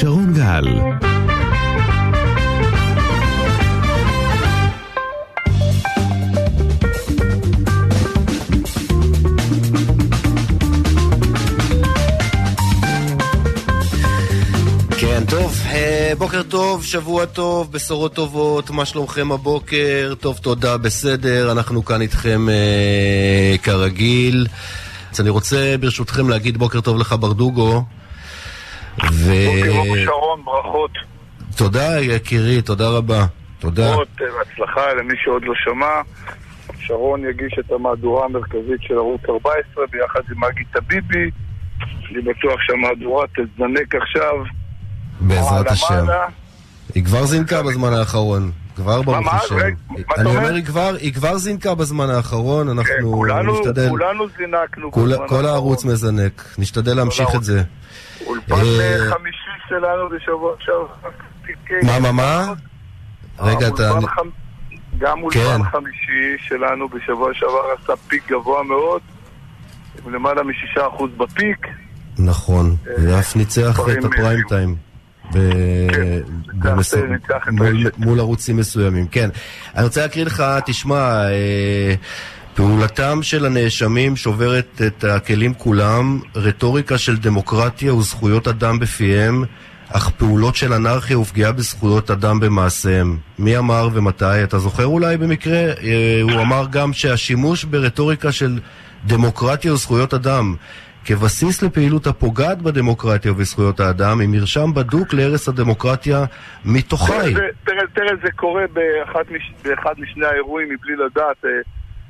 שרון 0.00 0.34
גל 0.34 0.64
כן, 14.98 15.22
טוב, 15.30 15.60
אה, 15.66 16.12
בוקר 16.18 16.42
טוב, 16.42 16.84
שבוע 16.84 17.24
טוב, 17.26 17.72
בשורות 17.72 18.14
טובות, 18.14 18.70
מה 18.70 18.84
שלומכם 18.84 19.32
הבוקר? 19.32 20.14
טוב, 20.20 20.38
תודה, 20.42 20.76
בסדר, 20.76 21.52
אנחנו 21.52 21.84
כאן 21.84 22.00
איתכם 22.00 22.48
אה, 22.48 23.56
כרגיל. 23.62 24.46
אז 25.12 25.20
אני 25.20 25.30
רוצה 25.30 25.74
ברשותכם 25.80 26.28
להגיד 26.28 26.58
בוקר 26.58 26.80
טוב 26.80 26.98
לך 26.98 27.14
ברדוגו. 27.20 27.84
ו... 29.12 29.32
בוקר 29.74 30.04
שרון, 30.04 30.44
ברכות. 30.44 30.90
תודה 31.56 32.00
יקירי, 32.00 32.62
תודה 32.62 32.88
רבה. 32.88 33.26
תודה. 33.58 33.88
ברכות, 33.90 34.08
בהצלחה 34.18 34.94
למי 34.94 35.14
שעוד 35.24 35.42
לא 35.44 35.52
שמע. 35.64 36.02
שרון 36.78 37.20
יגיש 37.30 37.58
את 37.58 37.72
המהדורה 37.72 38.24
המרכזית 38.24 38.80
של 38.80 38.94
ערוץ 38.94 39.20
14 39.28 39.84
ביחד 39.90 40.20
עם 40.30 40.40
מגי 40.44 40.64
טביבי. 40.72 41.30
אני 42.10 42.22
בטוח 42.22 42.60
שהמהדורה 42.60 43.26
תזנק 43.26 43.94
עכשיו. 43.94 44.34
בעזרת 45.20 45.70
השם. 45.70 46.06
היא 46.94 47.04
כבר 47.04 47.24
זינקה 47.24 47.62
בזמן 47.62 47.92
האחרון. 47.92 48.50
כבר 48.76 49.02
ברוך 49.02 49.34
השם. 49.34 49.56
אני 50.18 50.36
אומר, 50.36 50.54
היא 51.00 51.12
כבר 51.12 51.36
זינקה 51.36 51.74
בזמן 51.74 52.10
האחרון, 52.10 52.68
אנחנו 52.68 53.24
נשתדל... 53.52 53.88
כולנו 53.88 54.26
זינקנו. 54.38 54.92
כל 55.28 55.46
הערוץ 55.46 55.84
מזנק, 55.84 56.44
נשתדל 56.58 56.96
להמשיך 56.96 57.28
את 57.34 57.44
זה. 57.44 57.62
אולפן 58.26 58.54
חמישי 59.10 59.56
שלנו 59.68 60.08
בשבוע 60.08 60.54
שעבר. 60.58 61.10
מה, 61.82 62.00
מה, 62.00 62.12
מה? 62.12 62.52
רגע, 63.38 63.68
אתה... 63.68 63.90
גם 64.98 65.22
אולפן 65.22 65.62
חמישי 65.62 66.36
שלנו 66.38 66.88
בשבוע 66.88 67.34
שעבר 67.34 67.62
עשה 67.82 67.92
פיק 68.08 68.30
גבוה 68.30 68.62
מאוד, 68.62 69.00
עם 70.04 70.14
למעלה 70.14 70.42
משישה 70.42 70.86
אחוז 70.88 71.10
בפיק. 71.16 71.66
נכון, 72.18 72.76
ואף 72.98 73.36
ניצח 73.36 73.80
את 73.98 74.04
הפריים 74.04 74.40
טיים. 74.48 74.76
מול 77.98 78.20
ערוצים 78.20 78.56
מסוימים. 78.56 79.06
כן. 79.06 79.28
אני 79.76 79.84
רוצה 79.84 80.02
להקריא 80.02 80.24
לך, 80.24 80.44
תשמע, 80.66 81.22
פעולתם 82.54 83.22
של 83.22 83.46
הנאשמים 83.46 84.16
שוברת 84.16 84.82
את 84.86 85.04
הכלים 85.04 85.54
כולם, 85.54 86.20
רטוריקה 86.36 86.98
של 86.98 87.16
דמוקרטיה 87.16 87.94
וזכויות 87.94 88.48
אדם 88.48 88.78
בפיהם, 88.78 89.44
אך 89.88 90.10
פעולות 90.10 90.56
של 90.56 90.72
אנרכיה 90.72 91.18
ופגיעה 91.18 91.52
בזכויות 91.52 92.10
אדם 92.10 92.40
במעשיהם. 92.40 93.16
מי 93.38 93.58
אמר 93.58 93.88
ומתי? 93.92 94.44
אתה 94.44 94.58
זוכר 94.58 94.86
אולי 94.86 95.16
במקרה? 95.16 95.72
הוא 96.22 96.40
אמר 96.40 96.64
גם 96.70 96.92
שהשימוש 96.92 97.64
ברטוריקה 97.64 98.32
של 98.32 98.58
דמוקרטיה 99.06 99.72
וזכויות 99.72 100.14
אדם 100.14 100.54
כבסיס 101.04 101.62
לפעילות 101.62 102.06
הפוגעת 102.06 102.62
בדמוקרטיה 102.62 103.32
ובזכויות 103.32 103.80
האדם, 103.80 104.20
עם 104.20 104.30
מרשם 104.30 104.74
בדוק 104.74 105.14
להרס 105.14 105.48
הדמוקרטיה 105.48 106.24
מתוכי. 106.64 107.12
תראה, 107.64 107.86
תראה, 107.94 108.12
זה 108.22 108.30
קורה 108.36 108.64
באחד, 108.72 109.24
מש, 109.30 109.52
באחד 109.64 109.94
משני 109.98 110.26
האירועים 110.26 110.68
מבלי 110.68 110.96
לדעת, 110.96 111.44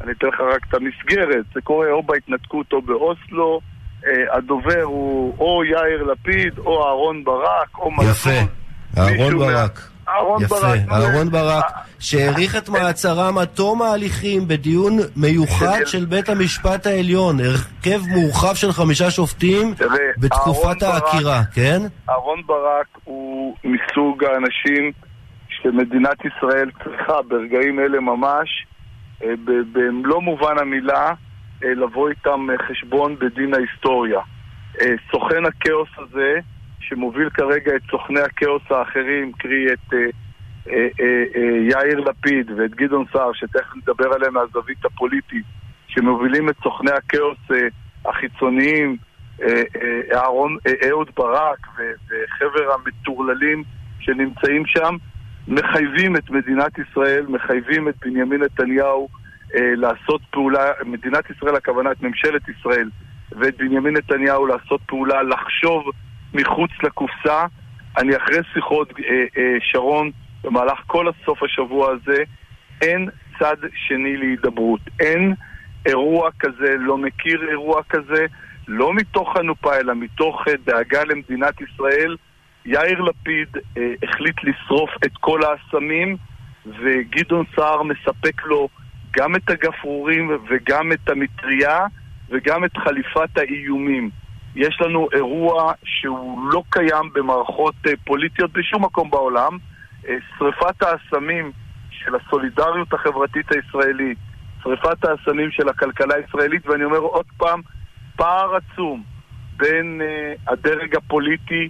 אני 0.04 0.12
אתן 0.12 0.26
לך 0.26 0.40
רק 0.40 0.66
את 0.68 0.74
המסגרת, 0.74 1.44
זה 1.54 1.60
קורה 1.60 1.90
או 1.90 2.02
בהתנתקות 2.02 2.72
או 2.72 2.82
באוסלו, 2.82 3.60
הדובר 4.32 4.82
הוא 4.82 5.34
או 5.38 5.64
יאיר 5.64 6.02
לפיד, 6.02 6.58
או 6.58 6.86
אהרון 6.86 7.24
ברק, 7.24 7.78
או 7.78 7.90
מנסור. 7.90 8.32
יפה, 8.32 8.40
אהרון 8.98 9.38
ברק. 9.38 9.80
אהרון 10.08 10.42
יפה, 10.42 10.54
ברק. 10.60 10.78
אהרון 10.90 11.30
ברק, 11.30 11.64
שהאריך 11.98 12.56
את 12.56 12.68
מעצרם 12.68 13.38
עד 13.38 13.48
תום 13.48 13.82
ההליכים 13.82 14.48
בדיון 14.48 14.98
מיוחד 15.16 15.80
של 15.86 16.04
בית 16.04 16.28
המשפט 16.28 16.86
העליון, 16.86 17.36
הרכב 17.40 18.00
מורחב 18.08 18.54
של 18.54 18.72
חמישה 18.72 19.10
שופטים 19.10 19.74
בתקופת 20.18 20.82
העקירה, 20.82 21.40
כן? 21.54 21.82
אהרון 22.08 22.42
ברק 22.46 22.86
הוא 23.04 23.56
מסוג 23.64 24.24
האנשים 24.24 24.92
שמדינת 25.48 26.18
ישראל 26.24 26.70
צריכה 26.84 27.22
ברגעים 27.28 27.80
אלה 27.80 28.00
ממש, 28.00 28.63
במלוא 29.72 30.22
מובן 30.22 30.58
המילה, 30.58 31.14
לבוא 31.62 32.08
איתם 32.08 32.46
חשבון 32.68 33.16
בדין 33.18 33.54
ההיסטוריה. 33.54 34.20
סוכן 35.10 35.44
הכאוס 35.44 35.88
הזה 35.98 36.40
שמוביל 36.80 37.30
כרגע 37.30 37.76
את 37.76 37.82
סוכני 37.90 38.20
הכאוס 38.20 38.62
האחרים, 38.70 39.32
קרי 39.32 39.72
את 39.72 39.94
אה, 39.94 39.98
אה, 40.68 40.88
אה, 41.00 41.24
אה, 41.36 41.58
יאיר 41.70 42.00
לפיד 42.00 42.50
ואת 42.56 42.74
גדעון 42.74 43.04
סער, 43.12 43.32
שתכף 43.32 43.76
נדבר 43.76 44.12
עליהם 44.12 44.34
מהזווית 44.34 44.84
הפוליטית, 44.84 45.44
שמובילים 45.88 46.48
את 46.48 46.54
סוכני 46.62 46.90
הכאוס 46.90 47.38
אה, 47.50 47.68
החיצוניים, 48.10 48.96
אה, 49.42 49.48
אה, 49.48 50.18
אהרון, 50.18 50.56
אה, 50.66 50.88
אהוד 50.88 51.10
ברק 51.16 51.66
וחבר 51.76 52.72
המטורללים 52.72 53.64
שנמצאים 54.00 54.66
שם, 54.66 54.96
מחייבים 55.48 56.16
את 56.16 56.30
מדינת 56.30 56.72
ישראל, 56.78 57.26
מחייבים 57.28 57.88
את 57.88 57.94
בנימין 58.04 58.42
נתניהו 58.42 59.08
אה, 59.54 59.74
לעשות 59.76 60.20
פעולה, 60.30 60.72
מדינת 60.84 61.30
ישראל, 61.30 61.56
הכוונה 61.56 61.92
את 61.92 62.02
ממשלת 62.02 62.42
ישראל 62.48 62.90
ואת 63.32 63.56
בנימין 63.56 63.96
נתניהו 63.96 64.46
לעשות 64.46 64.80
פעולה, 64.86 65.22
לחשוב 65.22 65.84
מחוץ 66.34 66.70
לקופסה. 66.82 67.44
אני 67.98 68.16
אחרי 68.16 68.38
שיחות, 68.54 68.92
אה, 68.98 69.24
אה, 69.38 69.56
שרון, 69.60 70.10
במהלך 70.44 70.78
כל 70.86 71.08
הסוף 71.08 71.42
השבוע 71.42 71.92
הזה, 71.92 72.22
אין 72.82 73.08
צד 73.38 73.56
שני 73.74 74.16
להידברות. 74.16 74.80
אין 75.00 75.34
אירוע 75.86 76.30
כזה, 76.38 76.76
לא 76.78 76.98
מכיר 76.98 77.50
אירוע 77.50 77.82
כזה, 77.88 78.26
לא 78.68 78.94
מתוך 78.94 79.36
חנופה, 79.38 79.76
אלא 79.76 79.94
מתוך 79.94 80.48
אה, 80.48 80.52
דאגה 80.66 81.04
למדינת 81.04 81.60
ישראל. 81.60 82.16
יאיר 82.66 83.00
לפיד 83.00 83.48
אה, 83.76 83.92
החליט 84.02 84.36
לשרוף 84.44 84.90
את 85.04 85.12
כל 85.20 85.40
האסמים, 85.44 86.16
וגדעון 86.66 87.44
סער 87.56 87.82
מספק 87.82 88.42
לו 88.44 88.68
גם 89.16 89.36
את 89.36 89.50
הגפרורים 89.50 90.30
וגם 90.48 90.92
את 90.92 91.08
המטריה 91.08 91.86
וגם 92.28 92.64
את 92.64 92.76
חליפת 92.76 93.38
האיומים. 93.38 94.10
יש 94.56 94.80
לנו 94.80 95.08
אירוע 95.12 95.72
שהוא 95.84 96.52
לא 96.52 96.62
קיים 96.70 97.10
במערכות 97.12 97.74
uh, 97.86 97.90
פוליטיות 98.04 98.52
בשום 98.52 98.84
מקום 98.84 99.10
בעולם. 99.10 99.58
Uh, 100.04 100.08
שריפת 100.38 100.82
האסמים 100.82 101.52
של 101.90 102.14
הסולידריות 102.14 102.92
החברתית 102.92 103.46
הישראלית, 103.52 104.18
שריפת 104.62 105.04
האסמים 105.04 105.50
של 105.50 105.68
הכלכלה 105.68 106.14
הישראלית, 106.14 106.66
ואני 106.66 106.84
אומר 106.84 106.98
עוד 106.98 107.26
פעם, 107.36 107.60
פער 108.16 108.56
עצום 108.56 109.02
בין 109.56 110.00
uh, 110.00 110.52
הדרג 110.52 110.96
הפוליטי, 110.96 111.68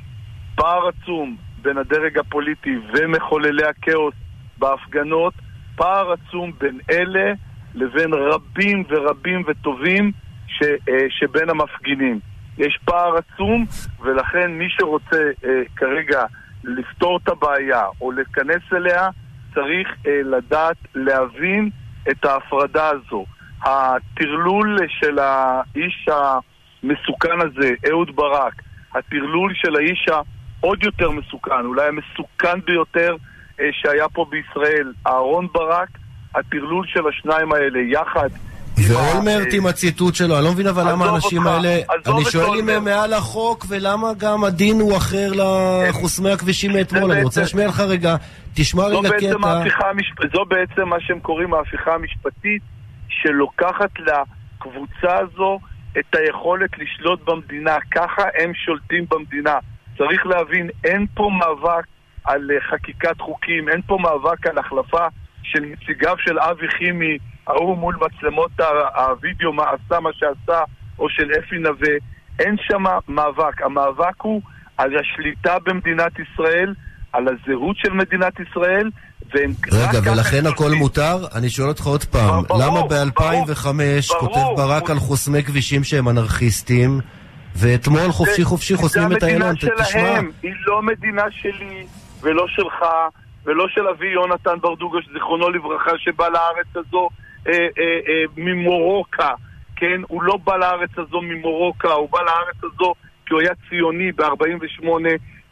פער 0.54 0.88
עצום 0.88 1.36
בין 1.62 1.78
הדרג 1.78 2.18
הפוליטי 2.18 2.76
ומחוללי 2.92 3.64
הכאוס 3.64 4.14
בהפגנות, 4.58 5.34
פער 5.76 6.12
עצום 6.12 6.52
בין 6.60 6.78
אלה 6.90 7.32
לבין 7.74 8.14
רבים 8.14 8.84
ורבים 8.88 9.42
וטובים 9.46 10.12
ש, 10.46 10.62
uh, 10.62 10.90
שבין 11.10 11.50
המפגינים. 11.50 12.20
יש 12.58 12.78
פער 12.84 13.16
עצום, 13.16 13.66
ולכן 14.00 14.50
מי 14.50 14.66
שרוצה 14.68 15.30
אה, 15.44 15.62
כרגע 15.76 16.24
לפתור 16.64 17.18
את 17.22 17.28
הבעיה 17.28 17.84
או 18.00 18.12
להיכנס 18.12 18.62
אליה, 18.72 19.08
צריך 19.54 19.88
אה, 20.06 20.20
לדעת 20.24 20.76
להבין 20.94 21.70
את 22.10 22.24
ההפרדה 22.24 22.90
הזו. 22.90 23.24
הטרלול 23.62 24.78
של 24.88 25.18
האיש 25.18 26.08
המסוכן 26.08 27.40
הזה, 27.40 27.70
אהוד 27.90 28.16
ברק, 28.16 28.62
הטרלול 28.94 29.52
של 29.54 29.76
האיש 29.76 30.08
העוד 30.64 30.82
יותר 30.82 31.10
מסוכן, 31.10 31.64
אולי 31.64 31.88
המסוכן 31.88 32.60
ביותר 32.66 33.16
אה, 33.60 33.64
שהיה 33.72 34.08
פה 34.08 34.26
בישראל, 34.30 34.92
אהרון 35.06 35.48
ברק, 35.52 35.88
הטרלול 36.34 36.86
של 36.86 37.00
השניים 37.08 37.52
האלה 37.52 37.78
יחד 37.92 38.28
ואולמרט 38.88 39.48
עם 39.52 39.66
הציטוט 39.66 40.14
שלו, 40.14 40.36
אני 40.36 40.44
לא 40.44 40.52
מבין 40.52 40.66
אבל 40.66 40.92
למה 40.92 41.04
האנשים 41.04 41.46
האלה... 41.46 41.78
אני 42.06 42.24
שואל 42.24 42.58
אם 42.58 42.68
הם 42.68 42.84
מעל 42.84 43.12
החוק, 43.12 43.66
ולמה 43.68 44.08
גם 44.18 44.44
הדין 44.44 44.80
הוא 44.80 44.96
אחר 44.96 45.32
לחוסמי 45.32 46.30
הכבישים 46.30 46.72
מאתמול. 46.72 47.12
אני 47.12 47.22
רוצה 47.22 47.40
להשמיע 47.40 47.66
לך 47.66 47.80
רגע, 47.80 48.16
תשמע 48.54 48.86
רגע 48.86 49.10
קטע. 49.10 49.62
זו 50.32 50.44
בעצם 50.44 50.88
מה 50.88 50.96
שהם 51.00 51.20
קוראים 51.20 51.54
ההפיכה 51.54 51.94
המשפטית, 51.94 52.62
שלוקחת 53.08 53.90
לקבוצה 53.98 55.18
הזו 55.18 55.58
את 55.98 56.14
היכולת 56.14 56.70
לשלוט 56.78 57.20
במדינה. 57.24 57.76
ככה 57.90 58.22
הם 58.42 58.52
שולטים 58.54 59.04
במדינה. 59.10 59.58
צריך 59.98 60.26
להבין, 60.26 60.68
אין 60.84 61.06
פה 61.14 61.30
מאבק 61.38 61.84
על 62.24 62.40
חקיקת 62.70 63.20
חוקים, 63.20 63.68
אין 63.68 63.80
פה 63.86 63.98
מאבק 64.00 64.46
על 64.46 64.58
החלפה 64.58 65.06
של 65.42 65.60
נציגיו 65.60 66.14
של 66.18 66.38
אבי 66.38 66.68
חימי 66.78 67.18
ההוא 67.46 67.76
מול 67.78 67.96
מצלמות 68.00 68.50
הווידאו 68.96 69.52
מה 69.52 69.62
עשה 69.62 70.00
מה 70.00 70.10
שעשה, 70.12 70.60
או 70.98 71.08
של 71.10 71.30
אפי 71.38 71.58
נווה, 71.58 71.94
אין 72.38 72.56
שם 72.60 72.82
מאבק. 73.08 73.62
המאבק 73.62 74.20
הוא 74.22 74.42
על 74.76 74.90
השליטה 74.98 75.56
במדינת 75.66 76.12
ישראל, 76.18 76.74
על 77.12 77.24
הזהות 77.28 77.76
של 77.76 77.92
מדינת 77.92 78.32
ישראל, 78.40 78.90
והם 79.34 79.50
רגע, 79.72 80.12
ולכן 80.12 80.46
הכל 80.46 80.70
מותר? 80.70 81.16
אני 81.34 81.50
שואל 81.50 81.68
אותך 81.68 81.84
עוד 81.86 82.04
פעם, 82.04 82.42
ברור, 82.48 82.62
למה 82.62 82.72
ברור, 82.74 82.88
ב-2005 82.88 83.64
ברור, 83.66 84.20
כותב 84.20 84.40
ברק 84.56 84.82
הוא- 84.82 84.90
על 84.90 84.98
חוסמי 84.98 85.42
כבישים 85.44 85.84
שהם 85.84 86.08
אנרכיסטים, 86.08 87.00
ואתמול 87.56 88.12
חופשי 88.12 88.44
חופשי 88.44 88.76
חוסמים 88.76 89.12
את 89.12 89.22
איילון? 89.22 89.54
תשמע, 89.54 90.20
היא 90.42 90.52
לא 90.66 90.82
מדינה 90.82 91.24
שלי, 91.30 91.86
ולא 92.22 92.48
שלך, 92.48 92.84
ולא 93.44 93.68
של 93.68 93.88
אבי 93.88 94.06
יונתן 94.06 94.60
ברדוגו, 94.60 94.98
זיכרונו 95.12 95.50
לברכה, 95.50 95.90
שבא 95.98 96.28
לארץ 96.28 96.66
הזו 96.76 97.08
אה, 97.46 97.52
אה, 97.52 97.58
אה, 98.08 98.24
ממורוקה, 98.36 99.30
כן? 99.76 100.00
הוא 100.08 100.22
לא 100.22 100.36
בא 100.44 100.56
לארץ 100.56 100.90
הזו 100.98 101.20
ממורוקה, 101.22 101.92
הוא 101.92 102.08
בא 102.10 102.18
לארץ 102.18 102.56
הזו 102.64 102.94
כי 103.26 103.34
הוא 103.34 103.40
היה 103.40 103.50
ציוני 103.68 104.12
ב-48. 104.12 104.86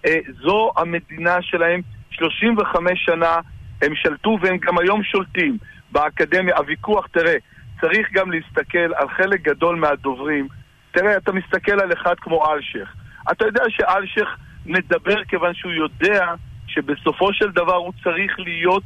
אה, 0.07 0.19
זו 0.43 0.73
המדינה 0.77 1.37
שלהם, 1.41 1.81
35 2.11 3.05
שנה 3.05 3.37
הם 3.83 3.95
שלטו 3.95 4.39
והם 4.43 4.57
גם 4.57 4.79
היום 4.79 5.03
שולטים 5.03 5.59
באקדמיה. 5.93 6.57
הוויכוח, 6.57 7.07
תראה, 7.07 7.35
צריך 7.81 8.09
גם 8.13 8.31
להסתכל 8.33 8.95
על 8.95 9.09
חלק 9.09 9.43
גדול 9.43 9.77
מהדוברים. 9.77 10.49
תראה, 10.93 11.17
אתה 11.17 11.33
מסתכל 11.33 11.81
על 11.81 11.93
אחד 11.93 12.15
כמו 12.21 12.53
אלשיך. 12.53 12.95
אתה 13.33 13.47
יודע 13.47 13.63
שאלשיך 13.69 14.29
מדבר 14.67 15.25
כיוון 15.25 15.55
שהוא 15.55 15.73
יודע 15.73 16.35
שבסופו 16.67 17.33
של 17.33 17.51
דבר 17.51 17.75
הוא 17.75 17.93
צריך 18.05 18.39
להיות 18.39 18.83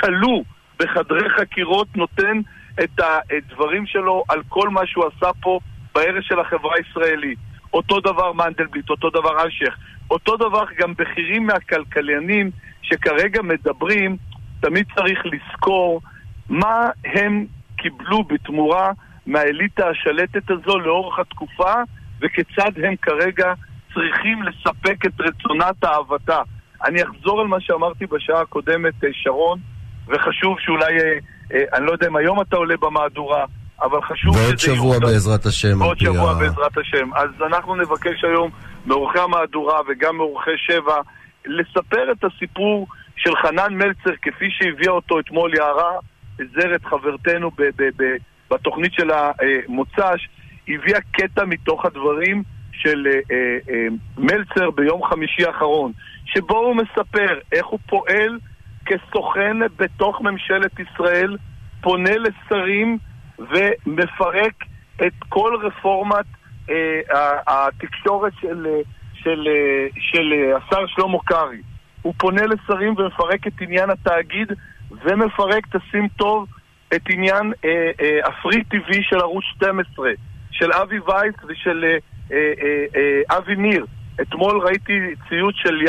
כלוא 0.00 0.42
בחדרי 0.78 1.30
חקירות, 1.30 1.96
נותן 1.96 2.40
את 2.84 3.00
הדברים 3.00 3.86
שלו 3.86 4.24
על 4.28 4.42
כל 4.48 4.68
מה 4.68 4.86
שהוא 4.86 5.04
עשה 5.06 5.30
פה 5.40 5.58
בערש 5.94 6.28
של 6.28 6.40
החברה 6.40 6.74
הישראלית. 6.76 7.38
אותו 7.72 8.00
דבר 8.00 8.32
מנדלבליט, 8.32 8.90
אותו 8.90 9.10
דבר 9.10 9.42
אלשיך. 9.42 9.76
אותו 10.10 10.36
דבר 10.36 10.64
גם 10.78 10.94
בכירים 10.94 11.46
מהכלכלנים 11.46 12.50
שכרגע 12.82 13.42
מדברים, 13.42 14.16
תמיד 14.60 14.86
צריך 14.94 15.18
לזכור 15.24 16.00
מה 16.48 16.88
הם 17.04 17.46
קיבלו 17.76 18.24
בתמורה 18.24 18.92
מהאליטה 19.26 19.88
השלטת 19.88 20.50
הזו 20.50 20.78
לאורך 20.78 21.18
התקופה 21.18 21.72
וכיצד 22.22 22.70
הם 22.84 22.96
כרגע 23.02 23.52
צריכים 23.94 24.42
לספק 24.42 25.06
את 25.06 25.20
רצונת 25.20 25.84
אהבתה. 25.84 26.42
אני 26.84 27.02
אחזור 27.02 27.40
על 27.40 27.46
מה 27.46 27.56
שאמרתי 27.60 28.06
בשעה 28.06 28.40
הקודמת, 28.40 29.04
אה, 29.04 29.08
שרון, 29.12 29.58
וחשוב 30.08 30.56
שאולי, 30.60 30.98
אה, 30.98 31.18
אה, 31.54 31.62
אני 31.74 31.86
לא 31.86 31.92
יודע 31.92 32.06
אם 32.06 32.16
היום 32.16 32.40
אתה 32.40 32.56
עולה 32.56 32.74
במהדורה, 32.80 33.44
אבל 33.82 34.02
חשוב 34.02 34.36
ועוד 34.36 34.58
שזה 34.58 34.74
שבוע 34.76 34.94
יוקדם. 34.94 35.08
בעזרת 35.08 35.46
השם. 35.46 35.78
פי 35.98 36.04
שבוע 36.04 36.30
ה- 36.30 36.34
בעזרת 36.34 36.78
השם. 36.78 37.14
אז 37.14 37.30
אנחנו 37.46 37.74
נבקש 37.76 38.24
היום 38.24 38.50
מעורכי 38.86 39.18
המהדורה 39.18 39.80
וגם 39.88 40.16
מעורכי 40.16 40.50
שבע 40.56 40.96
לספר 41.46 42.12
את 42.12 42.24
הסיפור 42.24 42.86
של 43.16 43.36
חנן 43.36 43.74
מלצר 43.74 44.10
כפי 44.22 44.46
שהביאה 44.50 44.92
אותו 44.92 45.20
אתמול 45.20 45.54
יערה 45.54 45.92
זרת 46.38 46.84
חברתנו 46.84 47.50
ב- 47.50 47.62
ב- 47.76 48.02
ב- 48.02 48.16
בתוכנית 48.50 48.92
של 48.92 49.10
המוצ"ש, 49.10 50.28
הביאה 50.68 51.00
קטע 51.12 51.44
מתוך 51.44 51.84
הדברים 51.84 52.42
של 52.72 53.06
אה, 53.06 53.12
אה, 53.12 53.58
אה, 53.70 53.86
מלצר 54.18 54.70
ביום 54.70 55.04
חמישי 55.04 55.44
האחרון, 55.44 55.92
שבו 56.26 56.56
הוא 56.56 56.76
מספר 56.76 57.38
איך 57.52 57.66
הוא 57.66 57.78
פועל 57.88 58.38
כסוכן 58.86 59.56
בתוך 59.76 60.20
ממשלת 60.20 60.72
ישראל, 60.80 61.36
פונה 61.80 62.16
לשרים 62.16 62.98
ומפרק 63.38 64.54
את 65.06 65.12
כל 65.28 65.56
רפורמת 65.62 66.26
אה, 66.70 67.00
התקשורת 67.46 68.32
של, 68.40 68.66
אה, 68.66 68.80
של, 69.14 69.48
אה, 69.48 69.86
של 69.98 70.32
השר 70.56 70.86
שלמה 70.86 71.18
קרעי. 71.24 71.62
הוא 72.02 72.14
פונה 72.18 72.42
לשרים 72.46 72.94
ומפרק 72.98 73.46
את 73.46 73.52
עניין 73.60 73.90
התאגיד 73.90 74.52
ומפרק, 74.90 75.76
תשים 75.76 76.08
טוב, 76.08 76.46
את 76.94 77.02
עניין 77.08 77.52
אה, 77.64 77.90
אה, 78.00 78.28
הפרי 78.28 78.64
טיווי 78.64 79.02
של 79.02 79.16
ערוץ 79.20 79.44
12, 79.44 80.10
של 80.50 80.72
אבי 80.72 80.98
וייס 80.98 81.34
ושל 81.48 81.84
אה, 82.32 83.36
אבי 83.36 83.56
ניר. 83.56 83.86
אתמול 84.22 84.58
ראיתי 84.58 85.00
ציוץ 85.28 85.54
של 85.56 85.84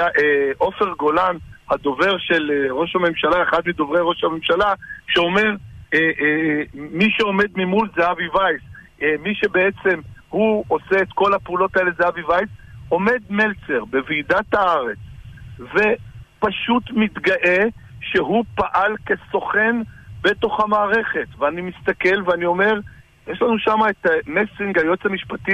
עופר 0.58 0.94
גולן, 1.00 1.36
הדובר 1.70 2.18
של 2.18 2.52
ראש 2.72 2.96
הממשלה, 2.96 3.44
אחד 3.44 3.62
מדוברי 3.66 4.00
ראש 4.02 4.24
הממשלה, 4.24 4.74
שאומר, 5.08 5.56
מי 6.74 7.12
שעומד 7.12 7.48
ממול 7.56 7.90
זה 7.96 8.12
אבי 8.12 8.28
וייס. 8.28 8.62
מי 9.20 9.36
שבעצם 9.36 10.00
הוא 10.30 10.66
עושה 10.68 11.02
את 11.02 11.08
כל 11.14 11.34
הפעולות 11.34 11.78
האלה 11.78 11.92
זה 11.98 12.08
אבי 12.08 12.22
וייס. 12.24 12.50
עומד 12.90 13.20
מלצר 13.30 13.86
בוועידת 13.86 14.54
הארץ 14.54 14.98
ופשוט 15.60 16.84
מתגאה 16.92 17.64
שהוא 18.02 18.46
פעל 18.56 18.96
כסוכן 19.06 19.76
בתוך 20.22 20.60
המערכת. 20.60 21.28
ואני 21.38 21.62
מסתכל 21.62 22.22
ואני 22.26 22.46
אומר, 22.46 22.80
יש 23.28 23.42
לנו 23.42 23.60
שם 23.60 23.80
את 23.90 24.06
מסינג, 24.28 24.80
היועץ 24.80 25.00
המשפטי 25.06 25.52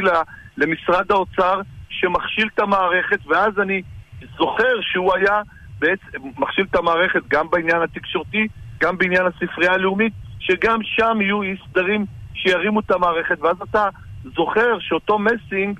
למשרד 0.57 1.12
האוצר, 1.12 1.62
שמכשיל 1.89 2.50
את 2.54 2.60
המערכת, 2.60 3.19
ואז 3.27 3.60
אני 3.60 3.81
זוכר 4.38 4.81
שהוא 4.81 5.13
היה 5.15 5.42
בעצם 5.80 6.18
מכשיל 6.38 6.65
את 6.71 6.75
המערכת 6.75 7.21
גם 7.27 7.50
בעניין 7.50 7.81
התקשורתי, 7.81 8.48
גם 8.81 8.98
בעניין 8.98 9.25
הספרייה 9.25 9.74
הלאומית, 9.74 10.13
שגם 10.39 10.80
שם 10.83 11.21
יהיו 11.21 11.42
אי 11.42 11.56
סדרים 11.69 12.06
שירימו 12.33 12.80
את 12.80 12.92
המערכת, 12.92 13.42
ואז 13.42 13.56
אתה 13.63 13.89
זוכר 14.36 14.80
שאותו 14.80 15.19
מסינג 15.19 15.80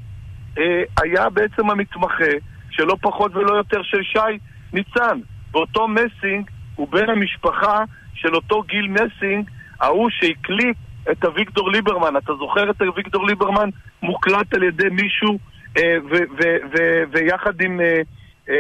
אה, 0.58 0.84
היה 1.02 1.30
בעצם 1.30 1.70
המתמחה 1.70 2.34
שלא 2.70 2.96
פחות 3.02 3.36
ולא 3.36 3.56
יותר 3.56 3.84
של 3.84 4.04
שי 4.04 4.38
ניצן. 4.74 5.20
ואותו 5.52 5.88
מסינג 5.88 6.50
הוא 6.76 6.88
בן 6.88 7.10
המשפחה 7.10 7.84
של 8.14 8.36
אותו 8.36 8.62
גיל 8.62 8.88
מסינג, 8.88 9.50
ההוא 9.82 10.10
שהקליט 10.10 10.78
את 11.12 11.26
אביגדור 11.26 11.72
ליברמן. 11.72 12.18
אתה 12.18 12.34
זוכר 12.40 12.70
את 12.70 12.82
אביגדור 12.82 13.28
ליברמן 13.28 13.70
מוקלט 14.04 14.54
על 14.54 14.64
ידי 14.64 14.90
מישהו 14.92 15.40
אה, 15.78 15.98
ו- 16.12 16.28
ו- 16.40 16.58
ו- 16.74 17.04
ויחד 17.12 17.62
עם, 17.62 17.82
אה, 17.82 18.02
אה, 18.50 18.56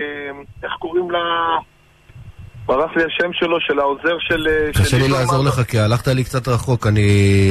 איך 0.63 0.71
קוראים 0.79 1.11
לה? 1.11 1.19
ברח 2.65 2.91
לי 2.95 3.03
השם 3.03 3.33
שלו, 3.33 3.59
של 3.59 3.79
העוזר 3.79 4.17
של... 4.19 4.47
אה, 4.47 4.73
של 4.73 4.83
קשה 4.83 4.97
לי. 4.97 5.07
לעזור 5.09 5.45
לך, 5.45 5.61
כי 5.67 5.79
הלכת 5.79 6.07
לי 6.07 6.23
קצת 6.23 6.47
רחוק, 6.47 6.87
אני 6.87 7.01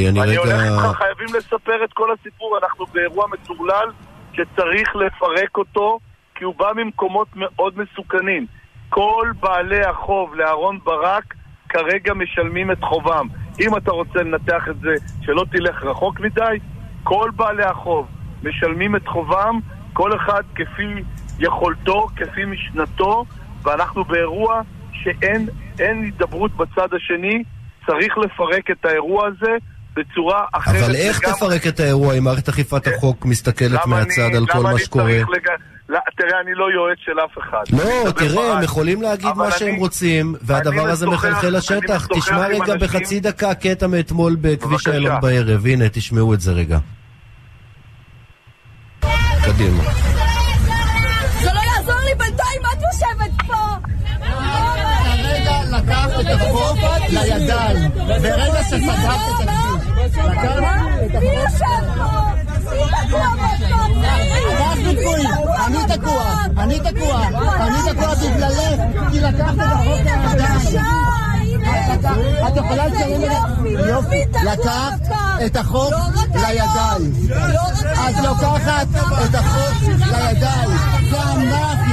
אני 0.08 0.22
אני 0.22 0.36
הולך 0.36 0.52
רגע... 0.52 0.64
איתך, 0.64 0.98
חייבים 0.98 1.34
לספר 1.36 1.84
את 1.84 1.92
כל 1.92 2.08
הסיפור, 2.12 2.58
אנחנו 2.62 2.86
באירוע 2.86 3.26
מטורלל 3.32 3.88
שצריך 4.32 4.96
לפרק 4.96 5.56
אותו, 5.58 5.98
כי 6.34 6.44
הוא 6.44 6.54
בא 6.58 6.72
ממקומות 6.76 7.28
מאוד 7.34 7.74
מסוכנים. 7.76 8.46
כל 8.88 9.30
בעלי 9.40 9.84
החוב 9.84 10.34
לאהרון 10.34 10.78
ברק 10.84 11.34
כרגע 11.72 12.14
משלמים 12.14 12.70
את 12.70 12.78
חובם. 12.82 13.26
אם 13.60 13.76
אתה 13.76 13.90
רוצה 13.90 14.18
לנתח 14.22 14.62
את 14.70 14.80
זה, 14.80 14.94
שלא 15.22 15.44
תלך 15.50 15.82
רחוק 15.82 16.20
מדי, 16.20 16.58
כל 17.02 17.30
בעלי 17.36 17.64
החוב 17.64 18.06
משלמים 18.42 18.96
את 18.96 19.08
חובם, 19.08 19.60
כל 19.92 20.16
אחד 20.16 20.42
כפי 20.54 20.82
יכולתו, 21.38 22.06
כפי 22.16 22.44
משנתו, 22.44 23.24
ואנחנו 23.62 24.04
באירוע 24.04 24.60
שאין 24.92 25.48
אין 25.78 26.02
הידברות 26.02 26.56
בצד 26.56 26.88
השני, 26.96 27.42
צריך 27.86 28.18
לפרק 28.18 28.70
את 28.70 28.84
האירוע 28.84 29.26
הזה 29.26 29.56
בצורה 29.96 30.44
אחרת. 30.52 30.82
אבל 30.82 30.94
איך 30.94 31.20
לגמרי. 31.22 31.36
תפרק 31.36 31.66
את 31.66 31.80
האירוע 31.80 32.18
אם 32.18 32.24
מערכת 32.24 32.48
אכיפת 32.48 32.86
החוק 32.86 33.26
מסתכלת 33.26 33.86
מהצד 33.86 34.22
אני- 34.22 34.36
על 34.36 34.46
כל 34.46 34.62
מה 34.62 34.78
שקורה? 34.78 35.12
לג... 35.12 35.48
לא, 35.92 35.98
תראה, 36.16 36.40
אני 36.40 36.54
לא 36.54 36.64
יועץ 36.74 36.98
של 37.04 37.12
אף 37.24 37.38
אחד. 37.38 37.62
לא, 37.72 38.10
תראה, 38.10 38.52
הם. 38.56 38.62
יכולים 38.62 39.02
להגיד 39.02 39.28
מה 39.36 39.50
שהם 39.50 39.68
אני- 39.68 39.78
רוצים, 39.78 40.34
והדבר 40.42 40.88
הזה 40.90 41.06
מחלחל 41.06 41.56
לשטח. 41.56 42.06
תשמע 42.14 42.46
רגע 42.46 42.58
אנשים- 42.72 42.78
בחצי 42.80 43.20
דקה 43.20 43.54
קטע 43.54 43.86
מאתמול 43.86 44.36
בכביש. 44.40 44.88
איילון 44.88 45.20
בערב. 45.20 45.66
הנה, 45.66 45.88
תשמעו 45.88 46.34
את 46.34 46.40
זה 46.40 46.52
רגע. 46.52 46.78
קדימה. 49.44 49.82
זה 51.40 51.50
לא 51.54 51.60
יעזור 51.76 52.00
לי 52.04 52.14
בינתיים, 52.18 52.62
את 52.72 52.82
יושבת 52.82 53.46
פה! 53.46 53.54
כרגע 55.04 55.78
לקחת 55.78 56.20
את 56.20 56.40
החוק 56.40 56.78
לידיים. 57.08 57.90
ברגע 57.94 58.62
שסגרת 58.62 58.72
את 58.72 58.72
הכביש, 58.72 58.88
לקחת 58.88 59.42
את 59.42 59.48
אנחנו 60.02 60.92
אני 65.66 65.96
תקוע, 65.96 66.24
אני 66.58 66.80
תקוע, 66.80 67.26
אני 67.60 67.92
תקוע 67.92 68.14
בגללך, 68.14 68.80
כי 69.10 69.20
לקחת 69.20 69.54
את 69.54 69.66
החוק 69.66 70.00
לידיים. 70.34 72.22
את 72.48 72.56
יכולה 72.56 72.86
לציין? 72.86 73.22
יופי, 73.88 74.24
לקחת 74.44 74.98
את 75.46 75.56
החוק 75.56 75.92
לידיים. 76.34 77.12
את 77.92 78.24
לוקחת 78.24 78.86
את 79.24 79.34
החוק 79.34 79.82
לידיים. 79.82 80.70
זה 81.10 81.22
אנרכיה. 81.22 81.91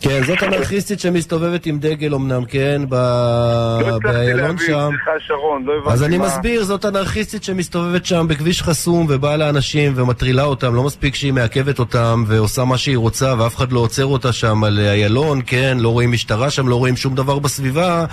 כן, 0.00 0.20
וזאת 0.22 0.42
אנרכיסטית 0.42 1.00
שמסתובבת 1.00 1.66
עם 1.66 1.78
דגל 1.78 2.14
אמנם, 2.14 2.44
כן, 2.44 2.82
ב... 2.88 2.94
לא 2.94 3.78
הצלחתי 3.80 4.02
באיילון 4.02 4.40
להבין, 4.40 4.66
שם. 4.66 4.90
סליחה 4.90 5.10
שרון, 5.26 5.64
לא 5.64 5.72
הבנתי 5.72 5.92
אז 5.92 6.02
אני 6.02 6.18
מסביר, 6.18 6.64
זאת 6.64 6.84
אנרכיסטית 6.84 7.44
שמסתובבת 7.44 8.06
שם 8.06 8.26
בכביש 8.28 8.62
חסום 8.62 9.06
ובאה 9.08 9.36
לאנשים 9.36 9.92
ומטרילה 9.96 10.44
אותם, 10.44 10.74
לא 10.74 10.82
מספיק 10.82 11.14
שהיא 11.14 11.32
מעכבת 11.32 11.78
אותם 11.78 12.24
ועושה 12.26 12.64
מה 12.64 12.78
שהיא 12.78 12.96
רוצה 12.96 13.34
ואף 13.38 13.56
אחד 13.56 13.72
לא 13.72 13.80
עוצר 13.80 14.06
אותה 14.06 14.32
שם 14.32 14.64
על 14.64 14.78
איילון, 14.78 15.40
כן, 15.46 15.76
לא 15.80 15.88
רואים 15.88 16.12
משטרה 16.12 16.50
שם, 16.50 16.68
לא 16.68 16.76
רואים 16.76 16.96
שום 16.96 17.14
דבר 17.14 17.38
בסביבה. 17.38 18.04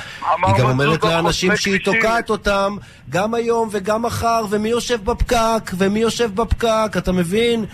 היא 0.46 0.56
גם 0.58 0.70
אומרת 0.70 1.04
לאנשים 1.04 1.56
שהיא. 1.56 1.80
תוקעת 1.86 2.30
אותם 2.30 2.76
גם 3.10 3.34
היום 3.34 3.70
וגם 3.72 4.02
מחר, 4.02 4.46
ומי 4.50 4.70
יושב 4.70 5.04
בפקק, 5.04 5.72
ומי 5.78 6.00
יושב 6.00 6.36
בפקק, 6.36 6.92
אתה 6.98 7.12
מבין? 7.12 7.66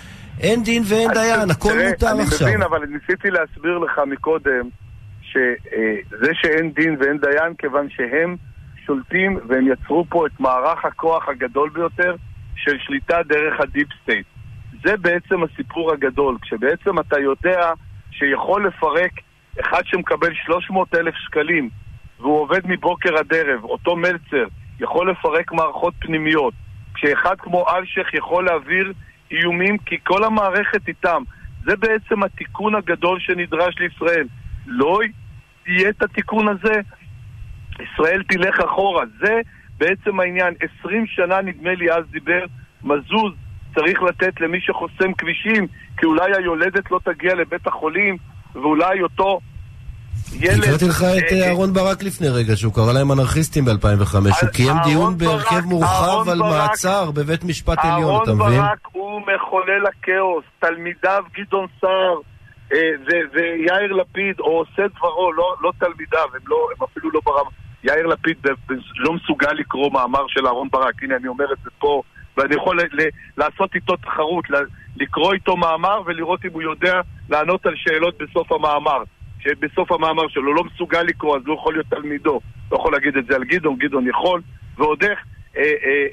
אין 0.41 0.63
דין 0.63 0.83
ואין 0.89 1.11
דיין, 1.13 1.49
הכל 1.51 1.69
תראה, 1.69 1.89
מותר 1.89 2.11
אני 2.11 2.21
עכשיו. 2.23 2.47
מבין, 2.47 2.61
אבל 2.61 2.85
ניסיתי 2.85 3.29
להסביר 3.29 3.77
לך 3.77 4.01
מקודם 4.07 4.69
שזה 5.21 6.29
שאין 6.33 6.71
דין 6.71 6.97
ואין 6.99 7.17
דיין 7.17 7.53
כיוון 7.57 7.87
שהם 7.89 8.35
שולטים 8.85 9.39
והם 9.47 9.71
יצרו 9.71 10.05
פה 10.09 10.27
את 10.27 10.39
מערך 10.39 10.85
הכוח 10.85 11.29
הגדול 11.29 11.69
ביותר 11.69 12.15
של 12.55 12.77
שליטה 12.79 13.17
דרך 13.27 13.59
ה 13.59 13.65
deep 13.65 13.87
state. 14.03 14.25
זה 14.83 14.97
בעצם 14.97 15.43
הסיפור 15.43 15.91
הגדול, 15.91 16.37
כשבעצם 16.41 16.99
אתה 16.99 17.19
יודע 17.19 17.71
שיכול 18.11 18.67
לפרק 18.67 19.11
אחד 19.59 19.81
שמקבל 19.85 20.33
300 20.45 20.95
אלף 20.95 21.15
שקלים 21.15 21.69
והוא 22.19 22.39
עובד 22.41 22.61
מבוקר 22.65 23.17
עד 23.17 23.33
ערב, 23.33 23.63
אותו 23.63 23.95
מלצר 23.95 24.45
יכול 24.79 25.11
לפרק 25.11 25.51
מערכות 25.51 25.93
פנימיות, 25.99 26.53
כשאחד 26.93 27.35
כמו 27.39 27.65
אלשיך 27.69 28.13
יכול 28.13 28.45
להעביר 28.45 28.93
איומים 29.31 29.77
כי 29.77 29.97
כל 30.03 30.23
המערכת 30.23 30.87
איתם. 30.87 31.23
זה 31.65 31.75
בעצם 31.75 32.23
התיקון 32.23 32.75
הגדול 32.75 33.19
שנדרש 33.19 33.75
לישראל. 33.79 34.27
לא 34.65 34.99
יהיה 35.67 35.89
את 35.89 36.03
התיקון 36.03 36.47
הזה, 36.47 36.73
ישראל 37.79 38.23
תלך 38.23 38.59
אחורה. 38.59 39.03
זה 39.19 39.41
בעצם 39.77 40.19
העניין. 40.19 40.53
20 40.79 41.07
שנה 41.07 41.41
נדמה 41.41 41.73
לי 41.73 41.91
אז 41.91 42.03
דיבר 42.11 42.45
מזוז, 42.83 43.33
צריך 43.75 44.01
לתת 44.03 44.41
למי 44.41 44.61
שחוסם 44.61 45.13
כבישים, 45.17 45.67
כי 45.97 46.05
אולי 46.05 46.31
היולדת 46.37 46.91
לא 46.91 46.99
תגיע 47.03 47.35
לבית 47.35 47.67
החולים, 47.67 48.17
ואולי 48.53 49.01
אותו 49.01 49.39
ילד... 50.33 50.63
הקראתי 50.63 50.85
לך 50.85 51.03
את 51.03 51.31
אה, 51.31 51.41
אה, 51.41 51.47
אהרון 51.47 51.73
ברק 51.73 52.03
לפני 52.03 52.29
רגע, 52.29 52.55
שהוא 52.55 52.73
קרא 52.73 52.93
להם 52.93 53.11
אנרכיסטים 53.11 53.65
ב-2005. 53.65 54.15
הוא 54.15 54.49
קיים 54.53 54.69
אהרון 54.69 54.83
דיון 54.83 55.17
בהרכב 55.17 55.65
מורחב 55.65 56.03
אהרון 56.07 56.29
על 56.29 56.39
מעצר 56.39 57.11
בבית 57.11 57.43
משפט 57.43 57.77
עליון, 57.81 58.23
אתה 58.23 58.31
אהרון 58.31 58.47
מבין? 58.47 58.61
ברק 58.61 58.87
הוא 58.91 59.21
מחולל 59.21 59.85
הכאוס, 59.85 60.45
תלמידיו 60.59 61.23
גדעון 61.37 61.67
סער 61.81 62.15
אה, 62.73 62.77
ויאיר 63.33 63.93
לפיד, 63.93 64.39
או 64.39 64.57
עושה 64.57 64.87
דברו, 64.95 65.33
לא, 65.33 65.55
לא 65.61 65.71
תלמידיו, 65.79 66.27
הם, 66.33 66.41
לא, 66.47 66.67
הם 66.77 66.87
אפילו 66.91 67.11
לא 67.11 67.21
ברמה. 67.25 67.49
יאיר 67.83 68.07
לפיד 68.07 68.37
לא 68.97 69.13
מסוגל 69.13 69.51
לקרוא 69.51 69.91
מאמר 69.91 70.23
של 70.27 70.47
אהרון 70.47 70.67
ברק, 70.71 71.03
הנה 71.03 71.15
אני 71.15 71.27
אומר 71.27 71.45
את 71.53 71.57
זה 71.63 71.69
פה, 71.79 72.01
ואני 72.37 72.55
יכול 72.55 72.79
לעשות 73.37 73.75
איתו 73.75 73.95
תחרות, 73.95 74.45
לקרוא 74.95 75.33
איתו 75.33 75.57
מאמר 75.57 76.01
ולראות 76.05 76.45
אם 76.45 76.49
הוא 76.53 76.61
יודע 76.61 77.01
לענות 77.29 77.65
על 77.65 77.73
שאלות 77.75 78.17
בסוף 78.17 78.51
המאמר. 78.51 79.03
שבסוף 79.43 79.91
המאמר 79.91 80.27
שלו 80.29 80.53
לא 80.53 80.63
מסוגל 80.63 81.01
לקרוא, 81.01 81.37
אז 81.37 81.41
לא 81.45 81.53
יכול 81.53 81.73
להיות 81.73 81.85
תלמידו. 81.89 82.39
לא 82.71 82.77
יכול 82.77 82.93
להגיד 82.93 83.17
את 83.17 83.25
זה 83.25 83.35
על 83.35 83.43
גדעון, 83.43 83.77
גדעון 83.77 84.07
יכול, 84.07 84.41
ועוד 84.77 85.03
איך, 85.03 85.19
אה, 85.57 85.63
אה, 85.63 85.67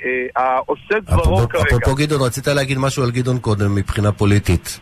אה, 0.05 0.43
העושה 0.43 1.01
דברו 1.01 1.49
כרגע. 1.49 1.65
אפרופו 1.65 1.95
גדעון, 1.95 2.27
רצית 2.27 2.47
להגיד 2.47 2.79
משהו 2.79 3.03
על 3.05 3.11
גדעון 3.11 3.39
קודם 3.39 3.75
מבחינה 3.75 4.13
פוליטית. 4.13 4.81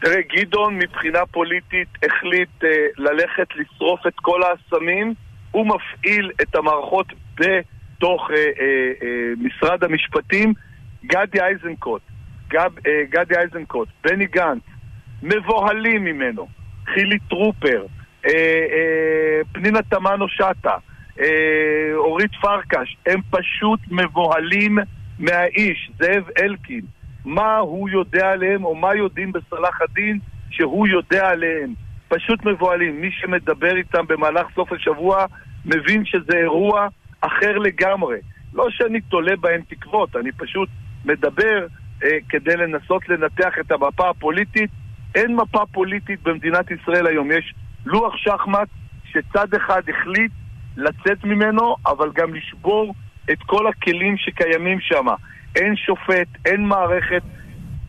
תראה, 0.00 0.20
גדעון 0.36 0.78
מבחינה 0.78 1.18
פוליטית 1.30 1.88
החליט 2.04 2.64
אה, 2.64 2.68
ללכת 2.96 3.48
לשרוף 3.56 4.00
את 4.06 4.14
כל 4.22 4.40
האסמים, 4.42 5.14
הוא 5.50 5.66
מפעיל 5.66 6.30
את 6.42 6.54
המערכות 6.54 7.06
בתוך 7.34 8.30
אה, 8.30 8.36
אה, 8.36 8.42
אה, 9.02 9.32
משרד 9.38 9.84
המשפטים. 9.84 10.54
גדי 11.04 11.40
איזנקוט, 11.42 12.02
גב, 12.48 12.72
אה, 12.86 13.02
גדי 13.10 13.34
איזנקוט, 13.38 13.88
בני 14.04 14.26
גנץ, 14.26 14.62
מבוהלים 15.22 16.04
ממנו. 16.04 16.48
חילי 16.94 17.18
טרופר, 17.28 17.84
אה, 18.26 18.30
אה, 18.72 19.40
פנינה 19.52 19.82
תמנו 19.82 20.28
שטה, 20.28 20.76
אה, 21.20 21.90
אורית 21.94 22.34
פרקש, 22.40 22.96
הם 23.06 23.20
פשוט 23.30 23.80
מבוהלים 23.90 24.78
מהאיש, 25.18 25.90
זאב 25.98 26.24
אלקין. 26.42 26.80
מה 27.24 27.56
הוא 27.56 27.88
יודע 27.88 28.30
עליהם, 28.30 28.64
או 28.64 28.74
מה 28.74 28.94
יודעים 28.94 29.32
בסלאח 29.32 29.82
א-דין 29.82 30.18
שהוא 30.50 30.86
יודע 30.88 31.28
עליהם. 31.28 31.74
פשוט 32.08 32.44
מבוהלים. 32.44 33.00
מי 33.00 33.10
שמדבר 33.10 33.76
איתם 33.76 34.06
במהלך 34.06 34.46
סוף 34.54 34.72
השבוע 34.72 35.26
מבין 35.64 36.04
שזה 36.04 36.36
אירוע 36.36 36.88
אחר 37.20 37.58
לגמרי. 37.58 38.18
לא 38.54 38.70
שאני 38.70 39.00
תולה 39.00 39.36
בהם 39.36 39.60
תקוות, 39.68 40.16
אני 40.16 40.32
פשוט 40.32 40.68
מדבר 41.04 41.66
אה, 42.04 42.18
כדי 42.28 42.56
לנסות 42.56 43.08
לנתח 43.08 43.54
את 43.60 43.72
המפה 43.72 44.10
הפוליטית. 44.10 44.70
אין 45.16 45.36
מפה 45.36 45.64
פוליטית 45.72 46.22
במדינת 46.22 46.70
ישראל 46.70 47.06
היום. 47.06 47.30
יש 47.30 47.54
לוח 47.86 48.16
שחמט 48.16 48.68
שצד 49.04 49.54
אחד 49.54 49.82
החליט 49.88 50.32
לצאת 50.76 51.24
ממנו, 51.24 51.76
אבל 51.86 52.10
גם 52.14 52.34
לשבור 52.34 52.94
את 53.32 53.38
כל 53.46 53.66
הכלים 53.66 54.16
שקיימים 54.16 54.80
שם. 54.80 55.06
אין 55.56 55.76
שופט, 55.76 56.28
אין 56.44 56.64
מערכת. 56.64 57.22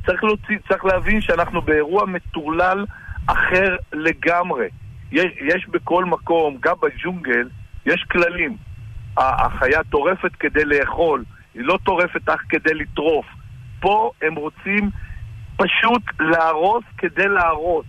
צריך, 0.05 0.23
להוציא, 0.23 0.57
צריך 0.67 0.85
להבין 0.85 1.21
שאנחנו 1.21 1.61
באירוע 1.61 2.05
מטורלל 2.05 2.85
אחר 3.27 3.75
לגמרי. 3.93 4.67
יש, 5.11 5.25
יש 5.41 5.67
בכל 5.69 6.05
מקום, 6.05 6.57
גם 6.59 6.75
בג'ונגל, 6.81 7.49
יש 7.85 8.05
כללים. 8.11 8.57
החיה 9.17 9.83
טורפת 9.83 10.35
כדי 10.39 10.65
לאכול, 10.65 11.23
היא 11.53 11.63
לא 11.63 11.79
טורפת 11.83 12.29
אך 12.29 12.41
כדי 12.49 12.73
לטרוף. 12.73 13.25
פה 13.79 14.11
הם 14.21 14.35
רוצים 14.35 14.89
פשוט 15.57 16.01
להרוס 16.19 16.83
כדי 16.97 17.27
להרוס. 17.27 17.85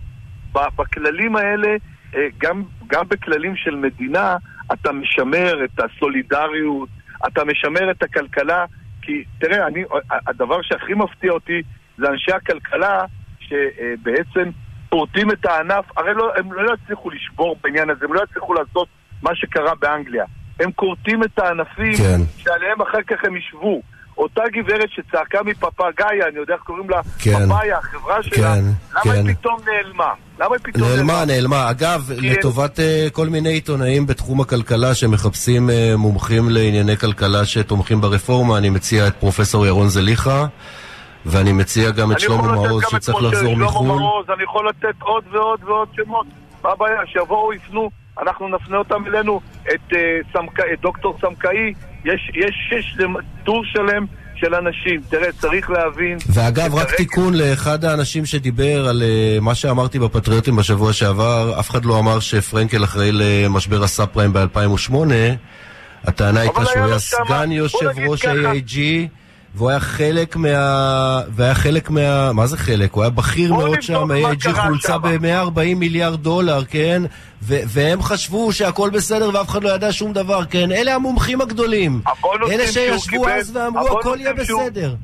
בכללים 0.53 1.35
האלה, 1.35 1.75
אה, 2.15 2.27
גם, 2.37 2.63
גם 2.87 3.05
בכללים 3.07 3.55
של 3.55 3.75
מדינה, 3.75 4.37
אתה 4.73 4.91
משמר 4.91 5.65
את 5.65 5.79
הסולידריות, 5.79 6.89
אתה 7.27 7.43
משמר 7.45 7.91
את 7.91 8.03
הכלכלה, 8.03 8.65
כי 9.01 9.23
תראה, 9.39 9.67
אני, 9.67 9.83
הדבר 10.27 10.61
שהכי 10.61 10.93
מפתיע 10.93 11.31
אותי 11.31 11.61
זה 11.97 12.09
אנשי 12.09 12.31
הכלכלה 12.31 13.01
שבעצם 13.39 14.49
פורטים 14.89 15.31
את 15.31 15.45
הענף, 15.45 15.85
הרי 15.97 16.13
לא, 16.13 16.31
הם 16.37 16.53
לא 16.53 16.73
יצליחו 16.73 17.09
לשבור 17.09 17.55
בעניין 17.63 17.89
הזה, 17.89 18.05
הם 18.05 18.13
לא 18.13 18.21
יצליחו 18.23 18.53
לעשות 18.53 18.87
מה 19.21 19.35
שקרה 19.35 19.75
באנגליה. 19.75 20.25
הם 20.59 20.71
כורתים 20.71 21.23
את 21.23 21.39
הענפים 21.39 21.93
כן. 21.93 22.21
שעליהם 22.37 22.81
אחר 22.81 23.01
כך 23.07 23.23
הם 23.23 23.37
ישבו. 23.37 23.81
אותה 24.19 24.41
גברת 24.53 24.89
שצעקה 24.89 25.39
מפפגאיה, 25.45 26.27
אני 26.27 26.37
יודע 26.37 26.53
איך 26.53 26.61
קוראים 26.63 26.89
לה, 26.89 27.01
כן. 27.19 27.45
פפאיה, 27.45 27.77
החברה 27.77 28.23
שלה, 28.23 28.35
כן, 28.55 28.61
למה 28.95 29.03
כן. 29.15 29.27
היא 29.27 29.35
פתאום 29.35 29.57
נעלמה? 29.65 30.11
למה 30.39 30.55
היא 30.55 30.63
פתאום 30.63 30.89
נעלמה, 30.89 31.25
נעלמה. 31.25 31.69
אגב, 31.69 32.11
כי- 32.19 32.29
לטובת 32.29 32.79
אה, 32.79 33.07
כל 33.13 33.27
מיני 33.27 33.49
עיתונאים 33.49 34.07
בתחום 34.07 34.41
הכלכלה 34.41 34.95
שמחפשים 34.95 35.69
אה, 35.69 35.93
מומחים 35.97 36.49
לענייני 36.49 36.97
כלכלה 36.97 37.45
שתומכים 37.45 38.01
ברפורמה, 38.01 38.57
אני 38.57 38.69
מציע 38.69 39.07
את 39.07 39.15
פרופסור 39.15 39.65
ירון 39.65 39.87
זליכה, 39.87 40.45
ואני 41.25 41.51
מציע 41.51 41.91
גם 41.91 42.11
את 42.11 42.19
שלמה 42.19 42.41
מעוז 42.41 42.83
שצריך 42.89 43.17
לחזור 43.23 43.55
מחו"ל. 43.57 44.33
אני 44.33 44.43
יכול 44.43 44.69
לתת 44.69 45.01
עוד 45.01 45.23
ועוד 45.31 45.59
ועוד 45.63 45.87
שמות. 45.95 46.25
מה 46.63 46.69
הבעיה? 46.69 46.99
שיבואו, 47.05 47.53
יפנו, 47.53 47.89
אנחנו 48.21 48.47
נפנה 48.47 48.77
אותם 48.77 49.03
אלינו, 49.07 49.41
את, 49.61 49.93
אה, 49.93 49.99
סמק... 50.33 50.59
את 50.73 50.81
דוקטור 50.81 51.17
סמקאי, 51.21 51.73
יש, 52.05 52.31
יש, 52.35 52.71
יש 52.71 52.97
טור 53.43 53.63
שלם 53.65 54.05
של 54.35 54.55
אנשים. 54.55 55.01
תראה, 55.09 55.31
צריך 55.31 55.69
להבין... 55.69 56.17
ואגב, 56.29 56.75
רק 56.75 56.95
תיקון 56.95 57.33
לאחד 57.33 57.85
האנשים 57.85 58.25
שדיבר 58.25 58.87
על 58.87 59.03
אה, 59.03 59.37
מה 59.41 59.55
שאמרתי 59.55 59.99
בפטריוטים 59.99 60.55
בשבוע 60.55 60.93
שעבר, 60.93 61.59
אף 61.59 61.69
אחד 61.69 61.85
לא 61.85 61.99
אמר 61.99 62.19
שפרנקל 62.19 62.83
אחראי 62.83 63.11
למשבר 63.11 63.83
הסאב 63.83 64.05
פריים 64.05 64.33
ב-2008. 64.33 64.93
הטענה 66.03 66.39
הייתה 66.39 66.65
שהוא 66.65 66.85
היה 66.85 66.99
סגן 66.99 67.51
יושב 67.51 67.89
ראש 68.07 68.21
ככה. 68.21 68.33
והוא 69.55 69.69
היה 69.69 69.79
חלק 69.79 70.35
מה... 70.35 70.47
והיה 71.29 71.53
חלק 71.55 71.89
מה... 71.89 72.33
מה 72.33 72.47
זה 72.47 72.57
חלק? 72.57 72.93
הוא 72.93 73.03
היה 73.03 73.09
בכיר 73.09 73.53
מאוד 73.53 73.81
שם, 73.81 74.07
קרה 74.41 74.67
חולצה 74.67 74.87
שמה. 74.87 74.97
ב-140 75.17 75.75
מיליארד 75.75 76.19
דולר, 76.23 76.65
כן? 76.65 77.01
ו- 77.41 77.59
והם 77.67 78.01
חשבו 78.01 78.51
שהכל 78.51 78.89
בסדר 78.89 79.29
ואף 79.33 79.49
אחד 79.49 79.63
לא 79.63 79.69
ידע 79.69 79.91
שום 79.91 80.13
דבר, 80.13 80.45
כן? 80.45 80.71
אלה 80.71 80.95
המומחים 80.95 81.41
הגדולים. 81.41 82.01
אלה 82.51 82.67
שישבו 82.67 83.11
קיבל- 83.21 83.31
אז 83.31 83.55
ואמרו 83.55 83.99
הכל 83.99 84.17
יהיה 84.19 84.45
שהוא- 84.45 84.61
בסדר. 84.63 84.95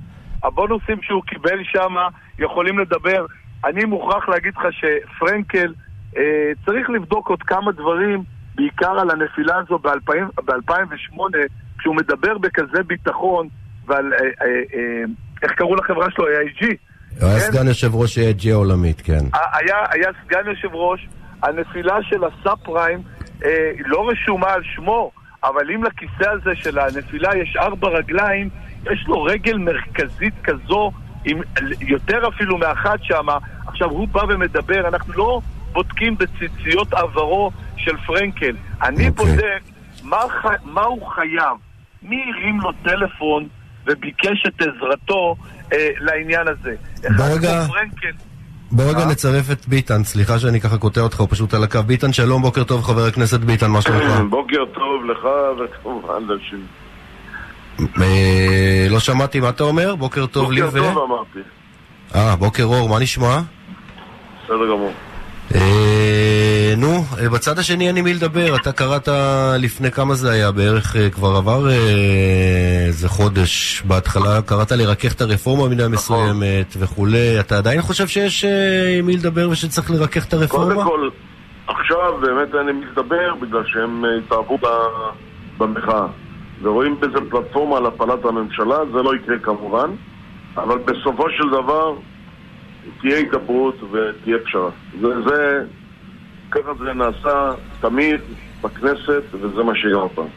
הבונוסים 0.44 0.98
שהוא 1.02 1.24
קיבל 1.24 1.58
שם 1.64 1.94
יכולים 2.40 2.80
לדבר. 2.80 3.26
אני 3.66 3.86
מוכרח 3.86 4.30
להגיד 4.30 4.54
לך 4.58 4.64
שפרנקל 4.72 5.74
אה, 6.18 6.22
צריך 6.66 6.90
לבדוק 6.90 7.28
עוד 7.30 7.44
כמה 7.44 7.72
דברים, 7.72 8.24
בעיקר 8.56 8.92
על 9.00 9.10
הנפילה 9.10 9.54
הזו 9.58 9.80
ב-2008, 9.80 11.18
כשהוא 11.80 11.96
מדבר 11.96 12.38
בכזה 12.38 12.84
ביטחון 12.88 13.48
ועל, 13.88 14.14
אה, 14.14 14.20
אה, 14.20 14.48
אה, 14.74 15.04
איך 15.44 15.52
קראו 15.52 15.76
לחברה 15.76 16.08
שלו? 16.12 16.26
AIG. 16.26 16.66
הוא 17.22 17.30
היה 17.30 17.40
כן? 17.40 17.52
סגן 17.52 17.68
יושב 17.68 17.96
ראש 17.96 18.18
AIG 18.18 18.50
העולמית, 18.52 19.02
כן. 19.02 19.26
היה, 19.54 20.10
סגן 20.26 20.46
יושב 20.46 20.76
ראש, 20.76 21.08
הנפילה 21.44 21.98
של 22.04 22.22
הסאב 22.24 22.58
פריים 22.64 23.02
לא 23.86 24.10
רשומה 24.10 24.54
על 24.54 24.62
שמו, 24.76 25.12
אבל 25.44 25.72
אם 25.72 25.84
לכיסא 25.84 26.30
הזה 26.30 26.56
של 26.56 26.80
הנפילה 26.80 27.38
יש 27.38 27.56
ארבע 27.60 27.88
רגליים, 27.88 28.50
יש 28.92 29.06
לו 29.08 29.24
רגל 29.24 29.58
מרכזית 29.58 30.34
כזו, 30.44 30.92
עם 31.26 31.42
יותר 31.82 32.28
אפילו 32.28 32.58
מאחת 32.58 33.00
שמה. 33.04 33.38
עכשיו, 33.68 33.90
הוא 33.90 34.08
בא 34.08 34.22
ומדבר, 34.30 34.88
אנחנו 34.88 35.14
לא 35.14 35.42
בודקים 35.72 36.18
בציציות 36.18 36.94
עברו 36.94 37.52
של 37.78 37.98
פרנקל. 37.98 38.56
אני 38.82 39.10
אוקיי. 39.10 39.26
בודק 39.36 39.62
מה 40.64 40.84
הוא 40.84 41.08
חייב. 41.08 41.58
מי 42.04 42.24
הרים 42.34 42.60
לו 42.60 42.72
טלפון 42.84 43.48
וביקש 43.88 44.46
את 44.48 44.62
עזרתו 44.62 45.36
אה, 45.74 45.90
לעניין 46.00 46.48
הזה? 46.48 46.76
ברגע- 47.18 47.66
פרנקל. 47.68 48.18
בוא 48.72 48.84
רגע 48.84 49.00
אה? 49.00 49.12
נצרף 49.12 49.52
את 49.52 49.68
ביטן, 49.68 50.04
סליחה 50.04 50.40
שאני 50.40 50.62
ככה 50.62 50.78
קוטע 50.78 51.02
אותך, 51.02 51.20
הוא 51.20 51.28
פשוט 51.32 51.54
על 51.54 51.64
הקו. 51.64 51.84
ביטן, 51.84 52.14
שלום, 52.14 52.42
בוקר 52.42 52.64
טוב, 52.64 52.84
חבר 52.84 53.06
הכנסת 53.06 53.40
ביטן, 53.40 53.72
מה 53.72 53.82
שלומך? 53.82 54.12
בוקר 54.30 54.66
טוב 54.74 55.06
לך 55.06 55.28
וכמובן 55.60 56.24
לשני. 56.28 56.60
אה, 58.02 58.88
לא 58.90 59.00
שמעתי 59.00 59.40
מה 59.40 59.50
אתה 59.50 59.64
אומר, 59.64 59.96
בוקר 59.96 60.26
טוב 60.26 60.52
לי 60.52 60.64
ו... 60.64 60.66
בוקר 60.72 60.94
טוב 60.94 61.12
אמרתי. 61.12 61.40
אה, 62.16 62.36
בוקר 62.36 62.64
אור, 62.64 62.90
מה 62.90 63.00
נשמע? 63.00 63.40
בסדר 64.44 64.66
גמור. 64.72 64.94
אה, 65.56 66.74
נו, 66.78 67.04
אה, 67.20 67.30
בצד 67.30 67.60
השני 67.60 67.88
אין 67.88 67.98
עם 67.98 68.04
מי 68.04 68.14
לדבר, 68.14 68.56
אתה 68.56 68.72
קראת 68.72 69.10
לפני 69.60 69.92
כמה 69.92 70.14
זה 70.16 70.32
היה, 70.32 70.52
בערך 70.52 70.96
אה, 70.96 71.10
כבר 71.10 71.36
עבר 71.36 71.70
איזה 71.70 73.10
חודש, 73.10 73.84
בהתחלה 73.88 74.42
קראת 74.42 74.72
לרכך 74.72 75.14
את 75.14 75.22
הרפורמה 75.22 75.60
נכון. 75.60 75.70
במידה 75.72 75.90
מסוימת 75.90 76.74
וכולי, 76.80 77.40
אתה 77.40 77.58
עדיין 77.58 77.82
חושב 77.82 78.08
שיש 78.08 78.46
עם 79.00 79.06
מי 79.06 79.18
לדבר 79.18 79.50
ושצריך 79.50 79.92
לרכך 79.92 80.28
את 80.28 80.34
הרפורמה? 80.34 80.74
קודם 80.74 80.84
כל, 80.84 81.10
עכשיו 81.68 82.18
באמת 82.22 82.56
אין 82.56 82.70
עם 82.70 82.80
מי 82.80 82.86
לדבר 82.86 83.36
בגלל 83.42 83.64
שהם 83.66 84.06
אה, 84.06 84.10
התאהבו 84.18 84.58
במחאה. 85.58 86.08
ורואים 86.62 87.00
בזה 87.00 87.30
פלטפורמה 87.30 87.80
להפלת 87.80 88.26
הממשלה, 88.26 88.78
זה 88.94 89.04
לא 89.04 89.16
יקרה 89.16 89.40
כמובן, 89.40 89.90
אבל 90.58 90.78
בסופו 90.78 91.30
של 91.30 91.50
דבר 91.50 91.94
תהיה 93.02 93.18
הידברות 93.18 93.84
ותהיה 93.84 94.38
פשרה. 94.46 94.70
זה, 95.02 95.08
זה, 95.28 95.64
ככה 96.52 96.74
זה 96.74 96.94
נעשה 96.94 97.52
תמיד 97.82 98.22
בכנסת, 98.62 99.24
וזה 99.34 99.64
מה 99.64 99.76
שיהיה 99.76 99.98
הפעם. 100.06 100.28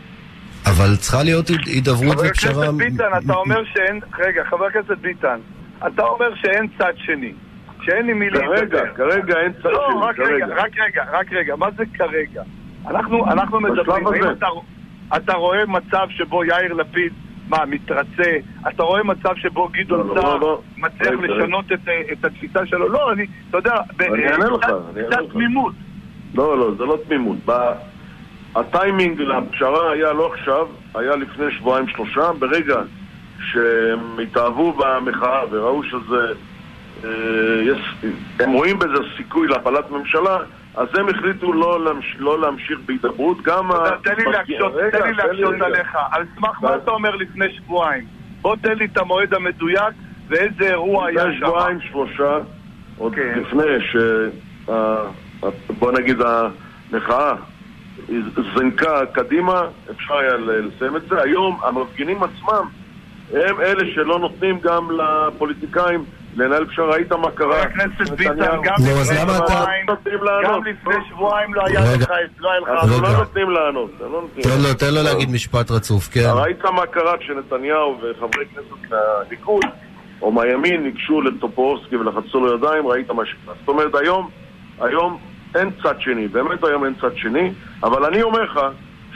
אבל 0.67 0.97
צריכה 0.97 1.23
להיות 1.23 1.49
הידברות 1.67 2.17
חבר 2.19 2.29
ופשרה... 2.31 2.65
הכנסת 2.65 2.75
ביטן, 2.77 3.11
אתה 3.25 3.35
אומר 3.35 3.65
שאין... 3.75 4.01
רגע, 4.19 4.45
חבר 4.45 4.65
הכנסת 4.65 4.99
ביטן, 4.99 5.39
אתה 5.87 6.03
אומר 6.03 6.35
שאין 6.35 6.67
צד 6.79 6.93
שני. 6.97 7.33
שאין 7.83 8.09
עם 8.09 8.19
מי 8.19 8.31
להתדבר. 8.31 8.57
כרגע, 8.57 8.83
כרגע 8.97 9.41
אין 9.41 9.53
צד 9.53 9.71
לא, 9.71 9.89
שני, 9.91 10.01
רק 10.01 10.19
רגע. 10.19 10.47
רק 10.47 10.73
רגע, 10.79 11.05
רק 11.13 11.33
רגע. 11.33 11.57
מה 11.57 11.67
זה 11.77 11.85
כרגע? 11.95 12.43
אנחנו, 12.87 13.27
אנחנו 13.27 13.61
מדברים, 13.61 14.05
בשלב 14.05 14.15
האם 14.15 14.23
הזה. 14.23 14.33
אתה, 14.33 14.47
אתה 15.17 15.33
רואה 15.33 15.67
מצב 15.67 16.07
שבו 16.11 16.45
יאיר 16.45 16.73
לפיד, 16.73 17.13
מה, 17.49 17.67
מתרצה? 17.67 18.37
אתה 18.69 18.83
רואה 18.83 19.03
מצב 19.03 19.35
שבו 19.37 19.69
גדעון 19.73 20.07
לא, 20.07 20.15
לא, 20.15 20.21
סער 20.21 20.37
לא. 20.37 20.61
מצליח 20.77 21.09
רגע, 21.09 21.35
לשנות 21.35 21.73
את, 21.73 21.89
את 22.13 22.25
התפיסה 22.25 22.67
שלו? 22.67 22.89
לא, 22.89 23.13
אני, 23.13 23.27
אתה 23.51 23.57
יודע, 23.57 23.75
לך, 24.55 24.67
קצת-. 25.09 25.19
תמימות. 25.33 25.75
לא, 26.35 26.59
לא, 26.59 26.75
זה 26.79 26.85
לא 26.85 26.99
תמימות. 27.07 27.39
הטיימינג 28.55 29.21
לפשרה 29.21 29.91
היה 29.93 30.13
לא 30.13 30.33
עכשיו, 30.35 30.67
היה 30.95 31.17
לפני 31.17 31.45
שבועיים 31.51 31.89
שלושה, 31.89 32.33
ברגע 32.39 32.77
שהם 33.53 34.19
התאהבו 34.23 34.73
במחאה 34.73 35.41
וראו 35.51 35.85
שזה... 35.85 36.33
אה, 37.05 37.75
הם 38.41 38.53
רואים 38.53 38.79
בזה 38.79 38.99
סיכוי 39.17 39.49
להפלת 39.49 39.91
ממשלה, 39.91 40.39
אז 40.75 40.89
הם 40.95 41.09
החליטו 41.09 41.53
לא, 41.53 41.85
להמש, 41.85 42.17
לא 42.19 42.41
להמשיך 42.41 42.79
בהידברות. 42.87 43.43
גם. 43.43 43.71
תן 44.05 44.15
לי 44.19 44.25
להקשות, 44.33 44.73
רגע, 44.75 44.99
תן 44.99 45.07
לי 45.07 45.13
להקשות. 45.13 45.55
עליך. 45.63 45.97
על 46.11 46.25
סמך 46.37 46.63
מה 46.63 46.77
אתה 46.77 46.91
אומר 46.91 47.17
לפני 47.17 47.47
שבועיים? 47.57 48.05
בוא 48.43 48.57
תן 48.57 48.75
לי 48.79 48.85
את 48.85 48.99
המועד 48.99 49.35
המדויק 49.35 49.95
ואיזה 50.29 50.71
אירוע 50.71 51.07
היה 51.07 51.25
לפני 51.25 51.41
שם. 51.41 51.47
שבועיים 51.47 51.81
שלושה, 51.81 52.39
עוד 52.99 53.15
כן. 53.15 53.39
לפני 53.39 53.81
ש... 53.81 53.97
בוא 55.79 55.93
נגיד 55.93 56.17
המחאה 56.93 57.35
זנקה 58.57 59.07
קדימה, 59.13 59.63
אפשר 59.91 60.17
היה 60.17 60.37
לסיים 60.37 60.97
את 60.97 61.03
זה. 61.09 61.23
היום 61.23 61.61
המפגינים 61.63 62.23
עצמם 62.23 62.69
הם 63.33 63.61
אלה 63.61 63.85
שלא 63.95 64.19
נותנים 64.19 64.61
גם 64.61 64.89
לפוליטיקאים 64.91 66.05
לנהל 66.37 66.67
פשרה. 66.67 66.87
ראית 66.87 67.13
מה 67.13 67.19
חבר 67.19 67.31
קרה? 67.31 67.63
הכנסת 67.63 68.11
ביטן, 68.11 68.37
גם 68.63 68.75
נו, 68.79 68.91
אז 68.91 69.13
לפני 70.67 70.95
שבועיים, 71.09 71.55
לא 71.55 71.63
היה. 71.67 71.81
לך, 71.81 72.11
לא 72.39 72.51
היה 72.51 72.61
לך... 72.61 72.69
אנחנו 72.69 72.97
רגע. 72.97 73.09
לא 73.09 73.19
נותנים 73.19 73.51
לענות. 73.51 73.91
לא 74.01 74.23
תן 74.43 74.61
לו. 74.63 74.75
תן 74.75 74.95
לו 74.95 75.03
להגיד 75.03 75.31
משפט 75.31 75.71
רצוף, 75.71 76.09
כן. 76.09 76.31
ראית 76.35 76.65
מה 76.65 76.87
קרה 76.87 77.19
כשנתניהו 77.19 77.99
וחברי 78.01 78.45
כנסת 78.47 78.91
מהליכוד 78.91 79.65
או 80.23 80.33
מהימין 80.33 80.83
ניגשו 80.83 81.21
לטופורסקי 81.21 81.97
ולחצו 81.97 82.41
לו 82.41 82.55
ידיים, 82.55 82.87
ראית 82.87 83.11
מה 83.11 83.27
שקרה. 83.27 83.55
זאת 83.61 83.69
אומרת, 83.69 83.95
היום, 83.95 84.31
היום 84.81 85.19
אין 85.55 85.71
צד 85.83 86.01
שני, 86.01 86.29
באמת 86.29 86.65
היום 86.65 86.85
אין 86.85 86.95
צד 87.01 87.17
שני, 87.17 87.53
אבל 87.83 88.05
אני 88.05 88.23
אומר 88.23 88.43
לך 88.43 88.61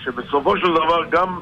שבסופו 0.04 0.56
של 0.56 0.66
דבר 0.66 1.04
גם 1.10 1.38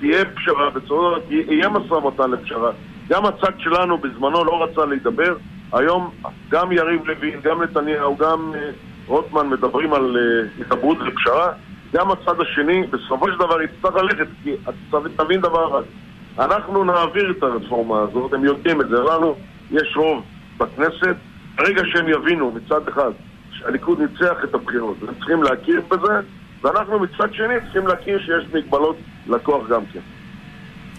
תהיה 0.00 0.24
פשרה, 0.24 0.70
בסופו 0.70 1.10
של 1.14 1.16
דבר 1.16 1.34
יהיה 1.52 1.68
משא 1.68 1.92
ומתן 1.92 2.30
לפשרה. 2.30 2.70
גם 3.08 3.26
הצד 3.26 3.52
שלנו 3.58 3.98
בזמנו 3.98 4.44
לא 4.44 4.64
רצה 4.64 4.84
להידבר, 4.84 5.36
היום 5.72 6.10
גם 6.50 6.72
יריב 6.72 7.06
לוין, 7.06 7.40
גם 7.42 7.62
נתניהו, 7.62 8.16
גם 8.16 8.52
אה, 8.54 8.70
רוטמן 9.06 9.48
מדברים 9.48 9.92
על 9.92 10.16
אה, 10.16 10.48
הידברות 10.58 10.98
ופשרה, 11.06 11.52
גם 11.92 12.10
הצד 12.10 12.40
השני 12.40 12.86
בסופו 12.86 13.26
של 13.32 13.38
דבר 13.38 13.62
יצטרך 13.62 13.94
ללכת, 13.94 14.26
כי 14.42 14.54
תבין 15.16 15.40
דבר 15.40 15.68
אחד, 15.70 15.82
אנחנו 16.38 16.84
נעביר 16.84 17.30
את 17.30 17.42
הרפורמה 17.42 18.00
הזאת, 18.00 18.32
הם 18.32 18.44
יודעים 18.44 18.80
את 18.80 18.88
זה, 18.88 18.96
לנו 18.96 19.34
יש 19.70 19.96
רוב 19.96 20.24
בכנסת, 20.58 21.16
ברגע 21.56 21.82
שהם 21.84 22.08
יבינו 22.08 22.52
מצד 22.52 22.88
אחד 22.88 23.10
שהליכוד 23.50 24.00
ניצח 24.00 24.44
את 24.44 24.54
הבחירות, 24.54 24.96
הם 25.08 25.14
צריכים 25.14 25.42
להכיר 25.42 25.80
בזה, 25.88 26.20
ואנחנו 26.62 26.98
מצד 26.98 27.32
שני 27.32 27.54
צריכים 27.64 27.86
להכיר 27.86 28.18
שיש 28.18 28.44
מגבלות 28.54 28.96
לכוח 29.26 29.68
גם 29.68 29.82
כן. 29.92 30.00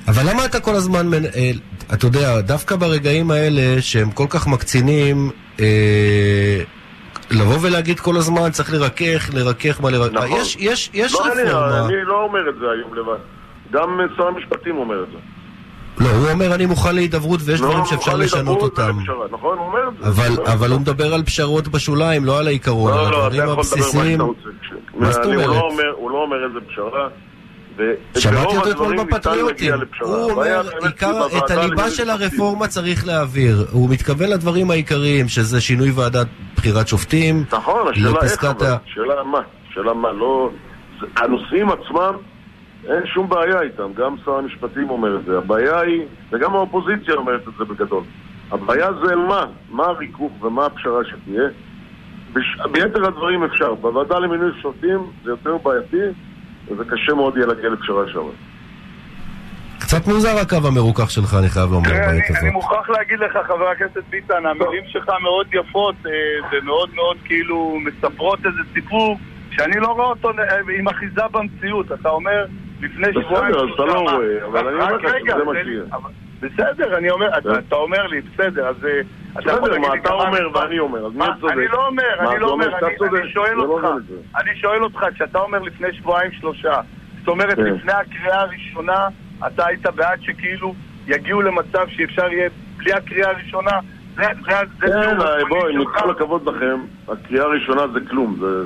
אבל 0.08 0.30
למה 0.30 0.46
אתה 0.46 0.60
כל 0.60 0.76
הזמן, 0.76 1.08
מנ- 1.08 1.26
אה, 1.26 1.52
אתה 1.94 2.06
יודע, 2.06 2.42
דווקא 2.42 2.76
ברגעים 2.76 3.32
האלה 3.32 3.82
שהם 3.82 4.12
כל 4.12 4.26
כך 4.30 4.48
מקצינים, 4.48 5.30
אה, 5.60 6.62
לבוא 7.32 7.58
ולהגיד 7.62 8.00
כל 8.00 8.18
הזמן, 8.18 8.52
צריך 8.52 8.74
לרכך, 8.74 9.30
לרכך, 9.34 9.82
מה 9.82 9.90
לרכך. 9.90 10.14
נכון. 10.14 10.40
יש, 10.42 10.56
יש, 10.60 10.90
יש 10.94 11.14
לא, 11.14 11.34
אני, 11.34 11.42
רפורמה. 11.44 11.86
אני 11.86 12.04
לא 12.06 12.24
אומר 12.24 12.50
את 12.50 12.56
זה 12.60 12.66
היום 12.72 12.94
לבד. 12.94 13.18
גם 13.72 14.00
שר 14.18 14.24
המשפטים 14.28 14.78
אומר 14.78 15.04
את 15.04 15.08
זה. 15.12 15.18
לא, 16.04 16.10
הוא 16.10 16.30
אומר, 16.32 16.56
אני 16.56 16.66
מוכן 16.66 16.96
להידברות 16.96 17.40
ויש 17.46 17.62
לא, 17.62 17.68
דברים 17.68 17.86
שאפשר 17.86 18.16
לשנות 18.16 18.62
אותם. 18.62 18.98
ולפשרה. 18.98 19.26
נכון, 19.32 19.58
הוא 19.58 19.68
אומר 19.68 19.80
את 19.90 19.94
זה. 20.04 20.08
אבל, 20.08 20.44
אבל 20.54 20.68
זה. 20.68 20.74
הוא 20.74 20.82
מדבר 20.82 21.14
על 21.14 21.24
פשרות 21.24 21.68
בשוליים, 21.68 22.26
לא 22.26 22.40
על 22.40 22.48
העיקרון, 22.48 22.92
לא, 22.94 23.06
על 23.06 23.12
לא, 23.12 23.18
אתה 23.18 23.26
הדברים 23.26 23.44
יכול 23.44 23.52
לדבר 23.52 23.56
מה 23.56 23.60
הבסיסיים. 23.78 24.12
שאתה 24.12 24.24
רוצה. 24.24 24.50
מה 24.94 25.12
זאת 25.12 25.26
אני- 25.26 25.36
אומרת? 25.36 25.48
לא 25.48 25.62
אומר- 25.72 25.94
הוא 25.96 26.12
לא 26.12 26.18
אומר 26.24 26.38
איזה 26.48 26.60
פשרה. 26.72 27.08
שמעתי 28.18 28.58
אותו 28.58 28.72
אתמול 28.72 29.04
בפטריוטים. 29.04 29.74
הוא 30.02 30.32
אומר, 30.32 30.62
עיקר, 30.84 31.28
את 31.38 31.52
הליבה 31.52 31.90
של. 31.90 32.10
הרפורמה 32.10 32.68
צריך 32.68 33.08
להעביר. 33.08 33.66
הוא 33.72 33.90
מתכוון 33.90 34.30
לדברים 34.30 34.72
העיקריים, 34.72 35.28
שזה 35.28 35.62
שינוי 35.62 35.92
ועדת 35.92 36.28
בחירת 36.56 36.88
שופטים. 36.88 37.44
נכון, 37.52 37.88
השאלה 37.92 38.08
איך 38.10 38.18
לפסקת 38.18 38.62
אבל. 38.62 38.76
השאלה 38.86 39.24
מה? 39.24 39.40
השאלה 39.72 39.94
מה? 39.94 40.12
לא... 40.12 40.50
הנושאים 41.18 41.70
עצמם, 41.70 42.14
אין 42.88 43.06
שום 43.14 43.30
בעיה 43.30 43.62
איתם. 43.62 43.94
גם 43.94 44.16
שר 44.26 44.32
המשפטים 44.32 44.90
אומר 44.90 45.16
את 45.16 45.26
זה. 45.26 45.38
הבעיה 45.38 45.80
היא, 45.80 46.02
וגם 46.32 46.56
האופוזיציה 46.56 47.14
אומרת 47.14 47.48
את 47.48 47.54
זה 47.60 47.66
בגדול. 47.66 48.04
הבעיה 48.52 48.90
זה 49.06 49.16
מה? 49.16 49.46
מה 49.70 49.84
הריכוך 49.86 50.44
ומה 50.44 50.66
הפשרה 50.66 51.02
שתהיה. 51.06 51.50
ביתר 52.72 53.06
הדברים 53.06 53.44
אפשר. 53.44 53.74
בוועדה 53.74 54.20
למינוי 54.20 54.52
שופטים 54.62 55.00
זה 55.24 55.30
יותר 55.30 55.58
בעייתי, 55.58 55.98
וזה 56.72 56.84
קשה 56.90 57.14
מאוד 57.14 57.38
יהיה 57.38 57.48
להגיע 57.48 57.70
לפשרה 57.70 58.04
שם. 58.08 58.20
קצת 59.80 60.08
מוזר 60.08 60.38
הקו 60.42 60.68
המרוכך 60.68 61.12
שלך, 61.12 61.36
אני 61.40 61.50
חייב 61.50 61.72
לומר 61.72 61.90
אני, 61.90 62.00
בעת 62.00 62.10
אני 62.10 62.38
הזאת. 62.38 62.54
מוכרח 62.54 62.90
להגיד 62.90 63.20
לך, 63.20 63.38
חבר 63.48 63.68
הכנסת 63.70 64.04
ביטן, 64.10 64.46
המילים 64.46 64.84
שלך 64.88 65.10
מאוד 65.22 65.48
יפות 65.54 65.96
אה, 66.06 66.12
ומאוד 66.52 66.90
מאוד 66.96 67.18
כאילו 67.26 67.78
מספרות 67.86 68.40
איזה 68.46 68.62
סיפור 68.74 69.18
שאני 69.52 69.80
לא 69.80 69.88
רואה 69.88 70.06
אותו 70.06 70.30
אה, 70.30 70.58
עם 70.80 70.88
אחיזה 70.88 71.22
במציאות. 71.32 71.92
אתה 71.92 72.10
אומר, 72.10 72.46
לפני 72.82 73.08
בסדר, 73.08 73.22
שבועיים... 73.22 73.56
אז 73.56 73.62
אתה 73.76 73.86
לא? 73.86 74.00
רואה, 74.00 74.46
אבל 74.46 74.68
אני 74.68 74.76
אומר 74.76 74.98
לך 74.98 75.02
שזה 75.20 75.44
מה 75.44 75.52
שיהיה. 75.64 75.84
בסדר, 76.42 76.98
אני 76.98 77.10
אומר, 77.10 77.38
אתה, 77.38 77.50
כן. 77.54 77.60
אתה 77.68 77.76
אומר 77.76 78.08
לי, 78.08 78.22
בסדר, 78.22 78.68
אז 78.68 78.76
אה, 78.86 79.02
אתה 79.40 79.52
יכול 79.52 79.70
בסדר, 79.70 79.80
מה 79.80 79.88
אתה 80.02 80.14
אומר 80.14 80.50
ואני 80.54 80.80
אומר, 80.80 81.06
אז 81.06 81.14
מי 81.14 81.26
צודק? 81.42 81.54
אני 81.54 81.68
לא 81.68 81.88
אומר, 81.88 82.04
מה, 82.24 82.32
אני 82.32 82.40
לא 82.40 82.50
אומר 82.50 82.66
אני- 82.78 83.32
שואל 83.34 83.54
לא 83.54 83.64
אותך. 83.64 83.88
אני 84.42 84.56
שואל 84.56 84.84
אותך, 84.84 85.00
כשאתה 85.16 85.40
אומר 85.40 85.60
לפני 85.60 85.94
שבועיים 85.94 86.32
שלושה, 86.32 86.80
זאת 87.20 87.28
אומרת, 87.28 87.56
כן. 87.56 87.64
לפני 87.64 87.92
הקריאה 87.94 88.42
הראשונה, 88.42 89.08
אתה 89.48 89.66
היית 89.68 89.86
בעד 89.88 90.22
שכאילו 90.22 90.74
יגיעו 91.08 91.42
למצב 91.42 91.86
שאפשר 91.90 92.32
יהיה, 92.32 92.50
בלי 92.78 92.94
הקריאה 92.94 93.30
הראשונה, 93.30 93.72
זה, 94.16 94.24
זה, 94.46 94.56
זה 94.80 94.88
כן, 94.88 95.22
אה, 95.22 95.46
בואי. 95.50 95.74
עם 95.76 95.86
כל 95.86 96.12
הכבוד 96.12 96.50
לכם, 96.50 96.80
הקריאה 97.08 97.44
הראשונה 97.44 97.88
זה 97.94 98.00
כלום, 98.10 98.38
זה... 98.40 98.64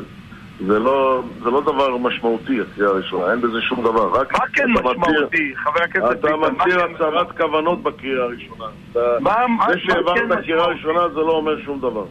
זה 0.67 0.79
לא, 0.79 1.21
זה 1.43 1.49
לא 1.49 1.61
דבר 1.61 1.97
משמעותי, 1.97 2.57
הקריאה 2.61 2.89
הראשונה, 2.89 3.31
אין 3.31 3.41
בזה 3.41 3.61
שום 3.61 3.81
דבר. 3.81 4.19
רק 4.19 4.33
מה 4.33 4.45
כן 4.53 4.63
אתה 4.73 4.81
משמעותי, 4.89 5.53
חבר 5.63 5.83
הכנסת 5.83 6.19
אתה 6.19 6.27
ביטן? 6.27 6.39
מה 6.39 6.49
מצהיר 6.49 6.79
כן- 6.87 6.95
הצהרת 6.95 7.37
כוונות 7.37 7.83
בקריאה 7.83 8.23
הראשונה. 8.23 8.65
אתה- 8.91 8.99
מה- 9.19 9.47
מה- 9.57 9.65
זה 9.73 9.79
שהעברת 9.79 10.15
כן 10.17 10.41
קריאה? 10.41 10.65
ראשונה 10.65 10.99
זה 11.13 11.19
לא 11.19 11.31
אומר 11.31 11.51
שום 11.65 11.79
דבר. 11.79 12.03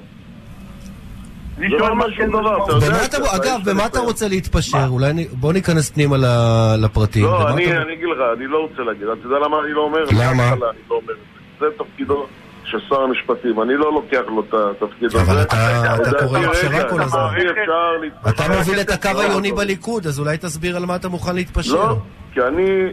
זה 1.58 1.68
לא 1.68 1.78
כן 1.78 2.24
אתה 2.24 2.38
במה 2.78 3.04
את 3.04 3.14
אתה, 3.14 3.36
אגב, 3.36 3.60
במה 3.70 3.86
אתה. 3.86 3.98
רוצה 4.00 4.28
להתפשר? 4.28 4.86
אולי 4.88 5.28
בוא 5.32 5.52
ניכנס 5.52 5.90
פנימה 5.90 6.16
לפרטים. 6.78 7.24
לא, 7.24 7.48
אני 7.48 7.64
אתה- 7.72 7.82
אני 7.82 7.92
אגיד 7.92 8.08
לך, 8.08 8.18
אני 8.36 8.46
לא 8.46 8.58
רוצה 8.58 8.82
להגיד. 8.82 9.02
אתה 9.08 9.26
יודע 9.26 9.38
למה 9.38 9.56
אני 9.64 9.72
לא 9.72 9.80
אומר? 9.80 10.04
למה? 10.12 10.54
לא 10.90 10.94
אומר 10.96 11.12
את 11.12 11.18
זה. 11.60 11.66
זה 11.66 11.84
תפקידו 11.84 12.26
של 12.64 12.78
שר 12.88 13.00
המשפטים. 13.02 13.62
אני 13.62 13.74
לא 13.76 13.92
לוקח 13.92 14.20
לו 14.28 14.40
את 14.48 14.54
התפקיד 14.54 15.04
הזה. 15.08 15.20
אבל 15.22 15.42
אתה- 15.42 16.26
קורא 16.26 16.38
רגע, 16.38 16.88
כל 16.90 17.02
הזמן. 17.02 17.20
אתה 18.28 18.42
מוביל 18.58 18.80
את 18.80 18.90
הקו 18.90 19.08
לא, 19.14 19.22
העיוני 19.22 19.50
לא. 19.50 19.56
בליכוד, 19.56 20.06
אז 20.06 20.20
אולי 20.20 20.38
תסביר 20.38 20.76
על 20.76 20.84
מה 20.86 20.96
אתה 20.96 21.08
מוכן 21.08 21.34
להתפשר. 21.34 21.74
לא, 21.74 21.96
כי 22.34 22.40
אני 22.40 22.86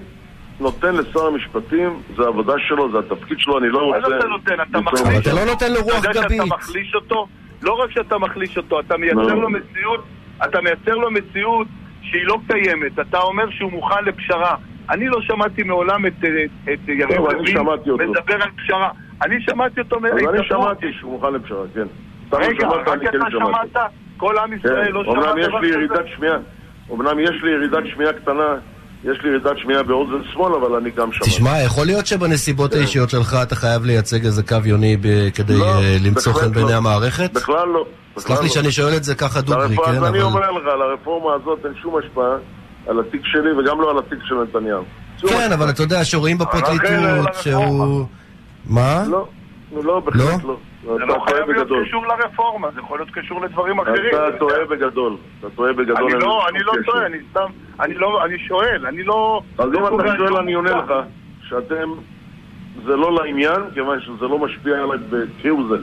נותן 0.60 0.95
לשר 0.95 1.25
המשפטים, 1.27 2.01
זה 2.17 2.23
העבודה 2.23 2.53
שלו, 2.67 2.91
זה 2.91 2.99
התפקיד 2.99 3.39
שלו, 3.39 3.58
אני 3.60 3.69
לא 3.69 3.89
מה 3.91 3.97
רוצה... 3.97 4.17
אתה 4.17 4.27
נותן? 4.27 4.53
אתה. 4.71 4.80
מחליש 4.82 5.01
אתה 5.27 5.34
לא 5.34 5.45
נותן 5.45 5.71
לו 5.73 5.82
רוח 5.82 5.99
אתה 5.99 6.08
יודע 6.10 6.21
גבית. 6.21 6.38
שאתה 6.43 6.56
מחליש 6.56 6.95
אותו? 6.95 7.27
לא 7.62 7.73
רק 7.73 7.91
שאתה 7.91 8.17
מחליש 8.17 8.58
אותו, 8.58 8.80
אתה 8.80 8.97
מייצר 8.97 9.21
לא. 9.21 9.41
לו 9.41 9.49
מציאות, 9.49 10.03
אתה 10.45 10.62
מייצר 10.62 10.95
לו 10.95 11.12
מציאות 11.12 11.67
שהיא 12.01 12.25
לא 12.25 12.38
קיימת. 12.47 12.99
אתה 12.99 13.17
אומר 13.19 13.43
שהוא 13.49 13.71
מוכן 13.71 14.03
לפשרה. 14.06 14.56
אני 14.89 15.08
לא 15.08 15.21
שמעתי 15.21 15.63
מעולם 15.63 16.06
את, 16.06 16.13
אה, 16.23 16.73
יריב 16.88 17.21
לוין. 17.21 17.58
מדבר 18.10 18.34
על 18.43 18.49
פשרה. 18.58 18.89
אני 19.25 19.36
שמעתי 19.49 19.82
אותו 19.82 19.95
אז 19.97 20.03
אני. 20.36 20.47
שמעתי 20.47 20.86
שהוא 20.99 21.12
מוכן 21.12 21.34
לפשרה, 21.34 21.63
כן. 21.73 21.88
רגע, 22.34 22.67
רק 22.67 22.86
כן 22.86 23.08
אתה 23.08 23.25
שמעתי. 23.32 23.67
שמעת? 23.73 23.84
כל 24.17 24.38
עם 24.38 24.53
ישראל 24.53 24.86
כן, 24.86 24.91
לא 24.91 25.03
שמע 25.03 25.12
אומנם 25.13 25.38
יש 25.38 25.47
דבר 25.47 25.60
לי 25.60 25.67
כזה? 25.69 25.77
ירידת 25.77 26.06
שמיעה, 26.15 26.38
אומנם 26.89 27.19
יש 27.19 27.43
לי 27.43 27.51
ירידת 27.51 27.84
שמיעה 27.93 28.13
קטנה, 28.13 28.56
יש 29.03 29.17
לי 29.23 29.30
ירידת 29.30 29.58
שמיעה 29.58 29.84
באוזן 29.84 30.23
שמאל, 30.34 30.53
אבל 30.53 30.75
אני 30.75 30.89
גם 30.89 31.12
שמעתי. 31.12 31.30
תשמע, 31.32 31.62
יכול 31.65 31.86
להיות 31.86 32.06
שבנסיבות 32.08 32.71
כן. 32.73 32.77
האישיות 32.80 33.10
שלך 33.10 33.38
אתה 33.43 33.56
חייב 33.56 33.86
לייצג 33.86 34.25
איזה 34.25 34.43
קו 34.43 34.56
יוני 34.65 34.97
ב- 35.01 35.30
כדי 35.36 35.58
לא, 35.60 35.65
אה, 35.65 35.97
למצוא 36.06 36.34
חן 36.34 36.51
בעיני 36.51 36.71
לא. 36.71 36.77
המערכת? 36.77 37.32
בכלל 37.34 37.67
לא. 37.67 37.86
סלח 38.17 38.39
לי 38.39 38.47
לא. 38.47 38.53
שאני 38.53 38.71
שואל 38.71 38.93
את 38.97 39.03
זה 39.03 39.15
ככה 39.15 39.41
דוגרי, 39.41 39.75
כן? 39.86 39.91
אז 39.91 40.03
אני. 40.03 40.21
אומר 40.21 40.51
לך, 40.51 40.63
לרפורמה 40.65 41.34
הזאת 41.34 41.65
אין 41.65 41.73
שום 41.82 41.97
השפעה 41.97 42.36
על 42.88 42.99
התיק 42.99 43.21
שלי 43.25 43.51
וגם 43.51 43.82
לא 43.82 43.91
על 43.91 43.97
התיק 43.97 44.19
של 44.23 44.36
נתניהו. 44.36 44.84
כן. 45.27 45.51
אבל 45.53 45.69
אתה 45.69 45.84
יודע 45.84 46.03
שרואים 46.06 46.38
בפרקליטות. 46.38 46.88
שהוא... 47.41 48.06
מה? 48.69 49.03
לא, 49.10 49.27
לא, 49.84 49.99
בהחלט 49.99 50.43
לא? 50.43 50.49
לא. 50.49 50.58
זה 50.84 50.95
אתה 50.95 51.06
לא 51.06 51.25
חייב 51.27 51.49
להיות. 51.49 51.67
קשור 51.88 52.08
לרפורמה, 52.08 52.67
זה 52.75 52.80
יכול 52.80 52.99
להיות 52.99 53.12
קשור 53.12 53.41
לדברים 53.41 53.80
אחרים. 53.80 54.10
אתה 54.10 54.38
טועה 54.39 54.65
בגדול. 54.65 55.15
אתה 55.39 55.49
טועה 55.49 55.73
בגדול. 55.73 55.97
אני 55.97 56.23
לא, 56.23 56.47
אני 56.49 56.60
לא. 56.63 56.73
טועה, 56.86 57.06
אני 57.06 57.17
סתם, 57.32 57.45
אני 57.80 57.93
לא, 57.93 58.25
אני 58.25 58.39
שואל, 58.39 58.86
אני 58.86 59.03
לא... 59.03 59.41
אז 59.58 59.69
לא 59.71 59.89
אם 59.89 59.99
אתה 59.99 60.17
שואל 60.17 60.38
אני 60.38 60.53
עונה. 60.53 60.71
לך 60.71 60.93
שאתם, 61.41 61.89
זה 62.86 62.95
לא 62.95 63.15
לעניין, 63.15 63.62
כיוון 63.73 64.01
שזה 64.01 64.25
לא 64.25 64.39
משפיע 64.39 64.77
עליי 64.84 64.97
כהוא 65.41 65.63
זה. 65.69 65.77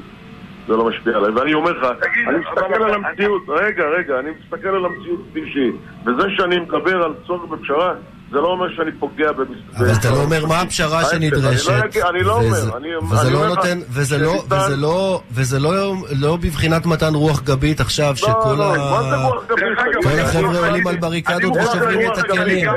זה 0.68 0.76
לא 0.76 0.88
משפיע 0.88 1.16
עליי. 1.16 1.30
ואני 1.30 1.54
אומר 1.54 1.72
לך, 1.72 1.86
אני 2.28 2.38
מסתכל 2.38 2.82
על 2.82 2.94
המציאות, 2.94 3.42
רגע, 3.48 3.84
רגע, 3.84 4.18
אני 4.18 4.30
מסתכל 4.40 4.68
על 4.68 4.84
המציאות 4.84 5.20
כפי 5.30 5.50
שהיא. 5.52 5.72
וזה 6.06 6.30
שאני 6.36 6.58
מדבר 6.58 7.02
על 7.02 7.14
צורך 7.26 7.50
בפשרה, 7.50 7.94
זה 8.34 8.40
לא 8.40 8.46
אומר 8.46 8.66
שאני 8.76 8.92
פוגע 8.92 9.32
במס... 9.32 9.48
אבל 9.78 9.86
אתה 10.00 10.10
לא 10.10 10.16
אומר 10.16 10.46
מה 10.46 10.60
הפשרה 10.60 11.04
שנדרשת. 11.04 11.70
אני 11.70 11.80
לא 12.02 12.08
אני 12.10 12.22
לא 12.24 12.32
וזה- 12.32 12.66
אומר, 12.68 12.76
אני- 12.76 12.96
וזה 12.96 13.30
לא 13.30 13.36
אומר 13.38 13.50
לך 13.52 13.56
נותן, 13.58 13.78
וזה 13.90 14.18
לא, 14.18 14.32
שניתן- 14.38 14.54
וזה 14.54 14.76
לא, 14.76 15.20
וזה 15.32 15.58
לא, 15.60 15.72
לא 16.20 16.36
בבחינת 16.36 16.86
מתן 16.86 17.14
רוח 17.14 17.42
גבית 17.42 17.80
עכשיו, 17.80 18.16
שכל 18.16 18.30
לא, 18.46 18.58
לא, 18.58 18.74
ה... 18.74 18.78
מה 18.90 19.02
זה 19.02 19.16
רוח 19.16 19.44
גבית? 19.46 19.58
דרך 19.64 19.78
אגב, 19.78 20.02
תגיד 20.02 20.18
כל? 20.18 20.20
החבר'ה 20.20 20.50
אני- 20.58 20.68
עולים 20.68 20.86
על 20.86 20.96
בריקדות 20.96 21.56
ושוברים 21.56 22.12
את 22.12 22.18
הכלים. 22.18 22.68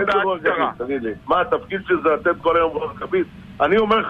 מה, 1.27 1.41
התפקיד 1.41 1.79
שלי 1.87 1.95
זה 2.03 2.09
לתת 2.09 2.41
כל 2.41 2.55
היום 2.57 2.71
רוח 2.73 2.91
גבית? 2.99 3.27
אני 3.61 3.77
אומר 3.77 3.95
לך 3.99 4.07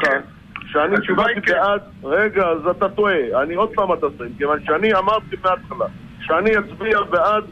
שאני 0.71 0.95
התשובה 0.97 1.23
היא 1.27 1.38
הצבעתי 1.38 1.47
כן. 1.47 1.53
בעד... 1.53 1.79
רגע, 2.03 2.41
אז 2.47 2.75
אתה 2.77 2.89
טועה. 2.89 3.13
אני 3.43 3.55
עוד 3.55 3.69
פעם 3.75 3.93
אתה 3.93 4.07
טועה. 4.17 4.29
כיוון 4.38 4.60
שאני 4.65 4.93
אמרתי 4.93 5.36
מההתחלה 5.43 5.86
שאני 6.21 6.51
אצביע 6.57 7.01
בעד 7.10 7.43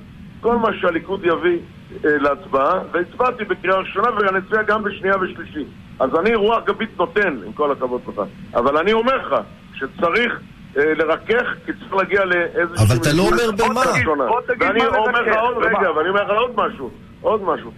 כל 0.41 0.55
מה 0.57 0.69
שהליכוד 0.81 1.19
יביא 1.23 1.57
להצבעה, 2.03 2.79
והצבעתי 2.91 3.43
בקריאה 3.43 3.77
ראשונה 3.77 4.07
ואני 4.15 4.37
אצביע 4.37 4.61
גם 4.63 4.83
בשנייה 4.83 5.15
ושלישית. 5.17 5.67
אז 5.99 6.09
אני 6.19 6.35
רוח 6.35 6.63
גבית 6.65 6.97
נותן, 6.97 7.37
עם 7.45 7.53
כל 7.53 7.71
הכבוד 7.71 8.01
לך. 8.07 8.21
אבל 8.55 8.77
אני 8.77 8.93
אומר 8.93 9.15
לך 9.15 9.35
שצריך... 9.73 10.39
אה, 10.77 10.93
לרכך, 10.93 11.45
כי 11.65 11.71
צריך 11.73 11.93
להגיע 11.93 12.25
לאיזושהי... 12.25 12.85
אבל 12.87 13.01
אתה 13.01 13.09
לא 13.17 13.23
אומר 13.23 13.51
במה. 13.57 13.81
ראשונה. 13.81 14.27
בוא 14.27 14.41
תגיד 14.41 14.67
ואני 14.67 14.85
אומר 14.85 15.21
לך 15.21 15.37
עוד? 15.37 15.57
רגע, 15.57 15.91
ואני 15.91 16.09
אומר 16.09 16.23
לך 16.23 16.29
עוד 16.29 16.51
משהו, 16.55 16.89
עוד 17.21 17.41
משהו. 17.43 17.71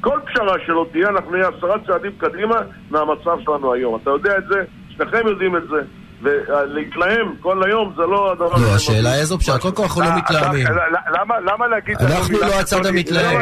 כל 0.00 0.18
פשרה 0.24 0.56
שלא 0.66 0.86
תהיה, 0.92 1.08
אנחנו 1.08 1.30
נהיה 1.30 1.48
עשרה 1.58 1.76
צעדים 1.86 2.12
קדימה 2.18 2.56
מהמצב 2.90 3.38
שלנו 3.44 3.72
היום. 3.72 3.98
אתה 4.02 4.10
יודע 4.10 4.38
את 4.38 4.44
זה, 4.48 4.64
שניכם 4.88 5.26
יודעים 5.26 5.56
את 5.56 5.62
זה. 5.68 5.80
ולהתלהם 6.22 7.34
כל 7.40 7.62
היום 7.64 7.92
זה 7.96 8.02
לא 8.02 8.32
הדבר... 8.32 8.48
לא, 8.48 8.54
הכי 8.56 8.74
השאלה 8.74 9.02
מרגיש. 9.02 9.20
איזו 9.20 9.38
פשרה, 9.38 9.58
קודם 9.58 9.74
כל 9.74 9.82
אנחנו 9.82 10.00
לא 10.00 10.06
אתה- 10.06 10.16
מתלהמים. 10.16 10.66
אתה- 10.66 10.72
למה- 11.20 11.34
למה 11.52 11.66
להגיד... 11.68 11.96
אנחנו 12.00 12.38
לא 12.38 12.60
הצד? 12.60 12.86
המתלהם. 12.86 13.40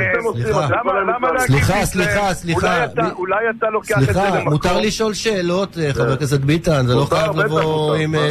סליחה. 1.39 1.85
סליחה? 1.85 1.85
סליחה, 1.85 2.35
סליחה. 2.35 2.85
אולי 3.17 3.37
אתה- 3.59 3.67
לוקח 3.71 3.95
את 3.99 4.01
זה 4.01 4.13
סליחה, 4.13 4.29
למקום... 4.37 4.53
מותר 4.53 4.81
לשאול 4.81 5.15
שאלות, 5.15 5.79
אה, 5.79 5.95
חבר 5.95 6.13
הכנסת 6.13 6.41
ביטן, 6.41 6.87
זה 6.87 6.95
לא 6.95 7.05
חייב 7.11 7.37
לבוא 7.39 7.95
עם? 7.95 8.15
אה, 8.15 8.31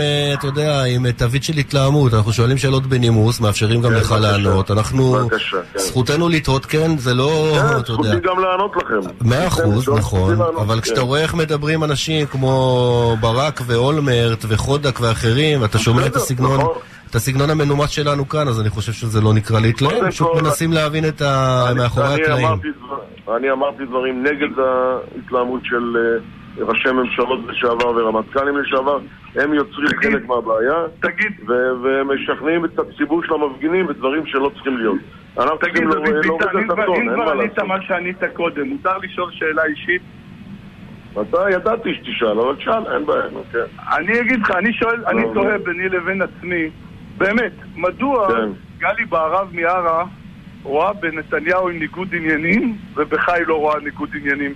אה, 0.00 0.34
אתה 0.38 0.46
יודע, 0.46 0.82
עם 0.84 1.06
אה, 1.06 1.12
תווית 1.12 1.44
של 1.44 1.56
התלהמות. 1.56 2.14
אנחנו 2.14 2.32
שואלים 2.32 2.58
שאלות 2.58 2.86
בנימוס, 2.86 3.40
מאפשרים 3.40 3.82
גם 3.82 3.90
כן, 3.90 3.96
לך. 3.96 4.14
לענות. 4.20 4.70
אנחנו, 4.70 5.18
כן. 5.30 5.58
זכותנו 5.78 6.28
לטעות, 6.28 6.66
כן, 6.66 6.98
זה 6.98 7.14
לא, 7.14 7.52
כן, 7.54 7.78
אתה 7.80 7.92
יודע. 7.92 8.08
זכותי 8.10 8.28
גם 8.28 8.38
לענות 8.42 8.76
לכם. 8.76 9.28
מאה 9.28 9.46
אחוז, 9.46 9.88
נכון, 9.88 10.34
אבל. 10.60 10.80
כשאתה 10.80 11.00
רואה 11.00 11.20
איך 11.20 11.34
מדברים 11.34 11.84
אנשים 11.84 12.26
כמו 12.26 13.16
ברק 13.20 13.60
ואולמרט 13.78 14.44
וחודק 14.48 15.00
ואחרים, 15.00 15.62
ואתה 15.62 15.78
שומע 15.78 16.06
את 16.06 16.16
הסגנון, 16.16 16.60
נכון. 16.60 16.74
את 17.10 17.14
הסגנון 17.14 17.50
המנומס 17.50 17.90
שלנו 17.90 18.28
כאן, 18.28 18.48
אז 18.48 18.60
אני 18.60 18.70
חושב 18.70 18.92
שזה 18.92 19.20
לא 19.20 19.34
נקרא 19.34 19.60
להתלהם, 19.60 20.10
פשוט 20.10 20.28
מנסים 20.42 20.72
להבין 20.72 21.08
את 21.08 21.20
ה... 21.22 21.64
אני- 21.70 21.78
מאחורי 21.78 22.14
הקלעים. 22.14 22.48
אני 23.36 23.50
אמרתי 23.50 23.84
דברים 23.84 24.22
נגד 24.22 24.48
ההתלהמות 24.58 25.60
של 25.64 25.96
אה, 25.96 26.64
ראשי 26.64 26.88
ממשלות 26.90 27.38
לשעבר 27.48 27.88
ורמטכ"לים 27.88 28.56
לשעבר. 28.58 28.98
הם 29.36 29.54
יוצרים 29.54 29.88
תגיד. 29.88 30.12
חלק 30.12 30.26
מהבעיה, 30.26 30.74
ומשכנעים 31.82 32.64
את 32.64 32.78
הציבור 32.78 33.22
של 33.26 33.34
המפגינים 33.34 33.86
בדברים 33.86 34.26
שלא 34.26 34.50
צריכים 34.54 34.76
להיות. 34.78 34.96
אנחנו 35.38 35.58
צריכים 35.58 35.88
להוריד 35.88 36.14
ביטן, 36.14 36.28
אם 36.58 36.70
את 36.70 36.72
כבר- 36.72 36.82
הטון, 36.82 36.96
אם 36.96 37.00
אין 37.08 37.14
כבר 37.14 37.24
מה 37.24 37.30
ענית 37.32 37.50
לעשות. 37.52 37.68
מה 37.68 37.74
שענית 37.88 38.16
קודם, 38.34 38.68
מותר 38.68 38.98
לשאול 39.02 39.30
שאלה 39.32 39.62
אישית? 39.64 40.02
אתה 41.22 41.38
ידעתי 41.50 41.94
שתשאל, 41.94 42.40
אבל 42.40 42.56
תשאל, 42.56 42.94
אין 42.94 43.06
בעיה, 43.06 43.22
נו, 43.32 43.42
כן. 43.52 43.58
אני 43.96 44.20
אגיד 44.20 44.40
לך, 44.40 44.50
אני 44.50 44.72
שואל, 44.72 45.04
אני 45.06 45.22
תוהה. 45.34 45.58
ביני 45.58 45.88
לבין 45.88 46.22
עצמי, 46.22 46.70
באמת, 47.18 47.52
מדוע 47.76 48.28
כן. 48.28 48.50
גלי 48.78 49.04
בהרב 49.04 49.48
מיארה 49.52 50.04
רואה 50.62 50.92
בנתניהו 50.92 51.68
עם 51.68 51.78
ניגוד 51.78 52.08
עניינים, 52.14 52.76
ובך 52.94 53.28
היא 53.28 53.46
לא 53.46 53.54
רואה 53.54 53.80
ניגוד 53.80 54.08
עניינים? 54.14 54.54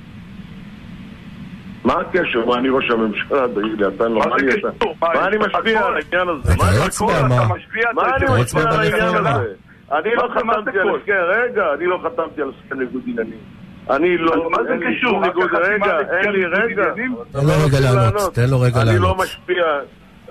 מה 1.85 1.95
הקשר? 2.01 2.47
מה 2.47 2.59
אני 2.59 2.69
ראש 2.69 2.91
הממשלה? 2.91 3.49
תגיד 3.49 3.81
לי, 3.81 3.87
אתה 3.87 4.09
לא... 4.09 4.21
מה 4.29 4.39
זה 4.39 4.47
קשור? 4.59 4.93
מה, 5.01 5.27
אני 5.27 5.37
משפיע? 5.39 5.87
על 5.87 5.95
העניין 5.95 6.29
הזה? 6.29 6.55
מה 6.59 6.71
אני 6.71 6.79
לא 6.79 6.87
משפיע? 6.87 7.19
על. 7.19 8.81
העניין 8.81 9.27
הזה? 9.27 9.55
אני 9.93 10.15
לא 10.15 10.29
חתמתי 10.35 10.79
על? 10.79 10.97
הסכם, 10.97 11.13
רגע, 11.13 11.65
אני 11.75 11.87
לא 11.87 12.01
חתמתי 12.05 12.43
על 12.43 12.51
הסכם 12.59 12.79
ניגוד 12.79 13.03
עניינים. 13.07 13.62
אני 13.91 14.19
לא, 14.19 14.51
מה 14.51 14.59
זה 14.63 14.75
קשור? 14.87 15.21
ניגוד, 15.21 15.51
רגע, 15.55 15.99
אין 16.01 16.33
לי, 16.33 16.39
ניגוד 16.39 16.59
רגע. 16.59 16.85
תן 17.33 17.47
לו 17.47 17.53
רגע 17.67 17.81
לא 17.81 17.87
לענות, 17.95 18.15
לענות. 18.15 18.35
תן 18.35 18.51
לו 18.51 18.61
רגע 18.61 18.83
אני 18.83 18.99
לא 18.99 19.03
לענות. 19.03 19.17
משפיע 19.21 19.65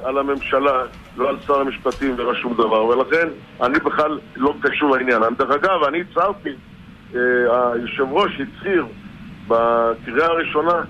על 0.04 0.18
הממשלה, 0.18 0.84
לא 1.18 1.30
על 1.30 1.36
שר 1.48 1.60
המשפטים 1.60 2.14
ולא 2.18 2.36
שום 2.36 2.54
דבר, 2.54 2.86
ולכן 2.86 3.28
אני 3.64 3.80
בכלל 3.80 4.20
לא 4.36 4.54
קשור 4.62 4.96
לעניין. 4.98 5.22
דרך 5.38 5.52
אגב, 5.52 5.84
אני 5.88 6.02
הצהרתי, 6.12 6.50
אה, 7.16 7.20
היושב 7.74 8.04
ראש 8.12 8.32
הצהיר 8.42 8.86
בקריאה 9.48 10.26
הראשונה 10.28 10.82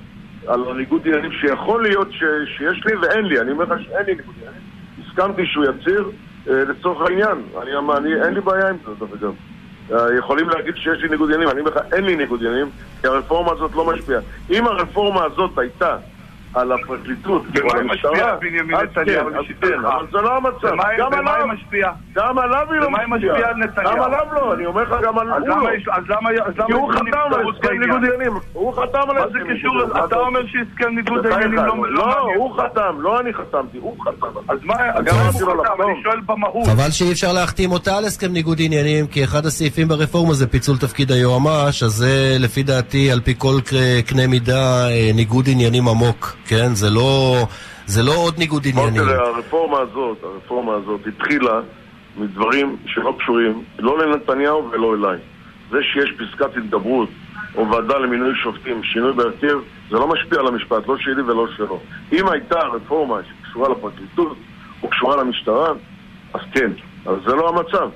על 0.48 0.64
הניגוד 0.72 1.02
עניינים 1.06 1.32
שיכול 1.32 1.84
להיות 1.84 2.12
ש- 2.12 2.58
שיש 2.58 2.86
לי 2.86 2.96
ואין 2.96 3.26
לי, 3.26 3.40
אני 3.42 3.52
אומר 3.52 3.66
לך 3.66 3.82
שאין 3.84 4.06
לי 4.06 4.16
ניגוד 4.16 4.36
עניינים. 4.38 4.62
הסכמתי 5.08 5.46
שהוא 5.46 5.66
יצהיר 5.66 6.10
אה, 6.50 6.64
לצורך 6.70 7.10
העניין, 7.10 7.38
אני, 7.62 7.72
אני, 7.98 8.24
אין 8.26 8.34
לי 8.34 8.42
בעיה 8.42 8.70
עם 8.70 8.76
זה, 8.86 8.92
דרך 9.00 9.10
אגב. 9.22 9.34
אה, 9.94 10.18
יכולים 10.18 10.50
להגיד 10.50 10.76
שיש 10.76 11.02
לי 11.02 11.10
ניגוד 11.10 11.30
עניינים, 11.30 11.50
אני 11.50 11.60
אומר 11.60 11.72
לך, 11.72 11.80
אין 11.94 12.04
לי 12.04 12.16
ניגוד 12.16 12.40
עניינים, 12.40 12.70
כי 13.02 13.08
הרפורמה 13.08 13.52
הזאת 13.52 13.72
לא 13.76 13.86
משפיעה. 13.86 14.22
אם 14.50 14.68
הרפורמה 14.68 15.24
הזאת 15.24 15.58
הייתה 15.58 15.98
על 16.54 16.72
הפרקליטות 16.72 17.44
ועל 17.54 17.84
משפיעה 17.84 18.14
המשטרה, 18.14 18.36
בנימין 18.36 18.76
אז 18.76 18.84
נתניהו 18.84 19.30
כן, 19.32 19.38
אז 19.38 19.44
לשיטתך? 19.44 19.68
כן, 19.68 19.86
אבל 19.86 20.06
זה 20.12 20.18
לא 20.22 20.38
המצב. 20.38 20.68
גם 20.98 21.14
עליו, 21.14 21.48
משפיעה? 21.48 21.92
גם 22.16 22.38
עליו 22.38 22.68
היא 22.72 22.80
לא 22.80 22.88
במה 22.88 23.00
היא 23.00 23.08
משפיעה 23.08 23.50
על 23.50 23.56
נתניהו? 23.56 23.96
גם 23.96 24.02
עליו 24.04 24.26
לא, 24.34 24.54
אני 24.54 24.66
אומר 24.66 24.84
לך 24.84 24.96
גם 25.04 25.20
על 25.20 25.34
אז 25.34 25.42
הוא 25.42 25.50
למה 25.50 25.64
לא. 25.64 25.94
אז 25.94 26.04
למה 26.10 26.30
אז 26.46 26.54
למה 26.58 26.68
כי 26.68 26.74
הוא 26.74 26.94
חתם 26.94 27.34
על 27.34 27.50
הסכם? 27.50 27.80
ניגוד 27.80 28.06
עניינים. 28.06 28.34
הוא 28.54 28.74
חתם 28.74 29.10
על 29.10 29.18
הסכם 29.18 29.38
ניגוד? 29.38 29.82
עניינים. 29.82 30.06
אתה 30.06 30.16
אומר 30.16 30.40
שהסכם 30.48 30.96
ניגוד 30.96 31.20
בחייך, 31.20 31.36
העניינים 31.36 31.86
לא 31.86 31.92
לא, 31.92 32.06
מעניין 32.06 32.38
הוא. 32.38 32.58
חתם, 32.58 33.02
לא 33.02 33.20
אני 33.20 33.34
חתמתי, 33.34 33.78
הוא 33.78 33.96
חתם. 34.04 34.28
אז 34.50 34.60
מה, 34.64 34.76
אז 34.94 35.06
גם 35.06 35.16
רציתי 35.28 35.44
הוא 35.44 35.64
חתם? 35.64 35.82
אני 35.82 36.04
שואל 36.04 36.20
במהות. 36.26 36.68
חבל 36.68 36.92
שאי 36.92 37.12
אפשר 37.12 37.34
להחתים 37.34 37.72
אותה 37.72 37.98
על 37.98 38.06
הסכם 38.06 38.32
ניגוד 38.34 38.58
עניינים, 38.62 39.08
כי 39.08 39.24
אחד 39.24 39.46
הסעיפים 39.46 39.88
ברפורמה 39.88 40.34
זה 40.34 40.48
פיצול 40.48 40.78
תפקיד 40.78 41.12
היועמ"ש, 41.12 41.84
אז 41.84 41.92
זה 41.92 42.38
לפי 42.40 42.64
דעתי, 42.64 43.12
על 43.12 43.20
פי 43.20 43.34
כל 43.38 43.60
קנה 44.06 44.28
מידה, 44.28 44.90
אה, 44.90 45.12
ניגוד 45.14 45.46
עניינים 45.50 45.88
עמוק, 45.88 46.36
כן? 46.52 46.76
זה 46.76 46.90
לא, 46.90 47.36
זה 47.86 48.04
לא 48.04 48.12
עוד 48.18 48.38
ניגוד 48.38 48.64
עניינים. 48.68 49.02
תראה, 49.04 49.28
הרפורמה 49.28 49.80
הזאת, 49.80 50.18
הרפורמה 50.24 50.74
הזאת 50.74 51.02
התחילה 51.08 51.60
מדברים 52.18 52.76
שלא 52.86 53.16
קשורים, 53.20 53.64
לא 53.80 54.00
לנתניהו 54.06 54.70
ולא 54.72 54.96
אליי. 54.96 55.18
זה 55.72 55.78
שיש 55.94 56.12
פסקת 56.12 56.58
התגברות 56.58 57.10
או 57.56 57.70
ועדה 57.72 57.98
למינוי 57.98 58.34
שופטים, 58.44 58.84
שינוי 58.84 59.14
בהרכב, 59.14 59.58
זה 59.90 59.96
לא 59.96 60.08
משפיע 60.08 60.40
על 60.40 60.48
המשפט, 60.48 60.88
לא 60.88 60.98
שלי 60.98 61.22
ולא 61.22 61.48
שלו. 61.58 61.80
אם 62.14 62.30
הייתה 62.30 62.60
רפורמה 62.60 63.16
שקשורה 63.30 63.70
לפרקליטות 63.70 64.38
או 64.84 64.90
קשורה 64.90 65.16
למשטרה, 65.24 65.70
אז 66.34 66.42
כן, 66.54 66.72
אבל 67.06 67.20
זה 67.26 67.36
לא 67.36 67.50
המצב. 67.50 67.90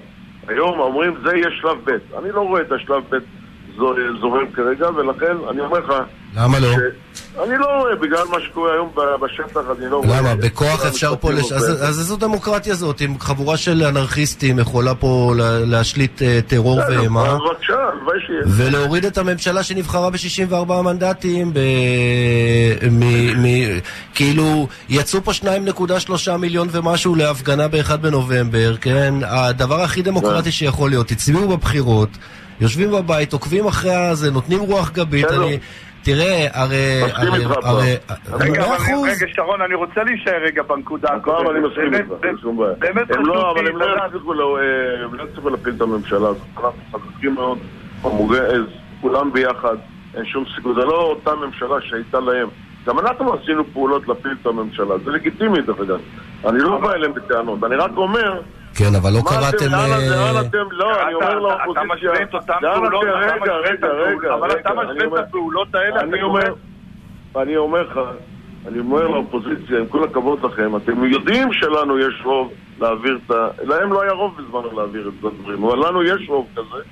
היום 0.48 0.80
אומרים, 0.80 1.14
זה 1.24 1.36
יהיה 1.36 1.48
שלב 1.62 1.78
ב'. 1.84 1.90
אני 2.20 2.32
לא 2.32 2.42
רואה 2.42 2.62
את 2.62 2.72
השלב 2.72 3.04
ב' 3.10 3.18
זו- 3.78 3.96
זורם 4.22 4.52
כרגע, 4.52 4.90
ולכן 4.96 5.36
אני 5.50 5.60
אומר 5.62 5.80
לך... 5.80 5.94
למה 6.36 6.60
לא? 6.60 6.68
ש- 6.68 7.05
אני 7.44 7.58
לא 7.58 7.66
רואה, 7.66 7.96
בגלל 7.96 8.24
מה 8.32 8.38
שקורה 8.46 8.74
היום 8.74 8.90
בשטח, 9.22 9.60
אני 9.80 9.92
לא 9.92 9.98
רואה... 9.98 10.22
למה? 10.22 10.36
בכוח 10.36 10.86
אפשר 10.86 11.14
פה... 11.20 11.32
לש... 11.32 11.52
אז, 11.52 11.84
אז 11.90 12.00
איזו 12.00 12.16
דמוקרטיה 12.18 12.76
זאת? 12.76 13.02
אם 13.02 13.20
חבורה 13.20 13.58
של 13.58 13.84
אנרכיסטים 13.84 14.60
יכולה 14.60 14.96
פה 14.96 15.34
לה- 15.38 15.60
להשליט 15.60 16.22
אה, 16.22 16.40
טרור 16.48 16.80
ואימה 16.90 17.24
בבקשה, 17.24 17.74
הלוואי 17.74 18.18
שיהיה. 18.28 18.42
ולהוריד 18.48 19.06
את 19.06 19.18
הממשלה 19.18 19.64
שנבחרה 19.64 20.10
ב-64 20.10 20.56
מנדטים 20.82 21.54
ב... 21.54 21.60
מ... 22.92 23.04
מ... 23.44 23.46
כאילו 24.14 24.68
יצאו 24.90 25.22
פה 25.24 25.32
2.3 25.32 26.32
מיליון 26.38 26.68
ומשהו 26.72 27.16
להפגנה 27.16 27.68
ב-1 27.68 27.96
בנובמבר, 27.98 28.76
כן? 28.82 29.14
הדבר 29.24 29.82
הכי 29.82 30.02
דמוקרטי 30.02 30.52
שיכול 30.52 30.90
להיות, 30.90 31.12
הצביעו 31.12 31.48
בבחירות 31.48 32.10
יושבים 32.62 32.92
בבית, 32.92 33.34
עוקבים 33.34 33.68
אחרי 33.68 33.96
הזה, 33.96 34.32
נותנים 34.32 34.60
רוח 34.60 34.92
גבית. 34.92 35.26
אני... 35.26 35.58
תראה, 36.06 36.48
הרי... 36.54 37.02
מסכים 37.06 37.34
איתך, 37.34 37.52
הרי... 37.64 37.96
רגע, 38.34 38.66
אבל 38.66 38.78
שרון, 39.36 39.62
אני 39.62 39.76
רוצה 39.76 40.04
להישאר 40.04 40.38
רגע 40.44 40.64
בנקודה 40.64 41.08
הפעם 41.14 41.50
אני 41.50 41.60
מסכים 41.60 41.94
איתך, 41.94 42.24
אין 42.24 42.38
שום 42.42 42.58
בעיה. 42.58 42.74
באמת 42.80 43.12
הם 43.12 43.26
לא, 43.26 43.34
חשוב 43.34 43.46
אבל 43.46 43.64
לי 43.64 43.70
הם 43.70 43.78
לא 43.78 43.88
לא- 44.36 44.58
אה, 44.58 45.06
הם 45.06 45.14
לא 45.16 45.24
יצליחו 45.24 45.50
להפיל 45.50 45.74
את 45.78 45.82
הממשלה 45.82 46.28
הזאת. 46.28 46.42
אנחנו 46.58 46.82
חזקים 46.94 47.34
מאוד, 47.34 47.58
חמורי 48.02 48.40
עז, 48.40 48.66
כולם 49.02 49.34
ביחד, 49.34 49.76
אין 50.16 50.26
שום 50.26 50.44
סיכוי. 50.56 50.74
זה 50.76 50.86
לא 50.86 51.02
אותה 51.02 51.36
ממשלה 51.36 51.76
שהייתה 51.82 52.20
להם. 52.20 52.48
גם 52.88 53.00
אנחנו 53.00 53.34
עשינו 53.34 53.64
פעולות 53.74 54.08
להפיל 54.08 54.32
את 54.42 54.46
הממשלה, 54.46 54.98
זה 55.06 55.12
לגיטימי 55.12 55.62
דרך 55.62 55.80
אגב. 55.80 56.00
אני 56.46 56.60
לא 56.60 56.78
בא 56.78 56.94
אליהם 56.94 57.14
בטענות, 57.14 57.64
אני 57.64 57.76
רק 57.76 57.92
אומר... 57.98 58.42
כן, 58.76 58.96
אבל 59.02 59.10
לא 59.14 59.20
מה 59.24 59.30
אתם, 59.30 59.58
קראתם... 59.58 59.72
לאן 59.72 59.92
אה, 59.92 60.34
לאן 60.34 60.46
אתם, 60.46 60.58
לא, 60.72 61.02
אני 61.04 61.16
אתה- 61.18 61.26
אומר 61.26 61.40
לאופוזיציה... 61.40 61.84
משווה 61.96 62.24
את 62.24 62.34
אותן 62.34 62.54
לאן 62.62 62.74
פעולות, 62.76 63.04
אתם- 63.04 63.10
אתה 63.12 63.34
רגע, 63.34 63.36
משווה 63.44 63.74
את 63.74 63.84
רגע, 63.84 63.88
הפעולות, 63.88 64.24
רגע, 64.24 64.34
אבל 64.34 64.52
אתה 64.52 64.70
רגע, 64.72 64.82
משווה 64.82 64.92
אני 65.06 65.22
את 65.22 65.28
הפעולות 65.28 65.76
האלה, 65.76 66.00
אני 66.02 66.22
אומר, 66.22 66.54
אני 67.36 67.58
אומר 67.58 67.82
לך, 67.82 68.00
אני 68.68 68.80
אומר 68.80 69.08
לאופוזיציה, 69.08 69.80
עם 69.80 69.88
כל 69.88 70.04
הכבוד 70.04 70.46
לכם, 70.46 70.76
אתם 70.76 71.04
יודעים 71.06 71.54
שלנו 71.54 72.00
יש 72.00 72.22
רוב 72.24 72.52
להעביר 72.80 73.20
את 73.26 73.32
ה... 73.32 73.48
להם 73.64 73.94
לא 73.94 74.02
היה 74.02 74.12
רוב 74.12 74.38
בזמנו 74.38 74.78
להעביר 74.80 75.12
את 75.20 75.26
הדברים, 75.26 75.64
אבל 75.64 75.88
לנו 75.88 76.04
יש 76.04 76.30
רוב 76.30 76.48
כזה, 76.56 76.84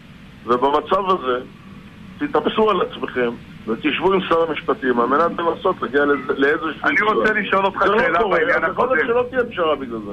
ובמצב 0.46 1.10
הזה, 1.10 1.39
תתאפסו 2.17 2.69
על 2.69 2.82
עצמכם 2.82 3.30
ותשבו 3.67 4.13
עם 4.13 4.22
שר 4.30 4.50
המשפטים 4.50 5.00
על 5.00 5.06
מנת 5.08 5.32
לנסות 5.39 5.76
להגיע 5.82 6.06
לאיזשהו... 6.38 6.69
אני 6.84 7.02
רוצה 7.02 7.34
לשאול 7.34 7.65
אותך 7.65 7.80
זה 7.84 7.89
לא 7.91 8.00
שאלה 8.00 8.19
קורה, 8.19 8.38
בעניין 8.38 8.63
אז 8.65 8.72
יכול 8.72 8.96
להיות 8.96 9.00
הקודם. 9.00 9.08
שלא 9.08 9.26
תהיה 9.30 9.52
פשרה 9.52 9.76
בגלל 9.76 10.00
זה. 10.06 10.12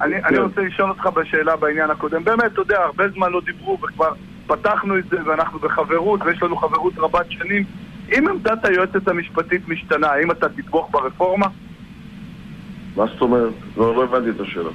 אני, 0.00 0.14
אני 0.24 0.36
כן. 0.36 0.42
רוצה 0.42 0.60
לשאול 0.60 0.88
אותך 0.90 1.06
בשאלה 1.06 1.56
בעניין 1.56 1.90
הקודם. 1.90 2.24
באמת, 2.24 2.44
אתה 2.52 2.60
יודע, 2.60 2.78
הרבה 2.78 3.08
זמן 3.08 3.32
לא 3.32 3.40
דיברו 3.46 3.78
וכבר 3.82 4.12
פתחנו 4.46 4.98
את 4.98 5.04
זה 5.10 5.16
ואנחנו 5.26 5.58
בחברות 5.58 6.20
ויש 6.24 6.42
לנו 6.42 6.56
חברות 6.56 6.92
רבת 6.98 7.30
שנים. 7.30 7.64
אם 8.18 8.28
עמדת 8.28 8.64
היועצת 8.64 9.08
המשפטית 9.08 9.68
משתנה, 9.68 10.06
האם 10.06 10.30
אתה 10.30 10.48
תתמוך 10.48 10.88
ברפורמה? 10.90 11.46
מה 12.96 13.06
זאת 13.06 13.20
אומרת? 13.22 13.52
לא 13.76 13.94
לא 13.96 14.04
הבנתי 14.04 14.30
את 14.30 14.40
השאלה. 14.40 14.70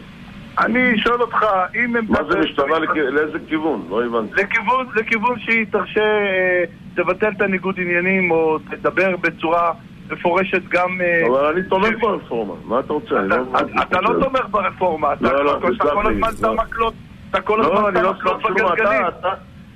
אני 0.60 0.98
שואל 1.00 1.22
אותך, 1.22 1.46
אם 1.76 1.96
עמדת... 1.96 2.10
מה 2.10 2.32
זה 2.32 2.40
משתנה 2.40 2.80
לכ- 2.80 2.96
לאיזה 2.96 3.38
כיוון? 3.48 3.86
לא 3.90 4.06
הבנתי. 4.06 4.42
לכיוון, 4.42 4.86
לכיוון 4.96 5.40
שהיא 5.40 5.66
תרשה, 5.72 6.02
אה, 6.02 6.64
תבטל 6.96 7.32
את 7.38 7.42
הניגוד 7.42 7.76
עניינים 7.80 8.32
או 8.32 8.58
תדבר 8.60 9.16
בצורה 9.22 9.72
מפורשת 10.14 10.62
גם... 10.70 11.02
אה, 11.02 11.28
אבל 11.28 11.46
אני 11.46 11.64
תומך 11.70 11.96
ברפורמה, 12.02 12.54
מה 12.66 12.80
אתה 12.80 12.94
רוצה? 12.94 13.16
אתה- 13.16 13.20
לא 13.28 13.44
אתה 13.82 14.02
לא. 14.02 14.24
תומך 14.24 14.46
ברפורמה, 14.52 15.14
אתה 15.14 15.24
לא, 15.24 15.46
לא, 15.46 15.58
אתה 15.58 15.90
כל 15.94 16.08
הזמן 16.08 16.30
שם 16.38 16.46
לא. 16.46 16.56
מקלות, 16.56 16.94
אתה 17.30 17.42
כל 17.42 17.60
לא, 17.62 17.78
הזמן 17.88 17.94
שם 17.96 18.04
לא 18.04 18.14
מקלות. 18.14 18.42
בגלגלים. 18.44 19.08
אתה, 19.08 19.18
אתה... 19.20 19.34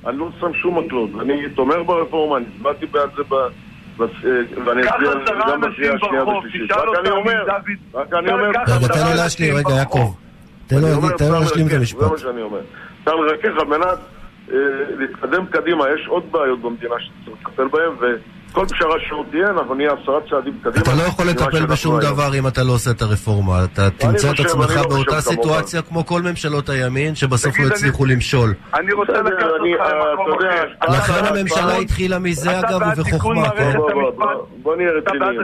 אני 0.10 0.18
לא 0.18 0.30
שם 0.40 0.54
שום 0.54 0.80
מקלות. 0.86 1.10
אני 1.22 1.50
תומך 1.56 1.76
ברפורמה, 1.86 2.38
אני 2.38 2.46
הצבעתי 2.56 2.86
בעד 2.86 3.10
זה 3.18 3.24
ב... 3.30 3.34
אה, 3.34 4.06
ואני 4.66 4.82
אצביע 4.82 5.10
עשרה 5.24 5.52
גם 5.52 5.62
בקריאה 5.62 5.92
אנשים 5.92 5.96
השנייה 5.96 6.26
ברחוב, 6.26 6.44
והשלישית. 6.44 6.72
תשאל 6.72 6.90
רק 6.90 6.98
אני 7.00 7.10
אותם 7.10 7.18
אומר, 7.20 7.44
רק 7.94 8.14
אני 8.14 8.32
אומר... 8.32 8.50
רגע, 8.50 8.88
תן 8.88 9.08
לו 9.10 9.16
להשלים, 9.16 9.56
רגע. 9.56 9.74
יעקב. 9.74 10.14
תן 10.68 10.76
לו 10.76 10.82
להשלים 10.82 11.68
את 11.68 11.72
לרכך, 11.72 11.90
זה 11.90 11.98
מה 11.98 12.08
המשפט. 12.08 12.18
שאני 12.18 12.42
אומר. 12.42 12.60
צריך 13.06 13.16
לרכך 13.18 13.62
על 13.62 13.68
מנת 13.68 13.98
אה, 14.52 14.58
להתקדם 14.98 15.46
קדימה. 15.46 15.86
יש 15.96 16.08
עוד 16.08 16.32
בעיות 16.32 16.62
במדינה 16.62 16.96
שצריך 17.00 17.38
לטפל 17.48 17.68
בהן, 17.68 17.92
וכל 18.52 18.66
פשרה 18.66 18.96
שלא 19.08 19.24
תהיה, 19.32 19.50
אנחנו 19.50 19.76
נהיה 19.76 19.92
עשרה 20.04 20.20
צעדים 20.30 20.54
קדימה. 20.64 20.82
אתה 20.84 20.96
לא 20.96 21.02
יכול 21.02 21.26
לטפל 21.26 21.66
בשום 21.66 22.00
היום. 22.00 22.14
דבר 22.14 22.36
אם 22.40 22.48
אתה 22.48 22.64
לא 22.64 22.72
עושה 22.72 22.92
את 22.92 23.02
הרפורמה. 23.02 23.64
אתה 23.64 23.90
תמצא 23.90 24.28
את 24.32 24.38
חושב, 24.38 24.44
עצמך 24.46 24.76
לא 24.76 24.88
באותה. 24.88 25.22
סיטואציה 25.22 25.82
כמו 25.82 26.06
כל 26.06 26.22
ממשלות 26.22 26.70
הימין, 26.70 27.16
שבסוף 27.16 27.60
לא 27.60 27.64
אני- 27.66 27.74
הצליחו 27.74 28.06
למשול. 28.06 28.54
אני 28.74 28.94
רוצה 28.94 29.12
לקחת 29.14 29.28
אותך 29.44 29.82
אה, 29.82 30.12
למקום 30.12 30.40
אחר. 30.40 30.66
לכן 30.98 31.26
הממשלה 31.26 31.76
התחילה 31.76 32.20
מזה, 32.20 32.60
אתה 32.60 32.70
אגב, 32.70 32.82
ובחוכמה. 32.98 33.44
בוא, 34.62 34.76
נהיה 34.76 34.90
רציניים. 34.92 35.40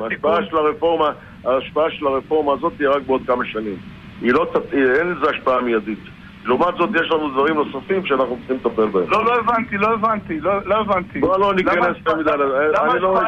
ההשפעה 1.46 1.88
של 2.00 2.08
הרפורמה, 2.08 2.54
הזאת 2.54 2.74
תהיה 2.78 2.90
רק 2.90 3.02
בעוד 3.08 3.22
כמה 3.28 3.44
שנים. 3.52 3.76
לא, 4.22 4.46
אין 4.74 5.14
לזה 5.14 5.30
השפעה 5.38 5.62
מיידית. 5.62 6.00
לעומת 6.46 6.76
זאת, 6.78 6.90
יש 6.96 7.12
לנו 7.12 7.30
דברים 7.30 7.56
נוספים 7.56 8.06
שאנחנו 8.06 8.38
צריכים 8.38 8.56
לטפל 8.56 8.86
בהם. 8.86 9.10
לא, 9.10 9.26
לא 9.26 9.36
הבנתי, 9.40 9.78
לא 9.78 9.94
הבנתי, 9.94 10.40
לא 10.40 10.52
לא 10.66 10.76
הבנתי. 10.76 11.20
בוא 11.20 11.38
לא 11.40 11.54
ניכנס 11.56 11.98
מדי 12.20 12.32
לזה. 12.32 12.68
למה 12.74 12.92
אני 12.92 13.00
לא 13.02 13.20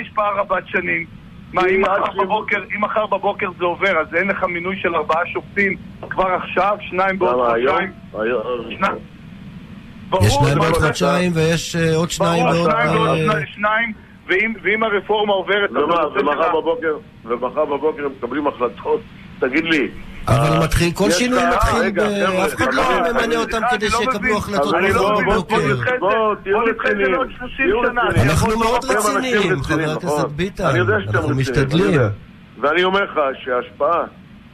השפעה 0.00 0.30
רבת 0.40 0.62
שנים? 0.66 1.06
מה, 1.52 1.62
אם 1.66 1.80
מחר 1.82 3.06
בבוקר- 3.06 3.50
זה 3.58 3.64
עובר, 3.64 3.98
אז 4.00 4.14
אין 4.14 4.28
לך 4.28 4.44
מינוי 4.44 4.76
של 4.76 4.94
ארבעה 4.96 5.26
שופטים 5.26 5.76
כבר 6.10 6.26
עכשיו, 6.26 6.76
שניים 6.80 7.18
בעוד? 7.18 7.50
חודשיים? 7.50 7.90
יש 10.22 10.32
שניים 10.34 10.58
בעוד. 10.58 10.74
חודשיים 10.74 11.32
ויש 11.34 11.76
אה, 11.76 11.96
עוד 11.96 12.10
שניים 12.10 12.44
בעוד... 12.44 12.70
שניים 12.70 13.30
אה, 13.30 13.46
שניים, 13.46 13.92
ואם- 14.26 14.82
הרפורמה 14.82 15.32
עוברת... 15.32 15.70
ומחר 17.24 17.64
בבוקר 17.64 18.04
הם 18.04 18.12
מקבלים 18.18 18.46
החלטות? 18.46 19.00
תגיד 19.38 19.64
לי. 19.64 19.88
אבל 20.28 20.52
אה, 20.56 20.60
מתחיל, 20.64 20.92
כל 20.94 21.10
שינוי 21.10 21.38
מתחיל, 21.54 21.90
ב- 21.90 22.00
אף 22.00 22.54
אחד 22.54 22.74
לא 22.74 22.82
ממנה 23.00 23.24
אני- 23.24 23.36
אותם 23.36 23.60
כדי 23.70 23.86
אני 23.86 23.92
לא 23.94 23.98
שיקבלו 23.98 24.20
מבין. 24.20 24.36
החלטות 24.36 24.72
לא- 24.72 24.92
בוא- 24.92 25.22
בבוקר. 25.22 25.56
בוא 25.56 25.62
נדחה 25.68 25.82
את 25.82 25.90
זה. 25.90 25.98
בואו 26.00 26.34
תהיו 26.34 26.58
בוא 26.58 26.68
נדחה 26.68 26.88
את 26.90 26.96
זה 26.96 27.02
רציניים. 27.02 27.12
לעוד 27.12 27.26
30 27.38 27.56
תהיו 27.56 27.82
שנה. 27.90 28.02
רציניים. 28.02 28.30
אנחנו 28.30 28.58
מאוד 28.58 28.84
רציניים, 28.84 29.62
חבר 29.62 29.82
הכנסת 29.90 30.04
נכון. 30.04 30.30
ביטן. 30.36 30.64
אני 30.66 30.78
יודע 30.78 30.94
שאתם 31.06 31.16
אנחנו 31.18 31.34
משתדלים. 31.34 32.00
ואני 32.60 32.84
אומר 32.84 33.00
לך 33.04 33.12
שההשפעה 33.44 34.02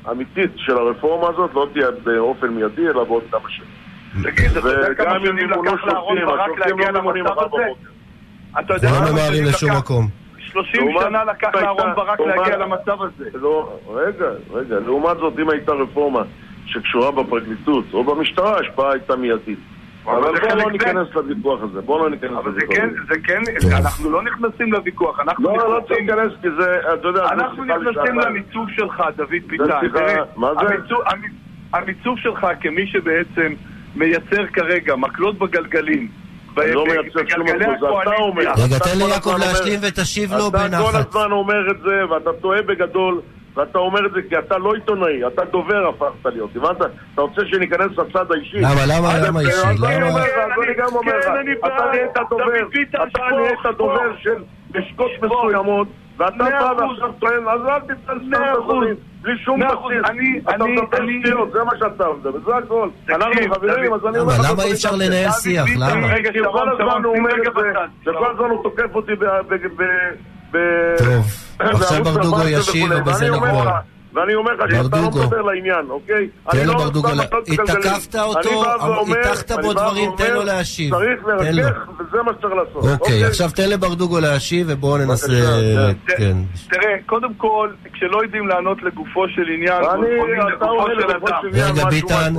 האמיתית 0.04 0.50
של 0.56 0.72
הרפורמה 0.78 1.28
הזאת 1.34 1.50
לא 1.54 1.66
תהיה 1.72 1.86
באופן 2.04 2.46
מיידי, 2.48 2.82
אלא 2.88 3.04
בעוד 3.04 3.22
כמה 3.30 3.40
שנים. 3.48 3.68
תגיד, 4.32 4.50
אתה 4.56 4.68
יודע 4.68 4.94
כמה 4.94 5.14
שנים 5.20 5.38
ימונו 5.38 5.62
לקח 5.62 5.84
לאהרון 5.86 6.16
ברק 6.26 6.58
להגיע 6.58 6.90
לא 6.90 7.14
למצב 7.14 7.30
הזה? 7.38 7.62
אתה 8.60 8.74
יודע 8.74 8.90
לא 8.90 8.96
כמה 8.96 9.12
ממהרים 9.12 9.34
שנים 9.34 9.44
לשום 9.48 9.70
לקח? 9.70 9.80
מקום. 10.60 10.64
30 10.72 10.88
לעומת- 10.88 11.02
שנה 11.02 11.24
לקח 11.24 11.54
לאהרון 11.54 11.94
ברק 11.96 12.20
להגיע 12.20 12.56
למצב 12.56 13.02
הזה. 13.02 13.24
לא, 13.34 13.78
רגע, 13.94 14.26
רגע. 14.52 14.78
לעומת 14.86 15.16
זאת, 15.16 15.38
אם 15.38 15.50
הייתה 15.50 15.72
רפורמה 15.72 16.22
שקשורה 16.66 17.10
בפרקליטות 17.10 17.84
או 17.94 18.04
במשטרה, 18.04 18.56
ההשפעה 18.56 18.92
הייתה 18.92 19.16
מיידית. 19.16 19.58
אבל 20.04 20.16
אבל 20.16 20.38
בואו 20.40 20.56
לא. 20.56 20.70
ניכנס 20.72 21.08
לוויכוח 21.14 21.60
הזה. 21.62 21.80
בואו 21.80 21.98
לא 22.04 22.10
ניכנס 22.10 22.30
אבל 22.30 22.52
זה 22.52 22.60
לוויכוח 22.60 22.76
כן, 22.76 22.88
הזה. 22.88 22.98
זה 23.08 23.20
כן, 23.20 23.42
אנחנו 23.76 24.10
לא 24.10 24.22
נכנסים 24.22 24.72
לוויכוח, 24.72 25.20
אנחנו 25.20 25.44
לא, 25.44 25.56
לא 25.74 25.80
צריך 25.88 26.00
נכנסים... 26.00 26.16
להיכנס, 26.16 26.32
כי 26.42 26.48
זה, 26.60 26.80
אתה 26.94 27.08
יודע, 27.08 27.20
זו 27.26 27.32
אנחנו 27.32 27.64
נכנסים. 27.64 28.18
למיצוב 28.20 28.66
שלך, 28.70 29.02
דוד 29.16 29.28
ביטן. 29.46 29.64
מה 30.36 30.48
זה? 30.54 30.94
המיצוב 31.72 32.18
שלך 32.18 32.46
כמי 32.60 32.86
שבעצם 32.86 33.52
מייצר 33.96 34.46
כרגע 34.46 34.96
מקלות 34.96 35.38
בגלגלים 35.38 36.08
אני 36.62 36.72
לא 36.74 36.84
מייצג 36.86 37.28
שום 37.28 37.46
זה 37.46 37.54
אתה. 38.02 38.10
אומר. 38.18 38.42
רגע, 38.42 38.76
אתה 38.76 38.84
תן 38.84 38.98
ליעקב 38.98 39.34
להשלים 39.38 39.80
ותשיב 39.82 40.32
לו 40.32 40.48
אתה 40.48 40.58
כל 40.58 40.68
בנחת. 40.68 41.06
הזמן 41.08 41.32
אומר 41.32 41.70
את 41.70 41.76
זה, 41.84 42.14
ואתה 42.14 42.30
טועה 42.40 42.62
בגדול, 42.62 43.20
ואתה 43.56 43.78
אומר 43.78 44.06
את 44.06 44.10
זה 44.14 44.20
כי 44.28 44.38
אתה 44.38 44.58
לא 44.58 44.74
עיתונאי, 44.74 45.26
אתה 45.26 45.44
דובר 45.44 45.88
הפכת 45.88 46.26
להיות, 46.32 46.50
הבנת? 46.56 46.76
אתה 47.14 47.22
רוצה 47.22 47.42
שניכנס 47.50 47.90
לצד 47.98 48.32
האישי? 48.32 48.56
למה, 48.60 48.86
למה, 48.86 49.18
למה 49.28 49.40
אז 49.40 49.46
אישי? 49.46 49.66
אני 49.66 49.76
למה? 49.78 50.08
אומר 50.08 50.20
לך, 50.20 50.28
אז 50.34 50.64
אני 50.64 50.74
גם 50.78 50.94
אומר 50.96 51.18
לך, 51.18 51.24
כן, 51.24 51.30
אתה. 51.66 51.90
נהיית 51.92 52.16
דובר, 52.30 52.44
אתה 53.02 53.22
נהיית 53.36 53.76
דובר. 53.78 54.00
של 54.22 54.42
לשכות 54.74 55.10
מסוימות, 55.22 55.88
ואתה 56.18 56.36
בא. 56.38 56.82
ועכשיו 56.82 57.12
טוען, 57.18 57.48
אז 57.48 57.60
אל 57.68 57.80
תיתן 57.80 57.96
סתם. 58.28 58.42
הדברים, 58.58 58.94
בלי 59.22 59.38
שום. 59.44 59.60
בסיס. 59.60 60.10
אני- 60.10 60.40
אתה 60.40 60.64
אני- 60.64 60.72
מדבר 60.76 60.98
אני- 60.98 61.20
שטויות, 61.26 61.52
זה 61.52 61.64
מה 61.64 61.70
שאתה 61.78 62.04
מדבר, 62.20 62.38
זה 62.46 62.56
הכל. 62.56 62.88
אנחנו 63.08 63.54
חברים, 63.54 63.94
אז 63.94 64.00
אני 64.08 64.18
אומר 64.18 64.32
לך... 64.40 64.50
למה 64.52 64.62
אי 64.62 64.72
אפשר 64.72 64.90
לנהל 64.96 65.30
שיח? 65.30 65.64
למה? 65.76 66.08
כי 66.32 66.38
כל 66.52 66.68
הזמן 66.68 67.04
הוא 67.04 67.16
אומר 67.16 67.30
את 67.30 67.42
זה. 67.44 68.10
וכל 68.10 68.30
הזמן 68.34 68.50
הוא 68.50 68.62
תוקף 68.62 68.94
אותי 68.94 69.12
ב... 69.14 70.56
טוב, 70.98 71.26
עכשיו 71.58 72.04
ברדוגו 72.04 72.36
14 72.36 72.50
ישיב 72.50 72.84
וכולי. 72.84 73.00
ובזה 73.00 73.26
ואני 74.14 74.34
אומר. 74.34 74.52
לך- 74.52 74.70
שאתה 74.84 75.00
לא. 75.00 75.08
מדבר 75.10 75.42
לעניין, 75.42 75.86
אוקיי? 75.90 76.28
תן 76.50 76.58
אני 76.58 76.66
לו 76.66 76.72
לא 76.72 76.78
ברדוגו. 76.78 77.08
התקפת 77.08 78.16
אותו, 78.16 78.50
ואומר- 78.82 79.18
הטחת 79.20 79.50
בו 79.62 79.72
דברים, 79.72 80.10
תן 80.16 80.34
לו 80.34 80.42
להשיב. 80.42 80.94
צריך. 80.94 81.20
לרכך, 81.26 81.76
וזה 82.00 82.22
מה 82.26 82.32
שצריך 82.38 82.54
לעשות. 82.54 83.00
אוקיי, 83.00 83.24
עכשיו 83.24 83.50
תן 83.50 83.68
לברדוגו 83.70 84.20
להשיב 84.20 84.66
ובואו 84.70 84.96
ננסה... 84.98 85.26
בבקשה, 85.26 86.16
כן. 86.16 86.36
תראה, 86.70 86.94
קודם 87.06 87.34
כל, 87.34 87.70
כשלא 87.92 88.22
יודעים 88.22 88.48
לענות 88.48 88.82
לגופו 88.82 89.28
של 89.28 89.42
עניין, 89.54 89.82
אתה 89.82 89.90
עונה 90.66 90.94
לגופו. 90.94 91.26
של 91.42 91.48
עניין, 91.48 91.70
רגע, 91.76 91.84
ביטן. 91.90 92.34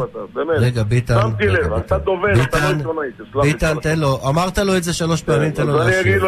רגע, 0.59 0.83
ביטן, 0.83 1.21
שמתי 1.21 1.47
רגע, 1.47 1.67
לב, 1.67 1.73
אתה 1.73 1.97
ביטן. 1.97 1.97
דובר, 2.05 2.27
אתה 2.33 2.71
לא 3.33 3.43
ביטן, 3.43 3.67
עיתונאי, 3.67 3.81
תן 3.81 3.99
לו, 3.99 4.19
אמרת 4.29 4.57
לו 4.57 4.77
את 4.77 4.83
זה 4.83 4.93
שלוש 4.93 5.21
פעמים, 5.21 5.51
תן 5.51 5.67
לו 5.67 5.73
להשיב. 5.77 6.23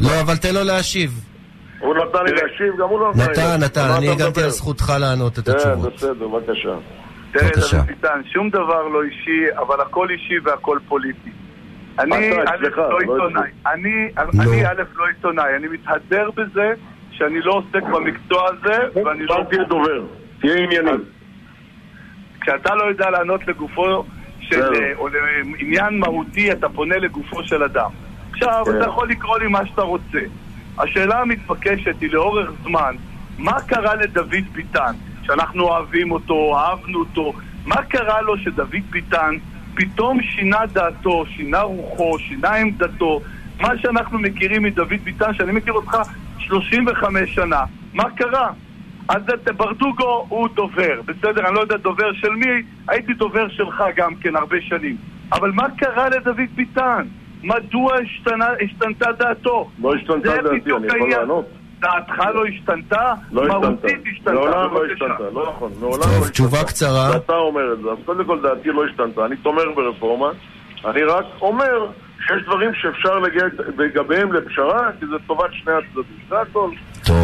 לא, 0.00 0.20
אבל 0.20 0.36
תן 0.36 0.54
לו 0.54 0.64
להשיב. 0.64 1.31
הוא 1.82 1.94
נתן 1.94 2.24
לי 2.24 2.32
להשיב, 2.32 2.76
גם 2.78 2.88
הוא 2.88 3.00
לא 3.00 3.10
נתן 3.10 3.22
לי 3.26 3.32
נתן. 3.32 3.64
נתן, 3.64 3.88
אני 3.98 4.08
הגנתי? 4.08 4.42
על 4.42 4.48
זכותך 4.50 4.92
לענות 5.00 5.38
את 5.38 5.44
כן, 5.44 5.52
התשובות. 5.52 5.94
בסדר, 5.94 6.28
בבקשה. 6.28 6.74
תראה. 7.32 7.50
דוד 7.72 7.86
ביטן, 7.86 8.20
שום 8.32 8.50
דבר 8.50 8.88
לא 8.88 9.02
אישי, 9.02 9.44
אבל 9.58 9.80
הכל 9.80 10.10
אישי 10.10 10.38
והכל 10.44 10.78
פוליטי. 10.88 11.30
אני, 11.98 12.32
אתה, 12.32 12.50
א', 12.50 12.68
לא 12.76 12.90
לא 12.90 12.98
עיתונאי. 12.98 13.50
אני, 13.66 14.08
אני, 14.40 14.66
א', 14.66 14.82
לא 14.96 15.06
עיתונאי. 15.06 15.56
אני 15.56 15.68
מתהדר 15.68 16.30
בזה 16.36 16.72
שאני 17.10 17.40
לא 17.40 17.52
עוסק 17.52 17.82
במקצוע 17.82 18.48
הזה, 18.48 18.78
ואני 19.04 19.26
לא... 19.26 19.36
אל 19.36 19.44
תהיה 19.44 19.64
דובר, 19.64 20.04
תהיה 20.40 20.56
ענייני. 20.64 20.90
כשאתה 22.40 22.74
לא 22.74 22.84
יודע 22.84 23.10
לענות 23.10 23.48
לגופו 23.48 24.04
של... 24.40 24.60
זהו. 24.60 24.74
או 24.96 25.08
לעניין 25.08 25.98
מהותי, 25.98 26.52
אתה 26.52 26.68
פונה 26.68 26.96
לגופו 26.96 27.44
של 27.44 27.62
אדם. 27.62 27.90
עכשיו, 28.30 28.62
כן. 28.66 28.76
אתה 28.76 28.84
יכול 28.86 29.08
לקרוא 29.08 29.38
לי 29.38 29.48
מה 29.48 29.66
שאתה 29.66 29.82
רוצה. 29.82 30.18
השאלה 30.78 31.20
המתבקשת 31.20 32.00
היא 32.00 32.10
לאורך 32.12 32.50
זמן, 32.62 32.94
מה 33.38 33.60
קרה 33.60 33.94
לדוד 33.94 34.44
ביטן, 34.52 34.92
שאנחנו 35.22 35.62
אוהבים 35.62 36.10
אותו, 36.12 36.58
אהבנו 36.58 36.98
אותו, 36.98 37.32
מה 37.66 37.82
קרה 37.82 38.20
לו 38.20 38.38
שדוד 38.38 38.82
ביטן 38.90 39.34
פתאום 39.74 40.22
שינה 40.22 40.66
דעתו, 40.66 41.24
שינה 41.26 41.60
רוחו, 41.60 42.18
שינה 42.18 42.54
עמדתו, 42.54 43.20
מה 43.60 43.78
שאנחנו 43.78 44.18
מכירים 44.18 44.62
מדוד 44.62 44.88
ביטן, 45.04 45.34
שאני 45.34 45.52
מכיר 45.52 45.72
אותך 45.72 45.96
35 46.38 47.34
שנה, 47.34 47.64
מה 47.94 48.10
קרה? 48.10 48.50
אז 49.08 49.22
ברדוגו 49.56 50.26
הוא 50.28 50.48
דובר, 50.54 51.00
בסדר, 51.06 51.46
אני 51.46 51.54
לא 51.54 51.60
יודע 51.60 51.76
דובר 51.76 52.12
של 52.12 52.30
מי, 52.30 52.46
הייתי 52.88 53.14
דובר 53.14 53.48
שלך 53.48 53.82
גם 53.96 54.14
כן 54.14 54.36
הרבה 54.36 54.56
שנים. 54.60 54.96
אבל 55.32 55.50
מה 55.50 55.66
קרה 55.76 56.08
לדוד 56.08 56.36
ביטן? 56.54 57.06
מדוע 57.42 57.94
השתנה, 57.94 58.48
השתנתה 58.64 59.12
דעתו? 59.12 59.70
לא 59.82 59.94
השתנתה 59.94 60.30
זה 60.30 60.42
דעתי, 60.42 60.72
אני 60.76 60.86
יכול. 60.86 61.10
לענות? 61.10 61.44
דעתך 61.80 62.18
לא 62.34 62.44
השתנתה? 62.46 63.12
לא 63.32 63.42
השתנתה. 63.42 64.32
לעולם 64.32 64.74
לא. 64.74 64.84
השתנתה, 64.92 65.24
לא 65.32 65.48
נכון, 65.48 65.72
לעולם 65.80 66.02
טוב, 66.02 66.10
לא 66.10 66.16
השתנתה. 66.16 66.30
תשובה 66.30 66.64
קצרה. 66.64 67.10
ואתה 67.12 67.32
אומר 67.32 67.72
את 67.72 67.78
זה, 67.82 67.90
אז 67.90 67.98
קודם 68.04 68.24
כל 68.24 68.40
דעתי 68.42 68.68
לא 68.68 68.84
השתנתה, 68.84 69.24
אני 69.24 69.36
תומך 69.36 69.62
ברפורמה, 69.76 70.30
אני 70.84 71.02
רק 71.02 71.24
אומר 71.40 71.86
שיש 72.26 72.42
דברים 72.42 72.70
שאפשר 72.74 73.18
להגיע 73.18 73.42
לגביהם 73.78 74.32
לפשרה, 74.32 74.90
כי 75.00 75.06
זה 75.06 75.16
טובת 75.26 75.50
שני 75.52 75.72
הצדדים, 75.72 76.18
זה 76.28 76.40
הכל. 76.40 76.70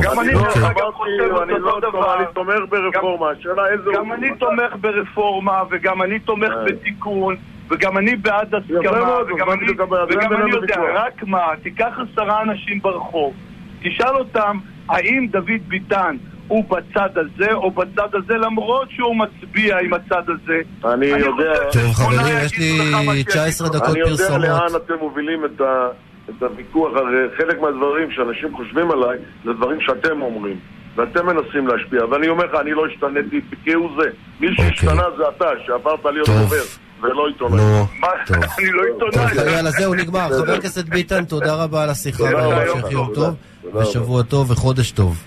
גם 0.03 0.21
אני, 0.21 0.33
לא 0.33 0.41
דרך 0.41 0.57
אוקיי. 0.57 0.71
אגב, 0.71 0.79
אמרתי, 0.81 0.93
חושב 0.93 1.37
אני 1.43 1.53
אותו 1.53 1.67
לא 1.67 1.81
דבר. 1.81 2.17
אני 2.17 2.25
תומך 2.35 2.61
ברפורמה, 2.69 3.31
השאלה 3.31 3.69
איזה... 3.69 3.91
גם 3.95 4.13
אני 4.13 4.29
תומך 4.39 4.77
ברפורמה, 4.81 5.63
וגם 5.71 6.03
אני 6.03 6.19
תומך 6.19 6.51
אה. 6.51 6.65
בתיקון, 6.65 7.37
וגם 7.71 7.99
אני 7.99 8.17
בעד 8.17 8.55
הסכמה, 8.55 9.19
וגם 9.29 9.51
אני, 9.51 9.71
וגם 10.11 10.33
אני 10.33 10.51
יודע. 10.51 10.77
רק 10.95 11.23
מה, 11.23 11.47
תיקח 11.63 11.99
עשרה 12.13 12.43
אנשים 12.43 12.81
ברחוב, 12.83 13.35
תשאל 13.83 14.17
אותם 14.17 14.59
האם 14.89 15.27
דוד 15.31 15.63
ביטן 15.69 16.17
הוא 16.49 16.65
בצד 16.65 17.09
הזה 17.19 17.53
או 17.53 17.71
בצד 17.71 18.09
הזה, 18.15 18.35
למרות 18.35 18.91
שהוא 18.91 19.17
מצביע 19.17 19.79
עם 19.79 19.95
הצד 19.95 20.23
הזה. 20.29 20.61
אני 20.85 21.07
יודע... 21.07 21.55
טוב, 21.73 21.93
חברים, 21.93 22.37
יש 22.45 22.59
לי 22.59 22.65
שיגידו. 22.65 23.31
19 23.31 23.69
דקות 23.69 23.89
אני 23.89 23.99
יודע 23.99 24.17
פרסומות. 24.17 24.49
לאן 24.49 24.77
אתם 24.77 24.95
מובילים 25.01 25.45
את, 25.45 25.61
ה, 25.61 25.89
את 26.29 26.43
הוויכוח, 26.43 26.93
הרי 26.97 27.19
חלק 27.37 27.61
מהדברים 27.61 28.11
שאנשים 28.11 28.57
חושבים 28.57 28.91
עליי 28.91 29.19
זה 29.45 29.53
דברים 29.53 29.81
שאתם 29.81 30.23
אומרים 30.23 30.57
ואתם 30.97 31.27
מנסים 31.27 31.69
להשפיע, 31.69 32.05
ואני 32.05 32.29
אומר 32.29 32.45
לך, 32.45 32.55
אני 32.61 32.71
לא 32.71 32.87
השתניתי 32.87 33.41
כהוא 33.65 33.91
זה. 34.03 34.11
מי 34.41 34.49
אוקיי. 34.49 34.65
שהשתנה 34.69 35.03
זה 35.17 35.23
אתה, 35.37 35.49
שעברת 35.67 36.05
להיות 36.05 36.27
טוב. 36.27 36.53
ולא 37.01 37.29
עיתונאי. 37.29 37.57
נו, 37.57 37.87
טוב. 38.27 38.37
אני 38.59 38.71
לא 38.71 38.83
טוב, 38.99 39.09
עיתונאי. 39.09 39.53
יאללה, 39.53 39.71
זהו, 39.71 39.95
נגמר. 39.95 40.29
חבר 40.29 40.53
הכנסת 40.53 40.85
ביטן, 40.85 41.25
תודה 41.25 41.55
רבה 41.55 41.83
על 41.83 41.91
השיחה, 41.91 42.19
תודה 42.19 42.47
רבה, 42.47 42.57
והמשך 42.57 42.91
יום 42.91 43.15
טוב. 43.15 43.35
ושבוע 43.75 44.23
טוב 44.23 44.51
וחודש 44.51 44.91
טוב. 44.91 45.25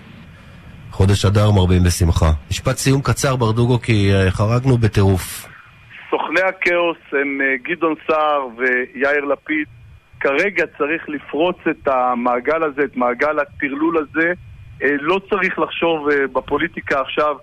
חודש 0.91 1.25
אדר 1.25 1.51
מרבים 1.51 1.83
בשמחה. 1.83 2.31
משפט 2.51 2.75
סיום 2.75 3.01
קצר, 3.01 3.35
ברדוגו, 3.35 3.81
כי 3.81 4.13
אה, 4.13 4.31
חרגנו 4.31 4.77
בטירוף. 4.77 5.47
סוכני 6.09 6.41
הכאוס 6.41 6.97
הם 7.11 7.41
אה, 7.41 7.55
גדעון 7.63 7.95
סער 8.07 8.47
ויאיר 8.57 9.25
לפיד. 9.25 9.67
כרגע 10.19 10.65
צריך 10.77 11.09
לפרוץ 11.09 11.57
את 11.69 11.87
המעגל 11.87 12.63
הזה, 12.63 12.81
את 12.83 12.97
מעגל 12.97 13.39
הטרלול 13.39 13.97
הזה. 13.97 14.33
אה, 14.83 14.89
לא 14.99 15.21
צריך 15.29 15.59
לחשוב 15.59 16.07
בפוליטיקה 16.33 17.01
עכשיו, 17.01 17.35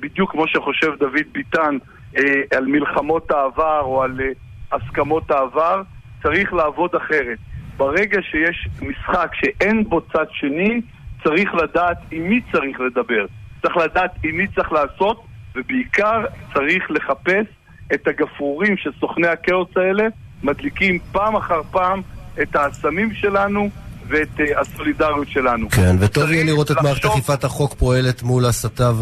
בדיוק 0.00 0.30
כמו 0.30 0.48
שחושב 0.48 0.94
דוד 0.98 1.26
ביטן, 1.32 1.76
אה, 2.18 2.56
על 2.56 2.66
מלחמות 2.66 3.30
העבר 3.30 3.80
או 3.80 4.02
על 4.02 4.20
אה, 4.20 4.26
הסכמות 4.72 5.30
העבר. 5.30 5.82
צריך 6.22 6.52
לעבוד 6.52 6.94
אחרת. 6.94 7.38
ברגע 7.76 8.22
שיש 8.22 8.68
משחק 8.82 9.30
שאין 9.34 9.84
בו 9.84 10.00
צד 10.00 10.26
שני, 10.30 10.80
צריך 11.24 11.54
לדעת 11.54 11.98
עם 12.10 12.22
מי 12.22 12.40
צריך 12.52 12.80
לדבר. 12.80 13.26
צריך 13.62 13.76
לדעת 13.76 14.10
עם 14.22 14.36
מי 14.36 14.46
צריך 14.46 14.72
לעשות, 14.72 15.24
ובעיקר 15.54 16.24
צריך 16.54 16.90
לחפש 16.90 17.46
את 17.94 18.08
הגפרורים 18.08 18.76
של 18.76 18.90
סוכני 19.00 19.28
הכאוס 19.28 19.76
האלה, 19.76 20.06
מדליקים 20.42 20.98
פעם 21.12 21.36
אחר 21.36 21.62
פעם 21.70 22.02
את 22.42 22.56
האסמים 22.56 23.14
שלנו 23.14 23.70
ואת 24.08 24.28
uh, 24.38 24.60
הסולידריות 24.60 25.28
שלנו. 25.28 25.70
כן, 25.70 25.96
וטוב 25.98 26.32
יהיה 26.32 26.44
לראות 26.44 26.70
את 26.70 26.76
מערכת 26.82 27.04
אכיפת 27.04 27.44
החוק 27.44 27.74
פועלת 27.74 28.22
מול 28.22 28.46
הסתה 28.46 28.92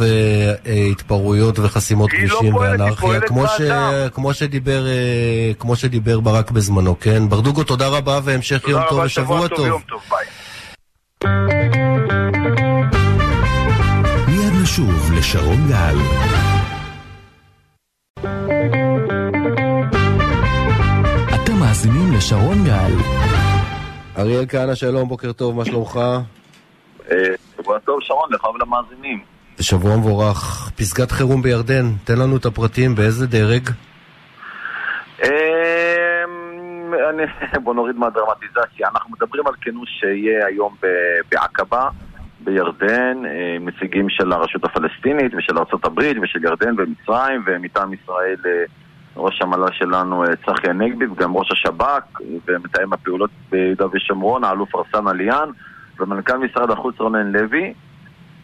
והתפרעויות 0.64 1.58
וחסימות 1.58 2.10
היא 2.12 2.28
לא 2.28 2.28
כבישים 2.28 2.56
היא 2.56 2.70
ואנרכיה, 2.70 3.20
כמו 3.20 3.48
ש-. 3.48 3.60
כמו 4.14 4.34
שדיבר, 4.34 4.86
אה, 4.86 5.52
כמו 5.58 5.76
שדיבר 5.76 6.20
ברק 6.20 6.50
בזמנו, 6.50 7.00
כן? 7.00 7.28
ברדוגו, 7.28 7.64
תודה 7.64 7.88
רבה 7.88 8.20
והמשך 8.24 8.60
תודה 8.60 8.72
יום 8.72 8.82
טוב 8.88 8.98
רבה, 8.98 9.06
ושבוע 9.06 9.48
טוב. 9.48 9.66
יום 9.66 9.82
טוב, 9.88 10.00
ביי. 10.10 10.26
מיד 14.26 14.52
נשוב 14.62 15.12
לשרון 15.12 15.68
גל. 15.68 15.96
אתם 21.34 21.56
מאזינים 21.58 22.12
לשרון 22.12 22.64
גל. 22.64 23.41
אריאל 24.18 24.44
כהנא, 24.48 24.74
שלום, 24.74 25.08
בוקר 25.08 25.32
טוב, 25.32 25.56
מה 25.56 25.64
שלומך? 25.64 26.00
שבוע 27.56 27.78
טוב, 27.78 27.98
שרון, 28.00 28.32
לך 28.32 28.44
ולמאזינים. 28.44 29.20
שבוע 29.60 29.96
מבורך. 29.96 30.70
פסגת 30.76 31.10
חירום 31.10 31.42
בירדן, 31.42 31.84
תן 32.04 32.18
לנו 32.18 32.36
את 32.36 32.46
הפרטים, 32.46 32.94
באיזה 32.94 33.26
דרג? 33.26 33.68
אמ, 35.22 35.28
בוא 37.64 37.74
נוריד 37.74 37.96
מהדרמטיזציה. 37.96 38.88
אנחנו 38.94 39.10
מדברים 39.10 39.46
על 39.46 39.54
כינוס 39.60 39.88
שיהיה 40.00 40.46
היום 40.46 40.76
בעקבה, 41.30 41.88
בירדן, 42.40 43.26
אה, 43.26 43.56
נציגים 43.60 44.08
של 44.08 44.32
הרשות 44.32 44.64
הפלסטינית 44.64 45.34
ושל 45.34 45.58
ארה"ב 45.58 46.00
ושל 46.22 46.44
ירדן 46.44 46.74
ומצרים, 46.78 47.42
ומטעם 47.46 47.92
ישראל 47.92 48.36
אה, 48.46 48.64
ראש 49.16 49.42
המל"ל 49.42 49.72
שלנו 49.72 50.24
אה, 50.24 50.36
צחי 50.36 50.70
הנגבי, 50.70 51.06
וגם 51.06 51.36
ראש 51.36 51.52
השב"כ 51.52 52.20
ומתאם 52.48 52.92
הפעולות 52.92 53.30
ביהודה 53.50 53.86
ושומרון, 53.92 54.44
האלוף 54.44 54.74
ארסן 54.74 55.08
עליאן, 55.08 55.48
ומנכ"ל 56.00 56.36
משרד 56.36 56.70
החוץ 56.70 56.98
רונן 56.98 57.32
לוי. 57.32 57.74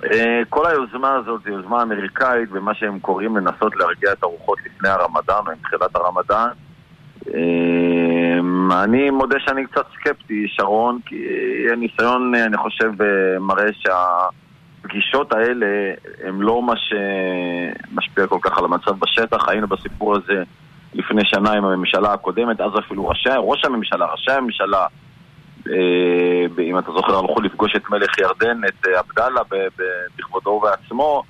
אה, 0.04 0.42
כל 0.48 0.66
היוזמה 0.66 1.14
הזאת 1.14 1.40
זו 1.44 1.50
יוזמה 1.50 1.82
אמריקאית 1.82 2.50
במה 2.50 2.74
שהם 2.74 2.98
קוראים 2.98 3.36
לנסות 3.36 3.76
להרגיע 3.76 4.12
את 4.12 4.22
הרוחות 4.22 4.58
לפני 4.66 4.88
הרמדאן 4.88 5.42
או 5.46 5.50
עם 5.50 5.58
תחילת 5.62 5.96
הרמדאן. 5.96 6.48
אה, 7.34 8.84
אני 8.84 9.10
מודה 9.10 9.36
שאני 9.38 9.66
קצת 9.66 9.86
סקפטי, 9.94 10.46
שרון, 10.48 10.98
כי 11.06 11.26
הניסיון, 11.72 12.34
אני 12.34 12.56
חושב, 12.56 13.02
אה, 13.02 13.38
מראה 13.40 13.72
שהפגישות 14.82 15.32
האלה 15.32 15.66
הם 16.24 16.42
לא 16.42 16.62
מה 16.62 16.74
שמשפיע 16.76 18.26
כל 18.26 18.38
כך 18.42 18.58
על 18.58 18.64
המצב 18.64 18.98
בשטח. 18.98 19.48
היינו 19.48 19.66
בסיפור 19.66 20.16
הזה 20.16 20.42
לפני 20.94 21.22
שנה 21.24 21.52
עם 21.52 21.64
הממשלה 21.64 22.12
הקודמת, 22.12 22.60
אז 22.60 22.70
אפילו 22.78 23.08
ראשי, 23.08 23.28
ראש 23.38 23.64
הממשלה, 23.64 24.06
ראשי 24.06 24.30
הממשלה, 24.30 24.86
אה, 25.68 26.62
אם 26.62 26.78
אתה 26.78 26.92
זוכר, 26.92 27.18
הלכו 27.18 27.40
לפגוש 27.40 27.76
את 27.76 27.90
מלך 27.90 28.18
ירדן, 28.18 28.60
את 28.68 28.86
אה, 28.86 28.98
עבדאללה, 28.98 29.40
בכבודו 30.18 30.50
ובעצמו, 30.50 31.22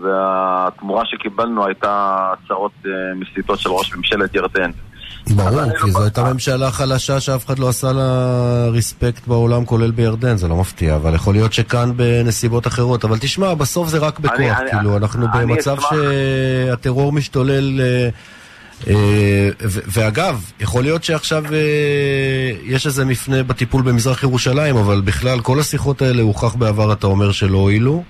והתמורה 0.00 1.06
שקיבלנו 1.06 1.66
הייתה 1.66 2.18
הצהרות 2.32 2.72
אה, 2.86 2.90
מסיתות 3.14 3.58
של 3.58 3.70
ראש 3.70 3.94
ממשלת 3.94 4.34
ירדן. 4.34 4.70
ברור, 5.36 5.62
אני 5.62 5.72
כי 5.80 5.86
לא 5.86 5.92
זו 5.92 6.02
הייתה. 6.02 6.32
ממשלה 6.32 6.70
חלשה 6.70 7.20
שאף 7.20 7.46
אחד 7.46 7.58
לא 7.58 7.68
עשה 7.68 7.92
לה 7.92 8.02
ריספקט 8.68 9.26
בעולם, 9.26 9.64
כולל 9.64 9.90
בירדן, 9.90 10.36
זה 10.36 10.48
לא 10.48 10.56
מפתיע, 10.56 10.96
אבל 10.96 11.14
יכול 11.14 11.34
להיות 11.34 11.52
שכאן 11.52 11.92
בנסיבות 11.96 12.66
אחרות. 12.66 13.04
אבל 13.04 13.18
תשמע, 13.18 13.54
בסוף 13.54 13.88
זה 13.88 13.98
רק 13.98 14.18
בכוח, 14.20 14.38
אני- 14.38 14.70
כאילו, 14.70 14.96
אנחנו 14.96 15.26
אני 15.34 15.46
במצב 15.46 15.76
אשמח. 15.78 15.90
שהטרור 16.70 17.12
משתולל... 17.12 17.80
אה, 17.80 18.08
אה, 18.88 19.48
ואגב, 19.68 20.44
יכול 20.60 20.82
להיות 20.82 21.04
שעכשיו 21.04 21.44
אה, 21.52 21.58
יש 22.64 22.86
איזה 22.86 23.04
מפנה 23.04 23.42
בטיפול 23.42 23.82
במזרח 23.82 24.22
ירושלים, 24.22 24.76
אבל 24.76 25.00
בכלל, 25.00 25.40
כל 25.40 25.60
השיחות 25.60 26.02
האלה 26.02 26.22
הוכח 26.22 26.54
בעבר, 26.54 26.92
אתה 26.92 27.06
אומר 27.06 27.32
שלא 27.32 27.58
הועילו. 27.58 28.02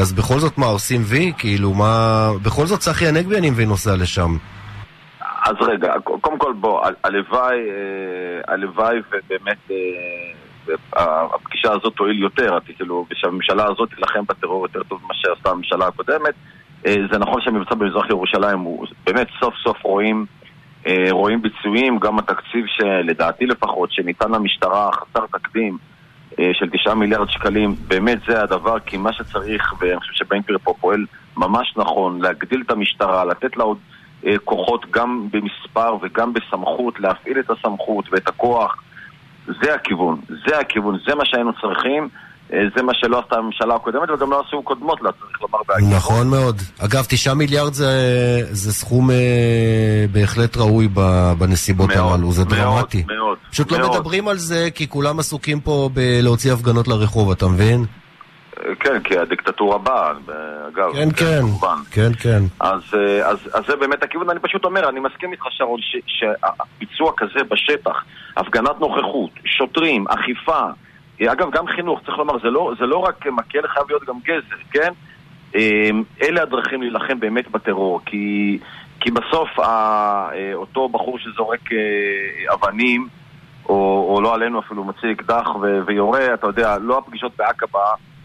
אז 0.00 0.12
בכל 0.14 0.40
זאת, 0.40 0.58
מה, 0.58 0.66
עושים 0.66 1.02
וי? 1.06 1.32
כאילו, 1.38 1.74
מה... 1.74 2.30
בכל 2.42 2.66
זאת, 2.66 2.80
צחי 2.80 3.06
הנגבי, 3.08 3.38
אני 3.38 3.50
מבין, 3.50 3.68
נוסע 3.68 3.96
לשם. 3.96 4.36
אז 5.46 5.54
רגע, 5.60 5.92
קודם 6.20 6.38
כל 6.38 6.52
בוא, 6.52 6.86
הלוואי, 7.04 7.56
אה, 7.56 8.54
הלוואי 8.54 8.96
ובאמת 8.98 9.70
אה, 9.70 11.26
הפגישה 11.34 11.72
הזאת 11.72 11.94
תועיל 11.96 12.22
יותר, 12.22 12.58
כאילו, 12.64 13.06
ושהממשלה 13.10 13.64
הזאת 13.64 13.88
תילחם 13.94 14.24
בטרור 14.28 14.66
יותר 14.66 14.82
טוב 14.82 15.00
ממה 15.04 15.14
שעשתה 15.14 15.50
הממשלה 15.50 15.86
הקודמת. 15.86 16.34
אה, 16.86 16.94
זה 17.12 17.18
נכון 17.18 17.40
שהמבצע 17.40 17.74
במזרח 17.74 18.10
ירושלים 18.10 18.58
הוא 18.58 18.86
באמת 19.06 19.26
סוף 19.40 19.54
סוף 19.64 19.82
רואים, 19.82 20.26
רואים 21.10 21.42
ביצועים, 21.42 21.98
גם 21.98 22.18
התקציב 22.18 22.66
שלדעתי 22.66 23.46
לפחות, 23.46 23.92
שניתן 23.92 24.30
למשטרה 24.30 24.90
חסר 24.92 25.26
תקדים 25.26 25.78
של 26.52 26.70
תשעה 26.72 26.94
מיליארד 26.94 27.30
שקלים, 27.30 27.74
באמת 27.88 28.18
זה 28.28 28.42
הדבר, 28.42 28.78
כי 28.78 28.96
מה 28.96 29.12
שצריך, 29.12 29.74
ואני 29.78 30.00
חושב 30.00 30.12
שבן 30.12 30.40
גביר 30.40 30.58
פה 30.64 30.74
פועל 30.80 31.06
ממש 31.36 31.74
נכון, 31.76 32.20
להגדיל 32.20 32.62
את 32.66 32.70
המשטרה, 32.70 33.24
לתת 33.24 33.56
לה 33.56 33.64
עוד 33.64 33.78
כוחות 34.44 34.86
גם 34.90 35.28
במספר 35.30 35.96
וגם 36.02 36.32
בסמכות, 36.32 37.00
להפעיל 37.00 37.38
את 37.38 37.50
הסמכות 37.50 38.04
ואת 38.12 38.28
הכוח. 38.28 38.82
זה 39.62 39.74
הכיוון, 39.74 40.20
זה 40.48 40.58
הכיוון, 40.58 40.98
זה 41.06 41.14
מה 41.14 41.24
שהיינו 41.24 41.52
צריכים, 41.52 42.08
אה, 42.52 42.58
זה 42.76 42.82
מה 42.82 42.92
שלא 42.94 43.18
עשתה 43.18 43.36
הממשלה 43.36 43.74
הקודמת 43.74 44.10
וגם 44.10 44.30
לא 44.30 44.42
עשו 44.46 44.62
קודמות 44.62 45.02
לה, 45.02 45.10
צריך 45.12 45.42
לומר 45.42 45.58
בהגינות. 45.68 45.92
נכון 45.96 46.30
מאוד. 46.30 46.56
אגב, 46.78 47.04
תשעה 47.08 47.34
מיליארד 47.34 47.72
זה, 47.72 47.90
זה 48.50 48.72
סכום 48.72 49.10
אה, 49.10 49.16
בהחלט 50.12 50.56
ראוי 50.56 50.88
ב, 50.94 51.32
בנסיבות 51.38 51.90
מאוד, 51.90 52.12
הללו, 52.12 52.32
זה 52.32 52.44
מאוד, 52.44 52.56
דרמטי. 52.56 53.04
מאוד, 53.16 53.38
פשוט 53.50 53.72
לא 53.72 53.78
מאוד. 53.78 53.90
מדברים 53.90 54.28
על 54.28 54.38
זה 54.38 54.68
כי 54.74 54.88
כולם 54.88 55.18
עסוקים 55.18 55.60
פה 55.60 55.90
בלהוציא 55.94 56.52
הפגנות 56.52 56.88
לרחוב, 56.88 57.30
אתה 57.30 57.46
מבין? 57.46 57.84
כן, 58.80 59.00
כי 59.02 59.18
הדיקטטורה 59.18 59.78
באה, 59.78 60.08
אה, 60.10 60.14
אגב. 60.68 60.92
כן, 60.92 61.08
כן, 61.16 61.40
כמובן. 61.40 61.76
כן, 61.90 62.10
כן. 62.22 62.38
אז, 62.60 62.80
אה, 62.94 63.28
אז, 63.28 63.38
אז 63.54 63.64
זה 63.66 63.76
באמת 63.76 64.02
הכיוון, 64.02 64.30
אני 64.30 64.40
פשוט 64.40 64.64
אומר, 64.64 64.88
אני 64.88 65.00
מסכים 65.00 65.32
איתך 65.32 65.44
שרון, 65.50 65.80
ש- 65.80 65.96
שהביצוע 66.06 67.12
כזה 67.16 67.44
בשטח, 67.50 68.04
הפגנת 68.36 68.80
נוכחות, 68.80 69.30
שוטרים, 69.44 70.08
אכיפה, 70.08 70.60
אה, 71.20 71.32
אגב 71.32 71.50
גם 71.50 71.66
חינוך, 71.66 72.00
צריך 72.06 72.18
לומר, 72.18 72.38
זה 72.42 72.50
לא, 72.50 72.72
זה 72.78 72.86
לא 72.86 72.96
רק 72.96 73.26
מקל, 73.26 73.68
חייב 73.68 73.86
להיות 73.88 74.04
גם 74.04 74.14
גזר, 74.24 74.62
כן? 74.70 74.92
אה, 75.54 75.90
אלה 76.22 76.42
הדרכים 76.42 76.82
להילחם 76.82 77.20
באמת 77.20 77.50
בטרור, 77.50 78.00
כי, 78.06 78.58
כי 79.00 79.10
בסוף 79.10 79.58
ה, 79.58 79.64
אה, 80.34 80.50
אותו 80.54 80.88
בחור 80.88 81.18
שזורק 81.18 81.60
אבנים, 82.52 83.08
או, 83.68 84.06
או 84.14 84.20
לא 84.20 84.34
עלינו 84.34 84.60
אפילו 84.60 84.84
מוציא 84.84 85.12
אקדח 85.12 85.48
ויורה, 85.86 86.34
אתה 86.34 86.46
יודע, 86.46 86.78
לא 86.78 86.98
הפגישות 86.98 87.32
בעקבה, 87.38 87.80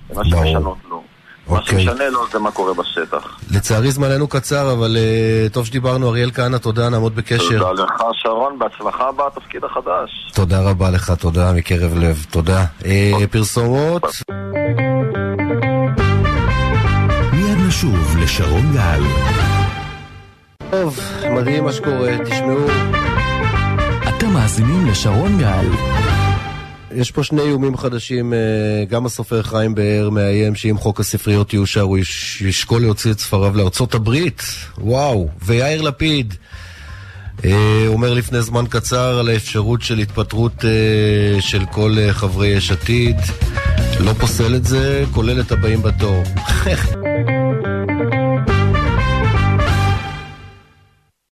זה 0.10 0.16
מה 0.16 0.24
ברור. 0.24 0.46
שמשנות 0.46 0.78
לו. 0.90 1.04
מה 1.50 1.58
אוקיי. 1.60 1.84
שמשנה 1.86 2.10
לו 2.10 2.20
זה 2.32 2.40
מה 2.40 2.52
קורה 2.52 2.74
בשטח. 2.74 3.40
לצערי 3.52 3.92
זמננו 3.92 4.28
קצר, 4.28 4.72
אבל 4.74 4.98
אה, 4.98 5.50
טוב 5.50 5.66
שדיברנו. 5.66 6.10
אריאל 6.10 6.32
כהנא, 6.32 6.58
תודה, 6.58 6.90
נעמוד 6.90 7.16
בקשר. 7.16 7.60
תודה 7.60 7.84
לך, 7.84 8.04
שרון, 8.14 8.60
בהצלחה 8.60 9.10
בתפקיד 9.12 9.64
החדש. 9.64 10.32
תודה 10.34 10.70
רבה 10.70 10.90
לך, 10.90 11.12
תודה 11.12 11.54
מקרב 11.54 11.98
לב, 11.98 12.26
תודה. 12.32 12.66
אה, 12.86 13.28
פרסומות, 13.32 14.04
מיד 17.34 17.58
נשוב 17.68 18.18
לשרון 18.18 18.74
גל. 18.74 19.02
טוב, 20.72 21.00
מדהים 21.32 21.64
מה 21.64 21.74
שקורה, 21.74 22.16
תשמעו. 22.26 22.68
אתם 24.10 24.34
מאזינים 24.34 24.88
לשרון 24.88 25.38
גל. 25.38 25.66
יש 26.96 27.12
פה 27.12 27.24
שני 27.24 27.42
איומים 27.42 27.78
חדשים, 27.78 28.34
אה, 28.34 28.38
גם 28.90 29.06
הסופר 29.06 29.44
חיים 29.44 29.76
באר 29.76 30.10
מאיים 30.10 30.56
שאם 30.56 30.78
חוק 30.78 31.00
הספריות 31.00 31.54
יאושר 31.54 31.82
הוא 31.82 31.98
יש- 31.98 32.42
ישקול 32.46 32.82
להוציא 32.82 33.12
את 33.12 33.20
ספריו 33.20 33.58
לארצות 33.58 33.94
הברית, 33.96 34.42
וואו, 34.78 35.30
ויאיר 35.46 35.82
לפיד 35.82 36.34
אה, 37.46 37.84
אומר 37.88 38.14
לפני 38.14 38.42
זמן 38.42 38.66
קצר 38.70 39.20
על 39.20 39.30
האפשרות 39.30 39.82
של 39.82 39.98
התפטרות 40.00 40.66
אה, 40.66 41.42
של 41.42 41.66
כל 41.72 41.96
חברי 42.12 42.48
יש 42.48 42.72
עתיד, 42.72 43.18
לא 44.00 44.14
פוסל 44.14 44.56
את 44.56 44.66
זה, 44.66 45.04
כולל 45.12 45.40
את 45.40 45.52
הבאים 45.52 45.82
בתור. 45.82 46.24